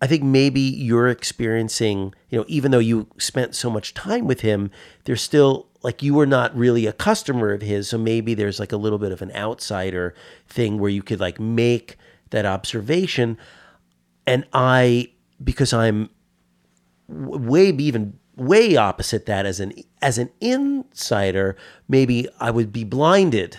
[0.00, 4.40] I think maybe you're experiencing, you know, even though you spent so much time with
[4.40, 4.70] him,
[5.04, 8.72] there's still like you were not really a customer of his, so maybe there's like
[8.72, 10.14] a little bit of an outsider
[10.46, 11.96] thing where you could like make
[12.30, 13.36] that observation
[14.26, 15.10] and I
[15.42, 16.10] because I'm
[17.08, 19.72] way even way opposite that as an
[20.02, 21.56] as an insider
[21.88, 23.58] maybe i would be blinded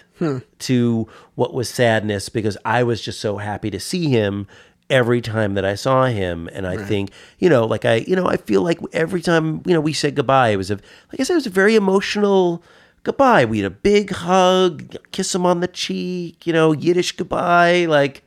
[0.59, 4.47] to what was sadness because i was just so happy to see him
[4.89, 6.47] every time that i saw him.
[6.53, 7.09] And i think
[7.39, 10.15] you know like i you know i feel like every time you know we said
[10.15, 10.75] goodbye it was a
[11.11, 12.61] like i said it was a very emotional
[13.03, 13.45] goodbye.
[13.45, 17.85] We had a big hug kiss him on the cheek you know yiddish goodbye.
[17.85, 18.23] Like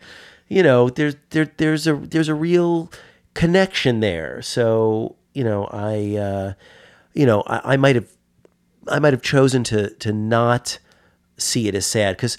[0.48, 2.90] you know there's there there's a there's a real
[3.34, 4.42] connection there.
[4.42, 6.52] So you know i uh
[7.14, 8.08] you know i, I might have
[8.88, 10.78] i might have chosen to to not
[11.36, 12.36] see it as sad because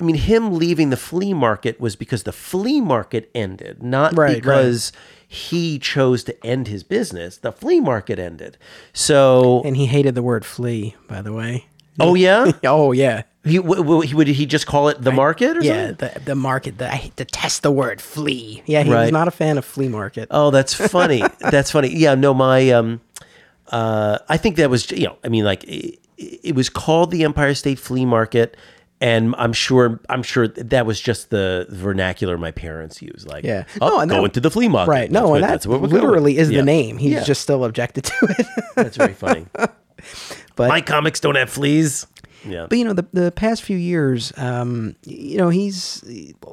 [0.00, 4.28] i mean him leaving the flea market was because the flea market ended not Right,
[4.28, 4.34] right.
[4.42, 4.92] because
[5.28, 8.58] he chose to end his business the flea market ended
[8.92, 11.66] so And he hated the word flea, by the way.
[11.98, 12.52] Oh yeah.
[12.64, 13.22] Oh yeah.
[13.44, 16.10] He, w- w- he would he just call it the market or Yeah, something?
[16.14, 16.78] the the market.
[16.78, 18.62] The, I detest the word flea.
[18.66, 19.02] Yeah, he Right.
[19.04, 20.28] was not a fan of flea market.
[20.30, 21.22] Oh, that's funny.
[21.40, 21.88] that's funny.
[21.88, 23.00] Yeah, no, my um,
[23.72, 27.24] uh, I think that was you know, I mean, like it, it was called the
[27.24, 28.56] Empire State Flea Market,
[29.00, 33.28] and I'm sure I'm sure that was just the vernacular my parents used.
[33.28, 33.64] Like, Yeah.
[33.80, 34.90] oh, No, and go that- into the flea market.
[34.90, 35.00] Right.
[35.10, 36.42] That's No, what- and that that's what going literally with.
[36.42, 36.58] is Yeah.
[36.60, 36.96] the name.
[36.98, 37.24] He's Yeah.
[37.24, 38.46] just still objected to it.
[38.74, 39.46] that's very funny.
[40.56, 42.06] but my comics don't have fleas.
[42.44, 42.66] Yeah.
[42.68, 46.02] But you know, the the past few years, um, you know, he's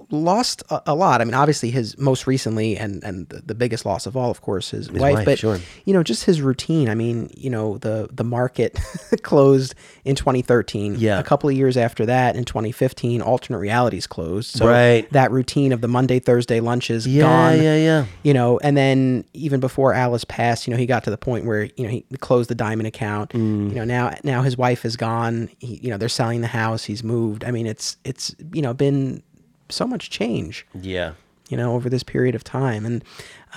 [0.10, 1.22] lost a, a lot.
[1.22, 4.42] I mean, obviously, his most recently and and the, the biggest loss of all, of
[4.42, 5.16] course, his, wife.
[5.16, 5.60] wife, But sure.
[5.86, 6.90] you know, just his routine.
[6.90, 8.80] I mean, you know, the the market
[9.24, 10.96] closed in 2013.
[10.98, 11.20] Yeah.
[11.20, 14.52] A couple of years after that, in 2015, alternate realities closed.
[14.58, 15.10] So Right.
[15.12, 18.06] That routine of the Monday Thursday lunches yeah, gone yeah, yeah.
[18.24, 21.46] you know, and then even before Alice passed, you know, he got to the point
[21.46, 23.32] where you know he closed the diamond account.
[23.32, 23.70] Mm.
[23.70, 25.50] You know, now now his wife is gone.
[25.60, 26.84] He, you know, they're selling the house.
[26.84, 27.44] He's moved.
[27.44, 29.24] I mean, it's it's you know been
[29.70, 30.66] so much change.
[30.80, 31.14] Yeah.
[31.50, 33.04] You know, over this period of time, and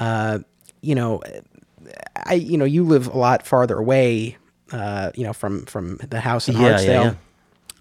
[0.01, 0.41] uh,
[0.83, 1.23] you know,
[2.25, 4.37] I you know you live a lot farther away.
[4.73, 7.05] Uh, you know, from from the house in Yeah, yeah, Hartsdale.
[7.05, 7.15] yeah.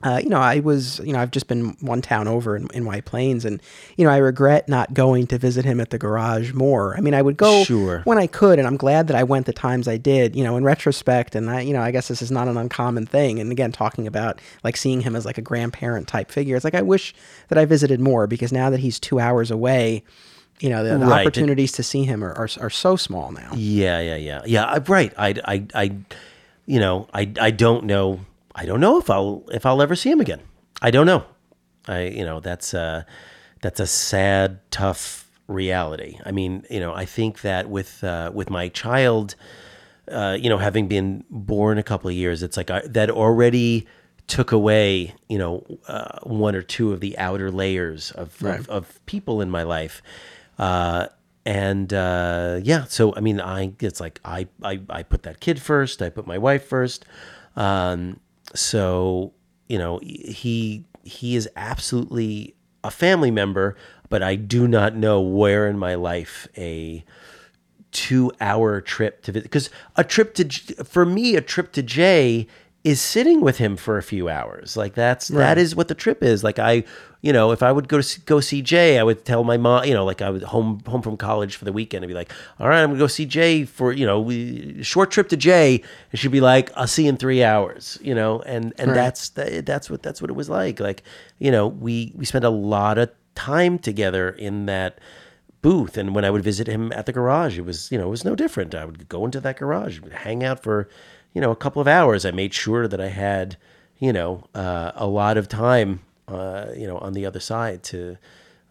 [0.03, 2.85] Uh, you know, I was, you know, I've just been one town over in, in
[2.85, 3.59] White Plains, and
[3.97, 6.95] you know, I regret not going to visit him at the garage more.
[6.95, 8.01] I mean, I would go Sure.
[8.03, 10.35] when I could, and I'm glad that I went the times I did.
[10.35, 13.07] You know, in retrospect, and I, you know, I guess this is not an uncommon
[13.07, 13.39] thing.
[13.39, 16.75] And again, talking about like seeing him as like a grandparent type figure, it's like
[16.75, 17.15] I wish
[17.47, 20.03] that I visited more because now that he's two hours away,
[20.59, 21.21] you know, the, the Right.
[21.25, 23.53] opportunities to see him are, are are so small now.
[23.55, 24.77] Yeah, yeah, yeah, yeah.
[24.87, 25.13] Right.
[25.17, 25.91] I, I, I,
[26.67, 28.19] you know, I, I don't know.
[28.55, 30.41] I don't know if I'll if I'll ever see him again.
[30.81, 31.25] I don't know.
[31.87, 33.05] I, you know, that's a
[33.61, 36.17] that's a sad, tough reality.
[36.25, 39.35] I mean, you know, I think that with uh, with my child,
[40.09, 43.87] uh, you know, having been born a couple of years, it's like I, that already
[44.27, 49.05] took away, you know, uh, one or two of the outer layers of of, of
[49.05, 50.01] people in my life.
[50.57, 51.07] Uh,
[51.45, 55.61] and uh, yeah, so I mean, I it's like I, I I put that kid
[55.61, 56.01] first.
[56.01, 57.05] I put my wife first.
[57.55, 58.19] Um,
[58.53, 59.33] so
[59.67, 63.75] you know, he he is absolutely a family member,
[64.09, 67.03] but I do not know where in my life a
[67.91, 70.43] two hour trip to visit because a trip to
[70.83, 72.47] for me a trip to Jay
[72.85, 74.77] is sitting with him for a few hours.
[74.77, 76.43] Like that's that is what the trip is.
[76.43, 76.83] Like I
[77.21, 79.57] you know if I would go to see, go see Jay I would tell my
[79.57, 82.13] mom you know like I was home home from college for the weekend and be
[82.13, 85.37] like all right I'm gonna go see Jay for you know we, short trip to
[85.37, 85.81] Jay.
[86.11, 88.41] And she'd be like I'll see you in three hours you know?
[88.41, 90.79] And and that's that, that's what that's what it was like.
[90.79, 91.01] Like
[91.39, 94.99] you know we we spent a lot of time together in that
[95.63, 95.97] booth.
[95.97, 98.23] And when I would visit him at the garage it was you know it was
[98.23, 98.75] no different.
[98.75, 100.87] I would go into that garage hang out for
[101.35, 102.25] you know a couple of hours.
[102.25, 103.57] I made sure that I had
[103.99, 108.17] you know uh, a lot of time uh, you know on the other side to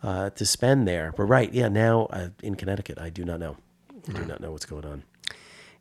[0.03, 1.13] uh, to spend there.
[1.17, 3.57] But right yeah now uh, in Connecticut I do not know.
[4.09, 5.05] I do not know what's going on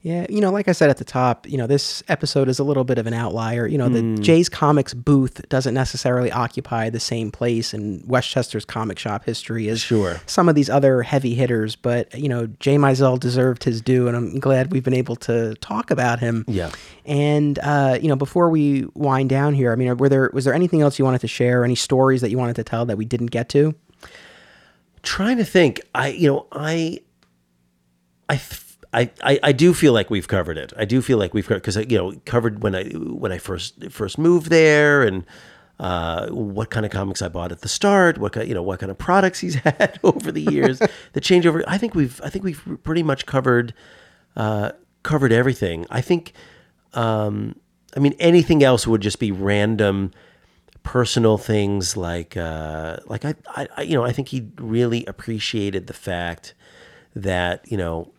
[0.06, 2.64] Yeah, you know, like I said at the top, you know, this episode is a
[2.66, 3.66] little bit of an outlier.
[3.66, 4.16] You know, the Hmm.
[4.22, 9.80] Jay's Comics booth doesn't necessarily occupy the same place in Westchester's comic shop history as
[9.80, 10.20] Sure.
[10.26, 11.78] some of these other heavy hitters.
[11.78, 15.56] But you know, Jay Mizell deserved his due, and I'm glad we've been able to
[15.62, 16.44] talk about him.
[16.50, 16.72] Yeah.
[17.06, 20.54] And uh, you know, before we wind down here, I mean, were there was there
[20.54, 21.64] anything else you wanted to share?
[21.64, 23.74] Any stories that you wanted to tell that we didn't get to?
[25.02, 26.98] trying to think i you know i
[28.30, 28.62] i th-
[28.94, 30.72] I, I, I do feel like we've covered it.
[30.78, 33.92] I do feel like we've covered because you know covered when I when I first
[33.92, 35.26] first moved there and
[35.80, 38.80] uh, what kind of comics I bought at the start, what kind, you know what
[38.80, 41.64] kind of products he's had over the years, the changeover.
[41.68, 43.74] I think we've I think we've pretty much covered
[44.36, 44.72] uh,
[45.02, 45.86] covered everything.
[45.90, 46.34] I think
[46.94, 47.56] um,
[47.98, 50.12] I mean anything else would just be random
[50.84, 55.88] personal things like uh, like I, I I you know I think he really appreciated
[55.88, 56.54] the fact
[57.16, 58.13] that you know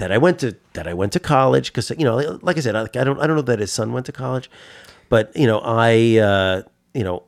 [0.00, 2.74] that I went to that I went to college because you know like I said
[2.74, 4.50] I, I don't I don't know that his son went to college
[5.10, 6.62] but you know I uh,
[6.94, 7.24] you know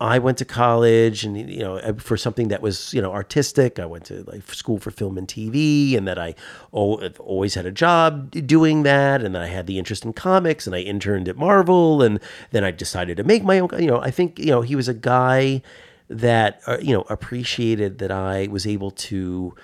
[0.00, 3.78] I went to college and you know for something that was you know artistic.
[3.78, 6.34] I went to like school for film and TV and that I
[6.74, 10.66] al- always had a job doing that and then I had the interest in comics
[10.66, 12.18] and I interned at Marvel and
[12.50, 14.88] then I decided to make my own you know I think you know he was
[14.88, 15.62] a guy
[16.08, 19.54] that uh, you know appreciated that I was able to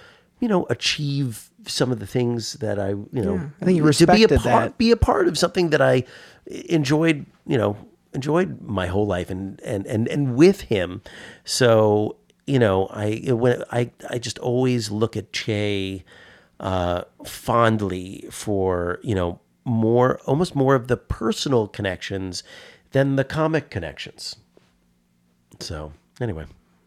[0.47, 4.07] you know achieve some of the things that I you know I think he to
[4.07, 4.79] be a part that.
[4.79, 6.05] be a part of something that I
[6.47, 7.77] enjoyed, you know,
[8.13, 11.03] enjoyed my whole life and and and and with him.
[11.45, 12.15] So,
[12.47, 16.05] you know, I when I I just always look at Jay
[16.61, 22.45] uh fondly for, you know, more almost more of the personal connections
[22.93, 24.37] than the comic connections.
[25.59, 26.47] So anyway,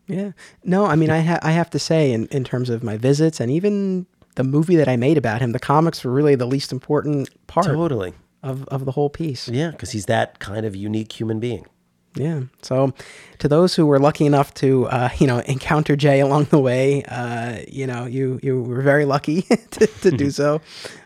[0.09, 0.31] Yeah.
[0.63, 3.39] No, I mean, I ha- I have to say, in in terms of my visits
[3.39, 6.71] and even the movie that I made about him, the comics were really the least
[6.71, 8.13] important part totally.
[8.41, 9.47] of of the whole piece.
[9.47, 11.65] Yeah, because he's that kind of unique human being.
[12.15, 12.41] Yeah.
[12.63, 12.91] So,
[13.37, 17.03] to those who were lucky enough to, uh, you know, encounter Jay along the way,
[17.03, 19.41] uh, you know, you you were very lucky
[19.71, 20.59] to, to do so.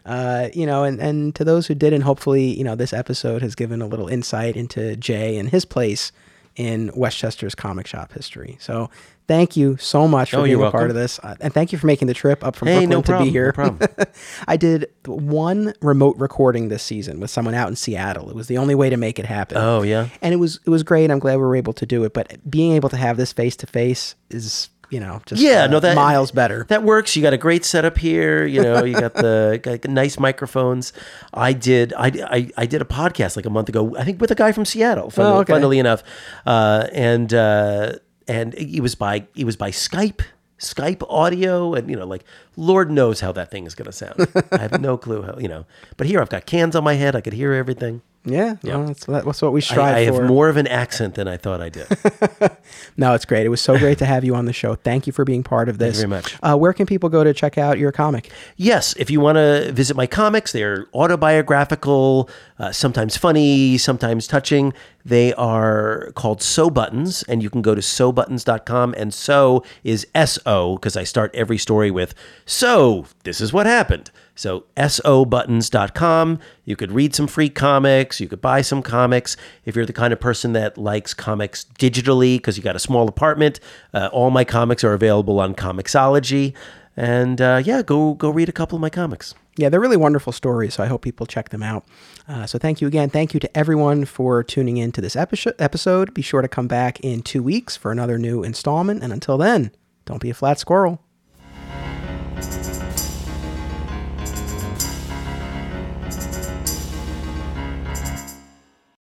[0.06, 3.54] Uh, you know, and and to those who didn't, hopefully, you know, this episode has
[3.54, 6.14] given a little insight into Jay and his place
[6.56, 8.58] in Westchester's comic shop history.
[8.60, 8.90] So.
[9.26, 11.78] Thank you so much for Oh, being a part of this, uh, and thank you
[11.78, 13.54] for making the trip up from Hey, Brooklyn no to problem, be no here.
[13.54, 13.90] problem.
[14.50, 18.30] I did one remote recording this season with someone out in Seattle.
[18.30, 20.10] It was the only way to make it happen Oh yeah.
[20.22, 21.10] and it was it was great.
[21.10, 22.14] I'm glad we were able to do it.
[22.14, 25.68] But being able to have this face to face is you know just Yeah, uh,
[25.68, 26.66] no, that miles better.
[26.70, 27.16] That works.
[27.16, 28.46] You got a great setup here.
[28.46, 30.94] You know, you got the got nice microphones.
[31.34, 31.94] I did.
[31.94, 32.08] I,
[32.38, 33.96] I I did a podcast like a month ago.
[33.98, 35.10] I think with a guy from Seattle.
[35.10, 35.54] Funnily, Oh, okay.
[35.54, 36.04] funnily enough,
[36.46, 37.94] uh, and uh,
[38.28, 40.22] and he was by he was by Skype.
[40.60, 42.24] Skype audio and you know like
[42.56, 44.28] Lord knows how that thing is going to sound.
[44.52, 45.66] I have no clue how you know.
[45.98, 47.16] But here I've got cans on my head.
[47.18, 48.02] I could hear everything.
[48.26, 51.28] Yeah, well, that's that's what we strive I, I have more of an accent than
[51.28, 51.88] I thought I did.
[52.96, 53.46] No, it's great.
[53.46, 54.76] It was so great to have you on the show.
[54.76, 55.98] Thank you for being part of this.
[55.98, 56.38] Thank you very much.
[56.44, 58.32] Uh, where can people go to check out your comic?
[58.56, 62.30] Yes, if you want to visit my comics, they're autobiographical,
[62.60, 64.74] uh, sometimes funny, sometimes touching.
[65.06, 68.94] They are called So Buttons, and you can go to sobuttons.com.
[68.98, 72.14] And so is S O, because I start every story with,
[72.46, 74.12] So, this is what happened.
[74.36, 76.40] So, SObuttons.com.
[76.66, 78.20] You could read some free comics.
[78.20, 79.38] You could buy some comics.
[79.66, 83.08] If you're the kind of person that likes comics digitally because you got a small
[83.08, 83.60] apartment,
[83.94, 86.54] uh, all my comics are available on Comixology.
[86.96, 89.34] And uh, yeah, go go read a couple of my comics.
[89.56, 91.86] Yeah, they're really wonderful stories, so I hope people check them out.
[92.28, 93.10] Uh, so thank you again.
[93.10, 96.14] Thank you to everyone for tuning in to this epi- episode.
[96.14, 99.04] Be sure to come back in two weeks for another new installment.
[99.04, 99.72] And until then,
[100.06, 101.02] don't be a flat squirrel.